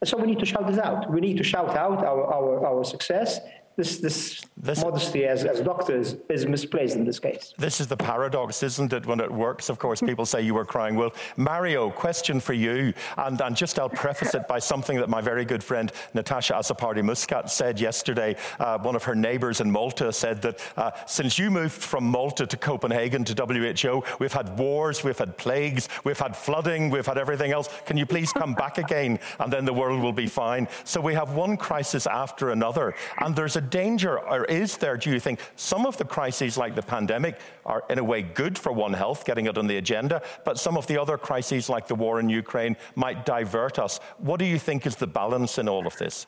And 0.00 0.08
so 0.08 0.16
we 0.16 0.28
need 0.28 0.38
to 0.38 0.46
shout 0.46 0.68
this 0.68 0.78
out. 0.78 1.10
We 1.10 1.20
need 1.20 1.36
to 1.38 1.42
shout 1.42 1.76
out 1.76 2.04
our, 2.04 2.24
our, 2.24 2.66
our 2.66 2.84
success 2.84 3.40
this, 3.76 3.98
this, 3.98 4.42
this 4.56 4.82
modesty 4.82 5.24
as, 5.24 5.44
as 5.44 5.60
doctors 5.60 6.16
is 6.28 6.46
misplaced 6.46 6.96
in 6.96 7.04
this 7.04 7.18
case. 7.18 7.54
This 7.56 7.80
is 7.80 7.86
the 7.86 7.96
paradox, 7.96 8.62
isn't 8.62 8.92
it? 8.92 9.06
When 9.06 9.20
it 9.20 9.30
works, 9.30 9.68
of 9.68 9.78
course, 9.78 10.00
people 10.00 10.26
say 10.26 10.42
you 10.42 10.54
were 10.54 10.64
crying 10.64 10.96
wolf. 10.96 11.32
Mario, 11.36 11.90
question 11.90 12.40
for 12.40 12.52
you. 12.52 12.92
And, 13.16 13.40
and 13.40 13.56
just 13.56 13.78
I'll 13.78 13.88
preface 13.88 14.34
it 14.34 14.46
by 14.48 14.58
something 14.58 14.98
that 14.98 15.08
my 15.08 15.20
very 15.20 15.44
good 15.44 15.64
friend 15.64 15.92
Natasha 16.14 16.54
Azzopardi 16.54 17.02
Muscat 17.02 17.50
said 17.50 17.80
yesterday. 17.80 18.36
Uh, 18.58 18.78
one 18.78 18.96
of 18.96 19.04
her 19.04 19.14
neighbors 19.14 19.60
in 19.60 19.70
Malta 19.70 20.12
said 20.12 20.42
that 20.42 20.60
uh, 20.76 20.90
since 21.06 21.38
you 21.38 21.50
moved 21.50 21.82
from 21.82 22.04
Malta 22.04 22.46
to 22.46 22.56
Copenhagen 22.56 23.24
to 23.24 23.34
WHO, 23.34 24.02
we've 24.18 24.32
had 24.32 24.58
wars, 24.58 25.02
we've 25.04 25.18
had 25.18 25.38
plagues, 25.38 25.88
we've 26.04 26.18
had 26.18 26.36
flooding, 26.36 26.90
we've 26.90 27.06
had 27.06 27.18
everything 27.18 27.52
else. 27.52 27.68
Can 27.86 27.96
you 27.96 28.06
please 28.06 28.32
come 28.32 28.54
back 28.54 28.78
again? 28.78 29.18
And 29.38 29.52
then 29.52 29.64
the 29.64 29.72
world 29.72 30.02
will 30.02 30.12
be 30.12 30.26
fine. 30.26 30.68
So 30.84 31.00
we 31.00 31.14
have 31.14 31.32
one 31.32 31.56
crisis 31.56 32.06
after 32.06 32.50
another. 32.50 32.94
And 33.18 33.34
there's 33.34 33.56
a 33.56 33.69
danger, 33.70 34.18
or 34.18 34.44
is 34.44 34.76
there, 34.76 34.96
do 34.96 35.10
you 35.10 35.20
think, 35.20 35.40
some 35.56 35.86
of 35.86 35.96
the 35.96 36.04
crises 36.04 36.58
like 36.58 36.74
the 36.74 36.82
pandemic 36.82 37.40
are 37.64 37.84
in 37.88 37.98
a 37.98 38.04
way 38.04 38.22
good 38.22 38.58
for 38.58 38.72
One 38.72 38.92
Health, 38.92 39.24
getting 39.24 39.46
it 39.46 39.56
on 39.56 39.66
the 39.66 39.76
agenda, 39.76 40.22
but 40.44 40.58
some 40.58 40.76
of 40.76 40.86
the 40.86 41.00
other 41.00 41.16
crises 41.16 41.68
like 41.68 41.86
the 41.86 41.94
war 41.94 42.20
in 42.20 42.28
Ukraine 42.28 42.76
might 42.94 43.24
divert 43.24 43.78
us? 43.78 44.00
What 44.18 44.38
do 44.38 44.44
you 44.44 44.58
think 44.58 44.86
is 44.86 44.96
the 44.96 45.06
balance 45.06 45.58
in 45.58 45.68
all 45.68 45.86
of 45.86 45.96
this? 45.96 46.26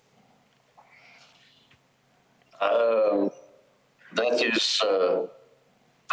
Um, 2.60 3.30
that 4.14 4.40
is 4.40 4.80
uh, 4.82 5.26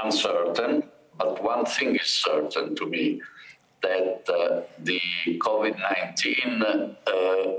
uncertain, 0.03 0.83
but 1.17 1.43
one 1.43 1.65
thing 1.65 1.95
is 1.95 2.07
certain 2.07 2.75
to 2.75 2.85
me 2.87 3.21
that 3.81 4.29
uh, 4.29 4.61
the 4.79 5.01
COVID 5.27 5.77
19 5.77 6.63
uh, 6.63 6.93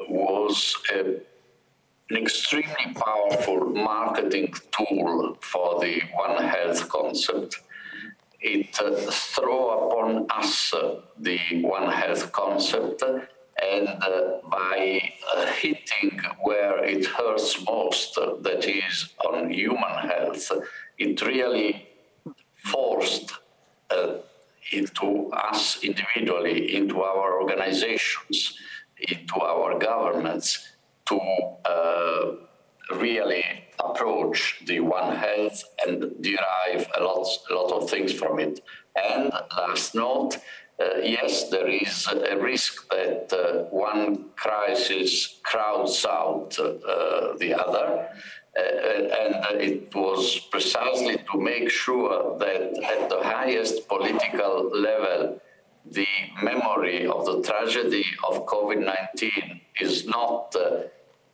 was 0.09 0.77
a 0.93 1.21
an 2.11 2.17
extremely 2.17 2.93
powerful 2.95 3.67
marketing 3.71 4.53
tool 4.73 5.37
for 5.41 5.81
the 5.81 6.03
One 6.13 6.43
Health 6.43 6.89
concept. 6.89 7.61
It 8.41 8.79
uh, 8.81 8.97
throw 9.11 9.89
upon 9.89 10.27
us 10.31 10.75
uh, 10.75 11.03
the 11.19 11.39
One 11.63 11.91
Health 11.91 12.33
concept 12.33 13.03
and 13.63 13.89
uh, 13.89 14.39
by 14.51 15.13
uh, 15.35 15.47
hitting 15.47 16.19
where 16.41 16.83
it 16.83 17.05
hurts 17.07 17.63
most, 17.65 18.17
uh, 18.17 18.37
that 18.41 18.65
is 18.65 19.11
on 19.25 19.51
human 19.51 20.09
health, 20.09 20.51
it 20.99 21.21
really 21.23 21.89
forced 22.65 23.33
uh, 23.91 24.15
into 24.73 25.31
us 25.33 25.83
individually, 25.83 26.75
into 26.75 27.03
our 27.03 27.41
organizations, 27.41 28.59
into 29.09 29.41
our 29.41 29.79
governments, 29.79 30.71
to 31.11 31.21
uh, 31.65 32.33
really 32.97 33.45
approach 33.79 34.63
the 34.67 34.81
One 34.81 35.17
Health 35.17 35.65
and 35.87 36.15
derive 36.21 36.87
a 36.99 37.03
lot, 37.03 37.27
a 37.51 37.55
lot 37.55 37.73
of 37.73 37.91
things 37.91 38.13
from 38.13 38.39
it. 38.39 38.61
And 38.97 39.33
last 39.57 39.95
note, 39.95 40.39
uh, 40.81 40.99
yes, 41.03 41.51
there 41.51 41.69
is 41.69 42.07
a 42.07 42.37
risk 42.39 42.89
that 42.91 43.33
uh, 43.33 43.65
one 43.65 44.31
crisis 44.37 45.41
crowds 45.43 46.07
out 46.07 46.59
uh, 46.59 47.37
the 47.39 47.55
other. 47.55 48.09
Uh, 48.59 48.63
and 48.63 49.61
it 49.61 49.95
was 49.95 50.39
precisely 50.51 51.17
to 51.31 51.39
make 51.39 51.71
sure 51.71 52.39
that 52.39 52.63
at 52.93 53.09
the 53.09 53.21
highest 53.23 53.89
political 53.89 54.71
level, 54.75 55.41
the 55.87 56.07
memory 56.43 57.07
of 57.07 57.25
the 57.27 57.43
tragedy 57.43 58.05
of 58.29 58.47
COVID 58.47 58.85
19 58.85 59.61
is 59.81 60.07
not 60.07 60.55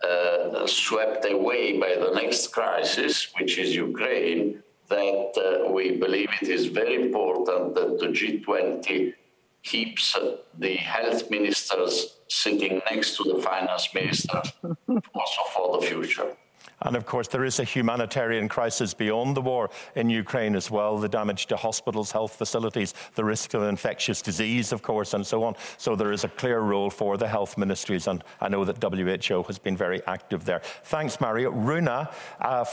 uh, 0.05 0.67
swept 0.67 1.25
away 1.31 1.79
by 1.79 1.95
the 1.95 2.13
next 2.15 2.49
crisis, 2.49 3.29
which 3.39 3.59
is 3.59 3.75
Ukraine, 3.75 4.63
that 4.89 5.33
uh, 5.37 5.73
we 5.73 5.97
believe 5.97 6.31
it 6.41 6.49
is 6.49 6.67
very 6.67 6.95
important 6.95 7.75
that 7.75 7.99
the 7.99 8.07
G20 8.07 9.15
keeps 9.63 10.17
the 10.59 10.77
health 10.77 11.29
ministers 11.31 12.19
sitting 12.29 12.81
next 12.91 13.17
to 13.17 13.25
the 13.25 13.43
finance 13.43 13.93
ministers 13.95 14.53
also 15.15 15.43
for 15.55 15.81
the 15.81 15.87
future. 15.87 16.37
And 16.83 16.95
of 16.95 17.07
course, 17.07 17.29
there 17.29 17.45
is 17.45 17.59
a 17.59 17.65
humanitarian 17.65 18.49
crisis 18.49 18.93
beyond 18.93 19.37
the 19.37 19.41
war 19.41 19.71
in 19.95 20.11
Ukraine 20.11 20.55
as 20.55 20.71
well 20.71 20.99
the 20.99 21.09
damage 21.09 21.47
to 21.47 21.57
hospitals, 21.57 22.13
health 22.13 22.37
facilities, 22.37 22.93
the 23.15 23.25
risk 23.25 23.55
of 23.55 23.63
infectious 23.63 24.21
disease, 24.21 24.73
of 24.73 24.83
course, 24.83 25.15
and 25.15 25.27
so 25.27 25.43
on. 25.43 25.57
So 25.79 25.97
there 25.97 26.13
is 26.13 26.25
a 26.25 26.29
clear 26.29 26.61
role 26.61 26.91
for 26.91 27.17
the 27.17 27.29
health 27.29 27.57
ministries, 27.57 28.07
and 28.09 28.23
I 28.41 28.49
know 28.49 28.65
that 28.65 28.83
WHO 28.83 29.43
has 29.45 29.59
been 29.59 29.77
very 29.77 30.03
active 30.07 30.45
there. 30.45 30.61
Thanks, 30.85 31.21
Mario. 31.21 31.51
Runa, 31.51 32.11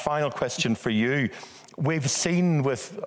final 0.04 0.32
question 0.32 0.76
for 0.76 0.90
you. 0.90 1.30
We've 1.78 2.10
seen 2.10 2.62
with 2.62 3.00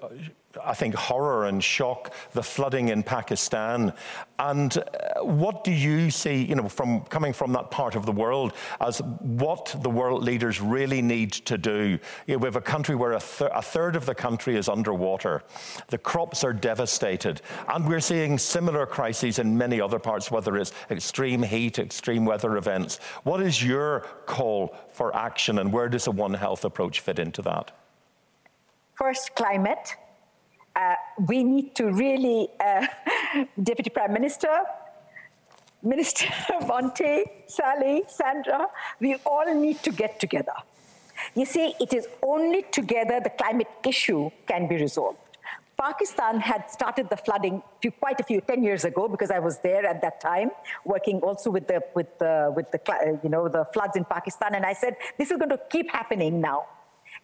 I 0.64 0.74
think, 0.74 0.94
horror 0.94 1.46
and 1.46 1.62
shock, 1.62 2.12
the 2.32 2.42
flooding 2.42 2.88
in 2.88 3.02
Pakistan. 3.02 3.92
And 4.38 4.76
uh, 4.76 5.24
what 5.24 5.64
do 5.64 5.72
you 5.72 6.10
see, 6.10 6.44
you 6.44 6.54
know, 6.54 6.68
from 6.68 7.00
coming 7.02 7.32
from 7.32 7.52
that 7.52 7.70
part 7.70 7.94
of 7.94 8.04
the 8.04 8.12
world 8.12 8.52
as 8.80 8.98
what 9.20 9.74
the 9.82 9.88
world 9.88 10.22
leaders 10.22 10.60
really 10.60 11.00
need 11.00 11.32
to 11.32 11.56
do? 11.56 11.98
You 12.26 12.34
know, 12.34 12.38
we 12.38 12.46
have 12.46 12.56
a 12.56 12.60
country 12.60 12.94
where 12.94 13.12
a, 13.12 13.20
th- 13.20 13.50
a 13.54 13.62
third 13.62 13.96
of 13.96 14.04
the 14.04 14.14
country 14.14 14.56
is 14.56 14.68
underwater. 14.68 15.42
The 15.88 15.98
crops 15.98 16.44
are 16.44 16.52
devastated. 16.52 17.40
And 17.68 17.88
we're 17.88 18.00
seeing 18.00 18.38
similar 18.38 18.86
crises 18.86 19.38
in 19.38 19.56
many 19.56 19.80
other 19.80 19.98
parts, 19.98 20.30
whether 20.30 20.56
it's 20.56 20.72
extreme 20.90 21.42
heat, 21.42 21.78
extreme 21.78 22.24
weather 22.24 22.56
events. 22.56 22.98
What 23.24 23.40
is 23.40 23.64
your 23.64 24.00
call 24.26 24.76
for 24.92 25.16
action 25.16 25.58
and 25.58 25.72
where 25.72 25.88
does 25.88 26.06
a 26.06 26.10
One 26.10 26.34
Health 26.34 26.64
approach 26.64 27.00
fit 27.00 27.18
into 27.18 27.42
that? 27.42 27.72
First, 28.94 29.34
climate 29.34 29.96
uh, 30.76 30.94
we 31.26 31.42
need 31.42 31.74
to 31.74 31.90
really, 31.90 32.48
uh, 32.60 32.86
Deputy 33.62 33.90
Prime 33.90 34.12
Minister, 34.12 34.60
Minister 35.82 36.28
Monti, 36.66 37.24
Sally, 37.46 38.04
Sandra, 38.08 38.66
we 39.00 39.16
all 39.24 39.54
need 39.54 39.82
to 39.82 39.90
get 39.90 40.20
together. 40.20 40.52
You 41.34 41.46
see, 41.46 41.74
it 41.80 41.94
is 41.94 42.06
only 42.22 42.62
together 42.70 43.20
the 43.20 43.30
climate 43.30 43.68
issue 43.84 44.30
can 44.46 44.68
be 44.68 44.76
resolved. 44.76 45.18
Pakistan 45.78 46.40
had 46.40 46.70
started 46.70 47.08
the 47.10 47.16
flooding 47.16 47.62
few, 47.80 47.90
quite 47.90 48.18
a 48.20 48.24
few, 48.24 48.40
10 48.40 48.62
years 48.62 48.84
ago, 48.84 49.08
because 49.08 49.30
I 49.30 49.38
was 49.38 49.58
there 49.60 49.86
at 49.86 50.00
that 50.02 50.20
time, 50.20 50.50
working 50.84 51.20
also 51.20 51.50
with 51.50 51.68
the, 51.68 51.82
with 51.94 52.18
the, 52.18 52.52
with 52.54 52.70
the, 52.70 53.20
you 53.22 53.28
know, 53.28 53.48
the 53.48 53.66
floods 53.74 53.96
in 53.96 54.04
Pakistan. 54.04 54.54
And 54.54 54.64
I 54.64 54.72
said, 54.72 54.96
this 55.18 55.30
is 55.30 55.36
going 55.36 55.50
to 55.50 55.60
keep 55.70 55.90
happening 55.90 56.40
now. 56.40 56.66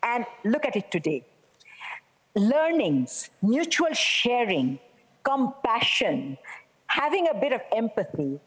And 0.03 0.27
look 0.45 0.67
at 0.67 0.77
it 0.77 0.91
today 0.91 1.25
learnings, 2.35 3.31
mutual 3.43 3.93
sharing, 3.93 4.79
compassion, 5.23 6.39
having 6.87 7.29
a 7.29 7.35
bit 7.35 7.53
of 7.53 7.61
empathy, 7.75 8.41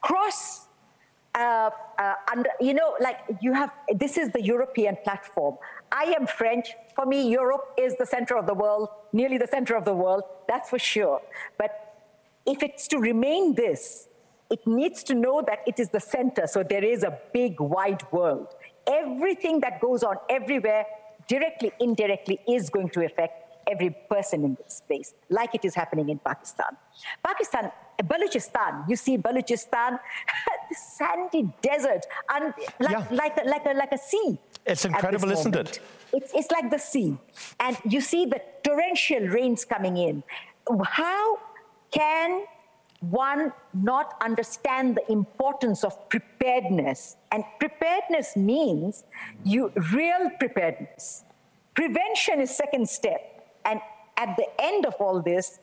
cross, 0.00 0.66
uh, 1.34 1.70
uh, 1.98 2.14
under, 2.30 2.50
you 2.60 2.74
know, 2.74 2.94
like 3.00 3.18
you 3.40 3.54
have, 3.54 3.72
this 3.94 4.18
is 4.18 4.30
the 4.30 4.42
European 4.42 4.96
platform. 5.02 5.56
I 5.90 6.14
am 6.18 6.26
French. 6.26 6.74
For 6.94 7.06
me, 7.06 7.30
Europe 7.30 7.64
is 7.78 7.96
the 7.96 8.04
center 8.06 8.36
of 8.36 8.46
the 8.46 8.54
world, 8.54 8.88
nearly 9.12 9.38
the 9.38 9.46
center 9.46 9.74
of 9.74 9.84
the 9.84 9.94
world, 9.94 10.24
that's 10.46 10.68
for 10.68 10.78
sure. 10.78 11.22
But 11.56 11.70
if 12.44 12.62
it's 12.62 12.86
to 12.88 12.98
remain 12.98 13.54
this, 13.54 14.08
it 14.50 14.66
needs 14.66 15.02
to 15.04 15.14
know 15.14 15.42
that 15.46 15.60
it 15.66 15.80
is 15.80 15.88
the 15.88 16.00
center. 16.00 16.46
So 16.46 16.62
there 16.62 16.84
is 16.84 17.02
a 17.02 17.18
big, 17.32 17.58
wide 17.58 18.02
world. 18.12 18.48
Everything 18.86 19.60
that 19.60 19.80
goes 19.80 20.02
on 20.02 20.16
everywhere 20.28 20.84
directly, 21.28 21.72
indirectly 21.80 22.38
is 22.48 22.70
going 22.70 22.90
to 22.90 23.04
affect 23.04 23.42
every 23.70 23.90
person 24.10 24.44
in 24.44 24.56
this 24.62 24.76
space, 24.76 25.14
like 25.30 25.54
it 25.54 25.64
is 25.64 25.74
happening 25.74 26.08
in 26.08 26.18
Pakistan. 26.18 26.76
Pakistan, 27.24 27.70
Balochistan, 28.02 28.88
you 28.88 28.96
see 28.96 29.16
Balochistan, 29.16 29.98
sandy 30.72 31.52
desert, 31.62 32.04
and 32.30 32.52
like, 32.80 32.92
yeah. 32.92 33.06
like, 33.10 33.36
a, 33.38 33.48
like, 33.48 33.66
a, 33.66 33.74
like 33.74 33.92
a 33.92 33.98
sea. 33.98 34.38
It's 34.66 34.84
incredible, 34.84 35.30
isn't 35.30 35.54
it? 35.56 35.80
It's, 36.12 36.32
it's 36.34 36.50
like 36.50 36.70
the 36.70 36.78
sea. 36.78 37.16
And 37.60 37.76
you 37.88 38.00
see 38.00 38.26
the 38.26 38.40
torrential 38.62 39.28
rains 39.28 39.64
coming 39.64 39.96
in. 39.96 40.22
How 40.84 41.38
can 41.90 42.44
one 43.10 43.52
not 43.74 44.14
understand 44.20 44.96
the 44.96 45.12
importance 45.12 45.82
of 45.82 46.08
preparedness. 46.08 47.16
And 47.32 47.44
preparedness 47.58 48.36
means 48.36 49.04
you 49.44 49.72
real 49.92 50.30
preparedness. 50.38 51.24
Prevention 51.74 52.40
is 52.40 52.56
second 52.56 52.88
step. 52.88 53.60
And 53.64 53.80
at 54.16 54.36
the 54.36 54.46
end 54.60 54.86
of 54.86 54.94
all 55.00 55.20
this, 55.20 55.58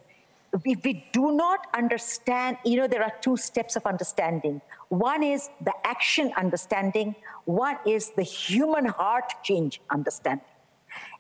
if 0.54 0.84
we 0.84 1.06
do 1.14 1.32
not 1.32 1.68
understand, 1.74 2.58
you 2.66 2.78
know, 2.78 2.88
there 2.88 3.04
are 3.04 3.14
two 3.22 3.38
steps 3.38 3.76
of 3.76 3.86
understanding. 3.86 4.62
One 4.90 5.24
is 5.24 5.50
the 5.62 5.74
action 5.86 6.32
understanding, 6.36 7.16
one 7.46 7.78
is 7.86 8.12
the 8.16 8.24
human 8.24 8.86
heart 8.86 9.32
change 9.44 9.80
understanding. 9.92 10.46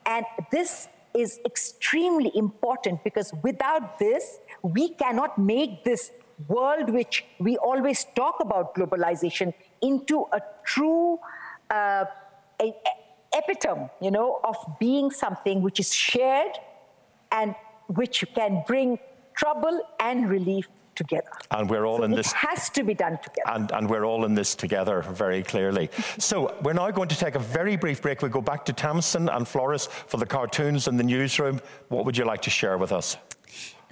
And 0.05 0.25
this 0.51 0.87
is 1.15 1.39
extremely 1.45 2.31
important 2.35 3.03
because 3.03 3.33
without 3.43 3.99
this, 3.99 4.39
we 4.61 4.89
cannot 4.89 5.37
make 5.37 5.83
this 5.83 6.11
world 6.47 6.89
which 6.89 7.25
we 7.39 7.57
always 7.57 8.05
talk 8.15 8.39
about 8.39 8.73
globalization 8.75 9.53
into 9.81 10.25
a 10.31 10.41
true 10.63 11.19
uh, 11.69 12.05
a, 12.61 12.65
a 12.65 12.73
epitome, 13.33 13.87
you 14.01 14.11
know, 14.11 14.39
of 14.43 14.55
being 14.79 15.11
something 15.11 15.61
which 15.61 15.79
is 15.79 15.93
shared 15.93 16.57
and 17.31 17.55
which 17.87 18.25
can 18.33 18.63
bring 18.65 18.97
trouble 19.35 19.81
and 19.99 20.29
relief 20.29 20.67
together. 20.99 21.31
And 21.51 21.69
we're 21.69 21.85
all 21.85 21.99
so 21.99 22.03
in 22.03 22.11
this. 22.11 22.27
It 22.27 22.35
has 22.35 22.69
to 22.71 22.83
be 22.83 22.93
done 22.93 23.17
together. 23.23 23.55
And, 23.55 23.71
and 23.71 23.89
we're 23.89 24.03
all 24.03 24.25
in 24.25 24.35
this 24.35 24.53
together 24.53 25.01
very 25.01 25.41
clearly. 25.41 25.89
so 26.19 26.55
we're 26.61 26.73
now 26.73 26.91
going 26.91 27.09
to 27.09 27.17
take 27.17 27.35
a 27.35 27.39
very 27.39 27.77
brief 27.77 28.01
break. 28.01 28.21
We 28.21 28.29
go 28.29 28.41
back 28.41 28.65
to 28.65 28.73
Tamsin 28.73 29.29
and 29.29 29.47
Floris 29.47 29.87
for 29.87 30.17
the 30.17 30.25
cartoons 30.25 30.87
in 30.87 30.97
the 30.97 31.03
newsroom. 31.03 31.61
What 31.87 32.05
would 32.05 32.17
you 32.17 32.25
like 32.25 32.41
to 32.43 32.49
share 32.49 32.77
with 32.77 32.91
us? 32.91 33.17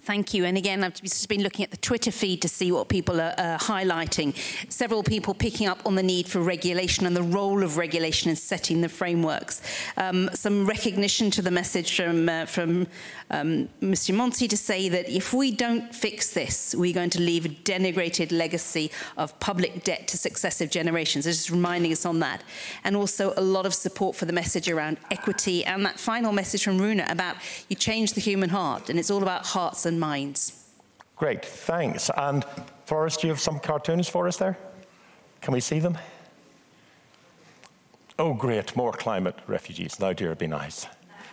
Thank 0.08 0.34
you. 0.34 0.45
And 0.45 0.58
again, 0.58 0.86
I've 0.86 1.01
just 1.01 1.28
been 1.28 1.43
looking 1.43 1.66
at 1.66 1.72
the 1.72 1.76
Twitter 1.76 2.12
feed 2.12 2.41
to 2.43 2.47
see 2.47 2.72
what 2.72 2.88
people 2.88 3.20
are 3.20 3.34
uh, 3.38 3.58
highlighting. 3.58 4.34
Several 4.72 5.03
people 5.03 5.34
picking 5.34 5.68
up 5.68 5.86
on 5.86 5.95
the 5.95 6.01
need 6.01 6.30
for 6.30 6.39
regulation 6.39 7.05
and 7.05 7.14
the 7.14 7.24
role 7.24 7.62
of 7.62 7.76
regulation 7.76 8.30
in 8.30 8.38
setting 8.38 8.80
the 8.80 8.88
frameworks. 8.88 9.62
Um, 9.97 10.30
some 10.34 10.66
recognition 10.66 11.30
to 11.32 11.41
the 11.41 11.51
message 11.51 11.93
from, 11.93 12.30
uh, 12.30 12.45
from 12.45 12.88
um, 13.32 13.68
Mr. 13.82 14.16
Monti 14.16 14.47
to 14.47 14.55
say 14.55 14.88
that 14.88 15.10
if 15.10 15.34
we 15.34 15.51
don't 15.51 15.93
fix 15.93 16.30
this, 16.30 16.74
we're 16.74 16.93
going 16.93 17.10
to 17.10 17.20
leave 17.20 17.45
a 17.45 17.49
denigrated 17.49 18.32
legacy 18.32 18.91
of 19.18 19.38
public 19.41 19.84
debt 19.84 20.08
to 20.08 20.18
successive 20.18 20.72
generations. 20.72 21.26
Just 21.26 21.49
reminding 21.49 21.91
us 21.91 22.05
on 22.05 22.20
that. 22.20 22.43
And 22.86 22.95
also 22.95 23.34
a 23.36 23.41
lot 23.41 23.66
of 23.66 23.74
support 23.74 24.16
for 24.16 24.24
the 24.24 24.32
message 24.32 24.70
around 24.70 24.99
equity 25.12 25.66
and 25.66 25.86
that 25.86 25.99
final 25.99 26.32
message 26.32 26.64
from 26.64 26.78
Runa 26.78 27.08
about 27.10 27.36
you 27.68 27.76
change 27.76 28.14
the 28.14 28.22
human 28.22 28.51
heart 28.51 28.89
and 28.89 28.97
it's 28.97 29.12
all 29.12 29.22
about 29.22 29.45
hearts 29.45 29.86
and 29.86 29.96
minds. 29.97 30.65
Great, 31.15 31.43
thanks. 31.43 32.11
And 32.15 32.45
Floris, 32.85 33.21
you 33.23 33.29
have 33.29 33.39
some 33.39 33.59
cartoons 33.59 34.07
for 34.07 34.27
us 34.27 34.37
there? 34.37 34.57
Can 35.41 35.53
we 35.53 35.59
see 35.59 35.79
them? 35.79 35.97
Oh, 38.19 38.33
great, 38.33 38.75
more 38.75 38.91
climate 38.91 39.35
refugees. 39.47 39.99
Now, 39.99 40.13
dear, 40.13 40.33
be 40.35 40.47
nice. 40.47 40.87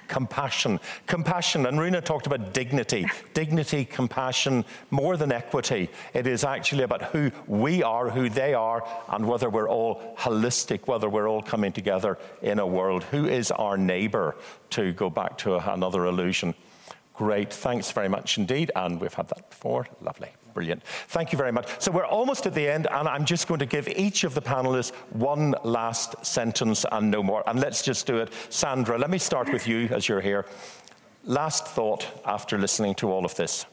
Compassion, 0.06 0.80
compassion. 1.06 1.64
And 1.64 1.80
Runa 1.80 2.02
talked 2.02 2.26
about 2.26 2.52
dignity. 2.52 3.06
dignity, 3.32 3.86
compassion, 3.86 4.66
more 4.90 5.16
than 5.16 5.32
equity. 5.32 5.88
It 6.12 6.26
is 6.26 6.44
actually 6.44 6.82
about 6.82 7.04
who 7.04 7.30
we 7.46 7.82
are, 7.82 8.10
who 8.10 8.28
they 8.28 8.52
are, 8.52 8.86
and 9.08 9.26
whether 9.26 9.48
we're 9.48 9.68
all 9.68 10.14
holistic, 10.18 10.86
whether 10.86 11.08
we're 11.08 11.28
all 11.28 11.42
coming 11.42 11.72
together 11.72 12.18
in 12.42 12.58
a 12.58 12.66
world. 12.66 13.04
Who 13.04 13.26
is 13.26 13.50
our 13.50 13.78
neighbor, 13.78 14.36
to 14.70 14.92
go 14.92 15.08
back 15.08 15.38
to 15.38 15.56
another 15.72 16.04
illusion? 16.04 16.54
Great. 17.14 17.52
Thanks 17.52 17.90
very 17.92 18.08
much 18.08 18.38
indeed. 18.38 18.70
And 18.74 19.00
we've 19.00 19.14
had 19.14 19.28
that 19.28 19.48
before. 19.48 19.86
Lovely. 20.00 20.28
Brilliant. 20.52 20.82
Thank 21.08 21.32
you 21.32 21.38
very 21.38 21.52
much. 21.52 21.68
So 21.80 21.90
we're 21.90 22.06
almost 22.06 22.46
at 22.46 22.54
the 22.54 22.68
end, 22.68 22.86
and 22.90 23.08
I'm 23.08 23.24
just 23.24 23.48
going 23.48 23.60
to 23.60 23.66
give 23.66 23.88
each 23.88 24.24
of 24.24 24.34
the 24.34 24.42
panelists 24.42 24.94
one 25.10 25.54
last 25.64 26.24
sentence 26.24 26.84
and 26.90 27.10
no 27.10 27.22
more. 27.22 27.42
And 27.48 27.58
let's 27.60 27.82
just 27.82 28.06
do 28.06 28.18
it. 28.18 28.32
Sandra, 28.50 28.98
let 28.98 29.10
me 29.10 29.18
start 29.18 29.52
with 29.52 29.66
you 29.66 29.88
as 29.90 30.08
you're 30.08 30.20
here. 30.20 30.46
Last 31.24 31.66
thought 31.66 32.06
after 32.24 32.58
listening 32.58 32.94
to 32.96 33.10
all 33.10 33.24
of 33.24 33.34
this 33.34 33.66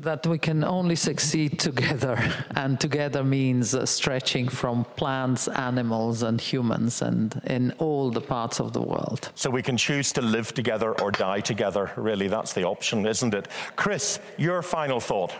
that 0.00 0.26
we 0.26 0.38
can 0.38 0.64
only 0.64 0.96
succeed 0.96 1.58
together, 1.58 2.18
and 2.56 2.80
together 2.80 3.24
means 3.24 3.74
uh, 3.74 3.86
stretching 3.86 4.48
from 4.48 4.84
plants, 4.96 5.48
animals, 5.48 6.22
and 6.22 6.40
humans, 6.40 7.02
and 7.02 7.40
in 7.46 7.72
all 7.78 8.10
the 8.10 8.20
parts 8.20 8.60
of 8.60 8.72
the 8.72 8.82
world. 8.82 9.30
So 9.34 9.50
we 9.50 9.62
can 9.62 9.76
choose 9.76 10.12
to 10.12 10.22
live 10.22 10.52
together 10.54 11.00
or 11.00 11.10
die 11.10 11.40
together. 11.40 11.92
Really, 11.96 12.28
that's 12.28 12.52
the 12.52 12.64
option, 12.64 13.06
isn't 13.06 13.34
it? 13.34 13.48
Chris, 13.76 14.20
your 14.36 14.62
final 14.62 15.00
thought. 15.00 15.32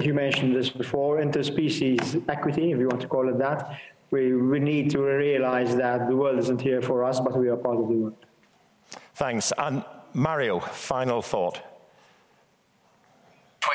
You 0.00 0.14
mentioned 0.14 0.56
this 0.56 0.70
before 0.70 1.18
interspecies 1.18 2.22
equity, 2.28 2.72
if 2.72 2.78
you 2.78 2.88
want 2.88 3.00
to 3.02 3.08
call 3.08 3.28
it 3.28 3.38
that. 3.38 3.78
We, 4.10 4.34
we 4.34 4.60
need 4.60 4.90
to 4.90 5.02
realize 5.02 5.76
that 5.76 6.08
the 6.08 6.16
world 6.16 6.38
isn't 6.38 6.60
here 6.60 6.82
for 6.82 7.04
us, 7.04 7.20
but 7.20 7.36
we 7.38 7.48
are 7.48 7.56
part 7.56 7.78
of 7.78 7.88
the 7.88 7.94
world. 7.94 8.26
Thanks. 9.14 9.52
And 9.56 9.84
Mario, 10.12 10.60
final 10.60 11.22
thought. 11.22 11.73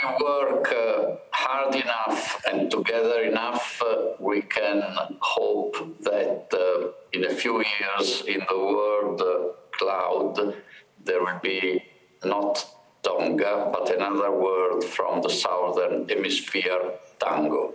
We 0.02 0.24
work 0.24 0.72
uh, 0.72 1.16
hard 1.32 1.76
enough 1.76 2.42
and 2.50 2.70
together 2.72 3.22
enough, 3.22 3.82
uh, 3.82 4.14
we 4.20 4.42
can 4.42 4.82
hope 5.20 5.76
that 6.02 6.48
uh, 6.54 6.92
in 7.14 7.26
a 7.26 7.30
few 7.30 7.58
years 7.58 8.24
in 8.28 8.42
the 8.50 8.58
world 8.58 9.22
uh, 9.22 9.54
cloud, 9.78 10.56
there 11.04 11.22
will 11.22 11.40
be 11.42 11.84
not 12.24 12.66
Tonga, 13.02 13.70
but 13.72 13.96
another 13.96 14.32
word 14.32 14.84
from 14.84 15.22
the 15.22 15.30
southern 15.30 16.08
hemisphere, 16.10 16.92
tango. 17.20 17.74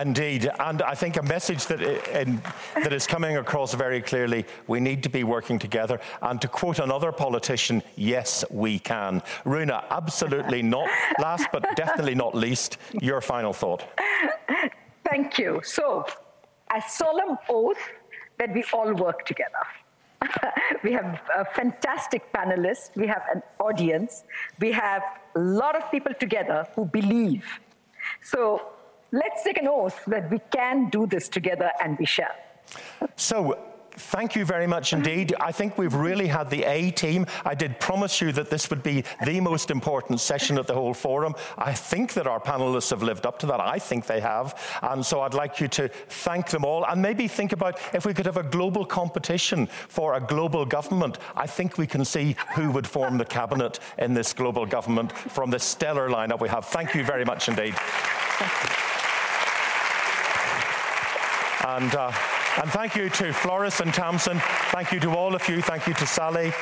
Indeed, 0.00 0.50
and 0.58 0.82
I 0.82 0.94
think 0.94 1.16
a 1.16 1.22
message 1.22 1.66
that, 1.66 1.82
uh, 1.82 2.18
in, 2.18 2.42
that 2.82 2.92
is 2.92 3.06
coming 3.06 3.36
across 3.36 3.74
very 3.74 4.00
clearly 4.00 4.46
we 4.66 4.80
need 4.80 5.02
to 5.02 5.10
be 5.10 5.24
working 5.24 5.58
together. 5.58 6.00
And 6.22 6.40
to 6.40 6.48
quote 6.48 6.78
another 6.78 7.12
politician, 7.12 7.82
yes, 7.94 8.44
we 8.50 8.78
can. 8.78 9.22
Runa, 9.44 9.84
absolutely 9.90 10.62
not 10.76 10.88
last, 11.18 11.48
but 11.52 11.64
definitely 11.76 12.14
not 12.14 12.34
least, 12.34 12.78
your 13.02 13.20
final 13.20 13.52
thought. 13.52 13.84
Thank 15.04 15.38
you. 15.38 15.60
So, 15.62 16.06
a 16.74 16.82
solemn 16.88 17.38
oath 17.48 17.78
that 18.38 18.52
we 18.54 18.64
all 18.72 18.92
work 18.94 19.24
together. 19.26 19.64
we 20.82 20.92
have 20.92 21.20
a 21.36 21.44
fantastic 21.44 22.32
panelists, 22.32 22.90
we 22.96 23.06
have 23.06 23.22
an 23.32 23.42
audience, 23.60 24.24
we 24.58 24.72
have 24.72 25.02
a 25.34 25.38
lot 25.38 25.76
of 25.76 25.90
people 25.90 26.12
together 26.14 26.66
who 26.74 26.84
believe. 26.86 27.44
So 28.22 28.62
let's 29.12 29.42
take 29.42 29.58
an 29.58 29.68
oath 29.68 30.02
that 30.06 30.30
we 30.30 30.40
can 30.50 30.88
do 30.90 31.06
this 31.06 31.28
together 31.28 31.70
and 31.82 31.98
we 31.98 32.06
shall. 32.06 32.34
So, 33.16 33.56
Thank 33.98 34.36
you 34.36 34.44
very 34.44 34.66
much 34.66 34.92
indeed. 34.92 35.34
I 35.40 35.52
think 35.52 35.78
we've 35.78 35.94
really 35.94 36.26
had 36.26 36.50
the 36.50 36.64
A 36.64 36.90
team. 36.90 37.24
I 37.46 37.54
did 37.54 37.80
promise 37.80 38.20
you 38.20 38.30
that 38.32 38.50
this 38.50 38.68
would 38.68 38.82
be 38.82 39.04
the 39.24 39.40
most 39.40 39.70
important 39.70 40.20
session 40.20 40.58
of 40.58 40.66
the 40.66 40.74
whole 40.74 40.92
forum. 40.92 41.34
I 41.56 41.72
think 41.72 42.12
that 42.12 42.26
our 42.26 42.38
panelists 42.38 42.90
have 42.90 43.02
lived 43.02 43.24
up 43.24 43.38
to 43.38 43.46
that. 43.46 43.58
I 43.58 43.78
think 43.78 44.06
they 44.06 44.20
have. 44.20 44.60
And 44.82 45.04
so 45.04 45.22
I'd 45.22 45.32
like 45.32 45.60
you 45.60 45.68
to 45.68 45.88
thank 45.88 46.50
them 46.50 46.62
all 46.62 46.84
and 46.84 47.00
maybe 47.00 47.26
think 47.26 47.52
about 47.52 47.80
if 47.94 48.04
we 48.04 48.12
could 48.12 48.26
have 48.26 48.36
a 48.36 48.42
global 48.42 48.84
competition 48.84 49.66
for 49.66 50.14
a 50.14 50.20
global 50.20 50.66
government. 50.66 51.18
I 51.34 51.46
think 51.46 51.78
we 51.78 51.86
can 51.86 52.04
see 52.04 52.36
who 52.54 52.70
would 52.72 52.86
form 52.86 53.16
the 53.16 53.24
cabinet 53.24 53.78
in 53.96 54.12
this 54.12 54.34
global 54.34 54.66
government 54.66 55.12
from 55.12 55.50
the 55.50 55.58
stellar 55.58 56.10
lineup 56.10 56.40
we 56.40 56.50
have. 56.50 56.66
Thank 56.66 56.94
you 56.94 57.02
very 57.02 57.24
much 57.24 57.48
indeed. 57.48 57.74
And, 61.66 61.92
uh, 61.96 62.12
and 62.62 62.70
thank 62.70 62.94
you 62.94 63.08
to 63.10 63.32
Floris 63.32 63.80
and 63.80 63.92
Tamsin. 63.92 64.38
Thank 64.70 64.92
you 64.92 65.00
to 65.00 65.10
all 65.10 65.34
of 65.34 65.48
you. 65.48 65.60
Thank 65.60 65.88
you 65.88 65.94
to 65.94 66.06
Sally 66.06 66.52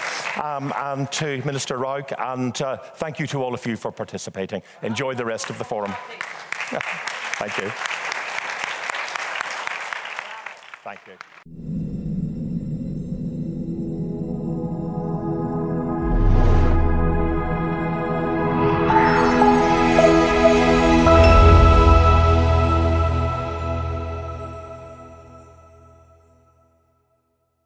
um, 0.43 0.72
and 0.76 1.12
to 1.12 1.43
Minister 1.44 1.76
Rauch. 1.76 2.10
And 2.18 2.60
uh, 2.62 2.78
thank 2.78 3.18
you 3.18 3.26
to 3.26 3.43
all 3.43 3.52
of 3.52 3.66
you 3.66 3.76
for 3.76 3.93
participating. 3.93 4.62
Enjoy 4.82 5.12
the 5.12 5.26
rest 5.26 5.51
of 5.51 5.59
the 5.59 5.64
forum. 5.64 5.93
thank 7.36 7.59
you. 7.59 7.70
Thank 10.85 11.01
you. 11.06 11.84